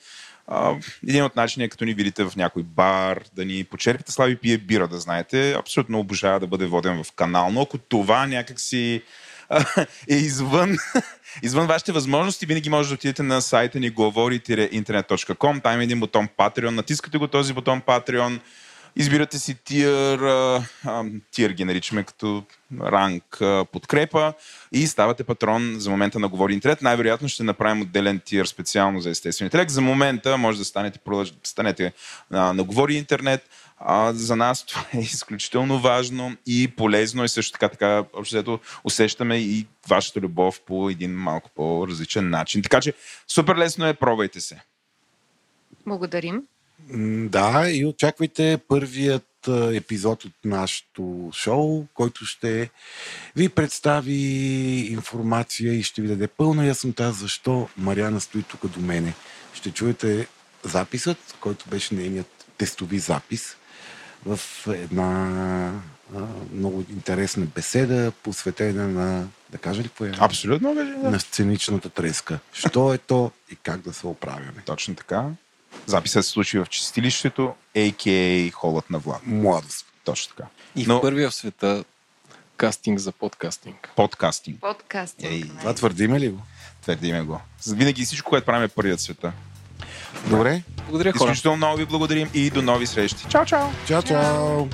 Един 1.08 1.24
от 1.24 1.36
начини 1.36 1.66
е 1.66 1.70
като 1.70 1.86
ни 1.86 1.94
видите 1.94 2.24
в 2.24 2.36
някой 2.36 2.64
бар, 2.64 3.24
да 3.36 3.46
ни 3.46 3.64
почерпите 3.64 4.12
слави 4.12 4.36
пие 4.36 4.58
бира, 4.58 4.88
да 4.88 5.00
знаете. 5.00 5.54
Абсолютно 5.54 6.00
обожава 6.00 6.40
да 6.40 6.48
бъде 6.48 6.66
воден 6.66 7.04
в 7.04 7.12
канал, 7.12 7.50
но 7.52 7.62
ако 7.62 7.78
това 7.78 8.28
някакси 8.28 9.02
е 10.10 10.16
извън, 10.16 10.78
извън 11.44 11.68
вашите 11.68 11.92
възможности, 11.92 12.46
винаги 12.46 12.70
може 12.70 12.90
да 12.90 12.96
отидете 12.96 13.24
на 13.24 13.42
сайта 13.42 13.80
ни 13.80 13.90
говори-интернет.com, 13.90 15.64
там 15.64 15.74
има 15.74 15.84
един 15.84 16.00
бутон 16.00 16.28
Patreon, 16.38 16.70
натискате 16.70 17.18
го 17.18 17.28
този 17.28 17.54
бутон 17.54 17.82
Patreon, 17.82 18.40
избирате 18.96 19.40
си 19.40 19.56
тир, 19.64 20.20
тир 21.32 21.50
ги 21.52 21.66
наричаме 21.66 22.04
като 22.04 22.44
ранг 22.82 23.24
подкрепа 23.72 24.34
и 24.72 24.88
ставате 24.88 25.24
патрон 25.24 25.76
за 25.78 25.90
момента 25.90 26.20
на 26.20 26.28
Говори 26.28 26.54
Интернет. 26.54 26.82
Най-вероятно 26.82 27.30
ще 27.30 27.44
направим 27.44 27.82
отделен 27.82 28.20
тир 28.20 28.46
специално 28.46 29.02
за 29.02 29.10
естествен 29.10 29.46
интелект. 29.46 29.72
За 29.72 29.82
момента 29.82 30.38
може 30.38 30.58
да 30.58 30.66
станете, 30.66 31.00
продълж- 31.00 31.36
станете 31.44 31.94
на 32.32 32.64
Говори 32.64 32.96
Интернет. 32.96 33.50
А, 33.78 34.14
за 34.14 34.36
нас 34.36 34.66
това 34.68 34.86
е 34.94 35.00
изключително 35.00 35.80
важно 35.80 36.36
и 36.46 36.68
полезно 36.78 37.24
и 37.24 37.30
също 37.30 37.52
така, 37.52 37.70
така 37.70 38.04
общо 38.14 38.60
усещаме 38.84 39.38
и 39.38 39.68
вашата 39.88 40.20
любов 40.20 40.62
по 40.62 40.90
един 40.90 41.12
малко 41.12 41.50
по-различен 41.56 42.30
начин. 42.30 42.62
Така 42.62 42.82
че 42.82 42.94
супер 43.28 43.56
лесно 43.56 43.88
е, 43.88 43.94
пробвайте 43.94 44.42
се. 44.42 44.62
Благодарим. 45.88 46.44
Да, 47.30 47.70
и 47.72 47.86
очаквайте 47.86 48.60
първият 48.68 49.48
епизод 49.74 50.26
от 50.26 50.34
нашото 50.46 51.30
шоу, 51.34 51.86
който 51.94 52.26
ще 52.26 52.70
ви 53.36 53.50
представи 53.50 54.14
информация 54.90 55.74
и 55.74 55.84
ще 55.84 56.02
ви 56.02 56.08
даде 56.08 56.28
пълна 56.28 56.66
яснота 56.66 57.12
защо 57.12 57.70
Мариана 57.78 58.22
стои 58.22 58.44
тук 58.44 58.68
до 58.68 58.80
мене. 58.80 59.14
Ще 59.54 59.72
чуете 59.72 60.28
записът, 60.64 61.18
който 61.40 61.70
беше 61.70 61.96
нейният 61.96 62.46
тестови 62.58 63.00
запис 63.00 63.58
в 64.26 64.40
една 64.68 65.72
а, 66.16 66.20
много 66.54 66.86
интересна 66.90 67.46
беседа, 67.46 68.12
посветена 68.24 68.88
на, 68.88 69.28
да 69.50 69.58
кажа 69.58 69.84
ли 69.84 69.88
какво 69.88 70.06
е? 70.06 70.12
Абсолютно, 70.20 70.76
да. 70.76 70.84
На 70.84 71.20
сценичната 71.20 71.90
треска. 71.90 72.40
Що 72.54 72.94
е 72.94 72.98
то 72.98 73.32
и 73.52 73.56
как 73.56 73.82
да 73.82 73.94
се 73.94 74.08
оправяме. 74.08 74.64
Точно 74.66 74.96
така. 74.96 75.30
Записът 75.86 76.26
се 76.26 76.32
случи 76.32 76.60
в 76.60 76.66
чистилището, 76.66 77.54
a.k.a. 77.76 78.52
холът 78.52 78.90
на 78.90 79.00
Влад. 79.00 79.22
Младост. 79.26 79.86
Точно 80.04 80.36
така. 80.36 80.50
И 80.76 80.86
Но 80.86 80.98
в 80.98 81.02
първия 81.02 81.30
в 81.30 81.36
света 81.36 81.84
кастинг 82.58 83.00
за 83.00 83.12
подкастинг. 83.12 83.90
подкастинг. 83.96 84.60
Подкаст. 84.62 85.16
Ей, 85.20 85.44
Това 85.60 85.74
твърдиме 85.74 86.20
ли 86.20 86.30
го? 86.30 86.42
Твърдиме 86.82 87.22
го. 87.22 87.40
Винаги 87.68 88.06
всичко, 88.06 88.30
което 88.30 88.46
правим 88.46 88.64
е 88.64 88.68
първият 88.68 89.00
света. 89.00 89.32
Добре. 90.28 90.64
Благодаря 90.88 91.12
хора. 91.12 91.24
Изключително 91.24 91.58
много 91.58 91.78
ви 91.78 91.86
благодарим 91.86 92.30
и 92.34 92.50
до 92.50 92.62
нови 92.62 92.88
срещи. 92.88 93.26
Чао, 93.30 93.46
чао! 93.46 93.68
Чао, 93.88 94.02
чао! 94.02 94.68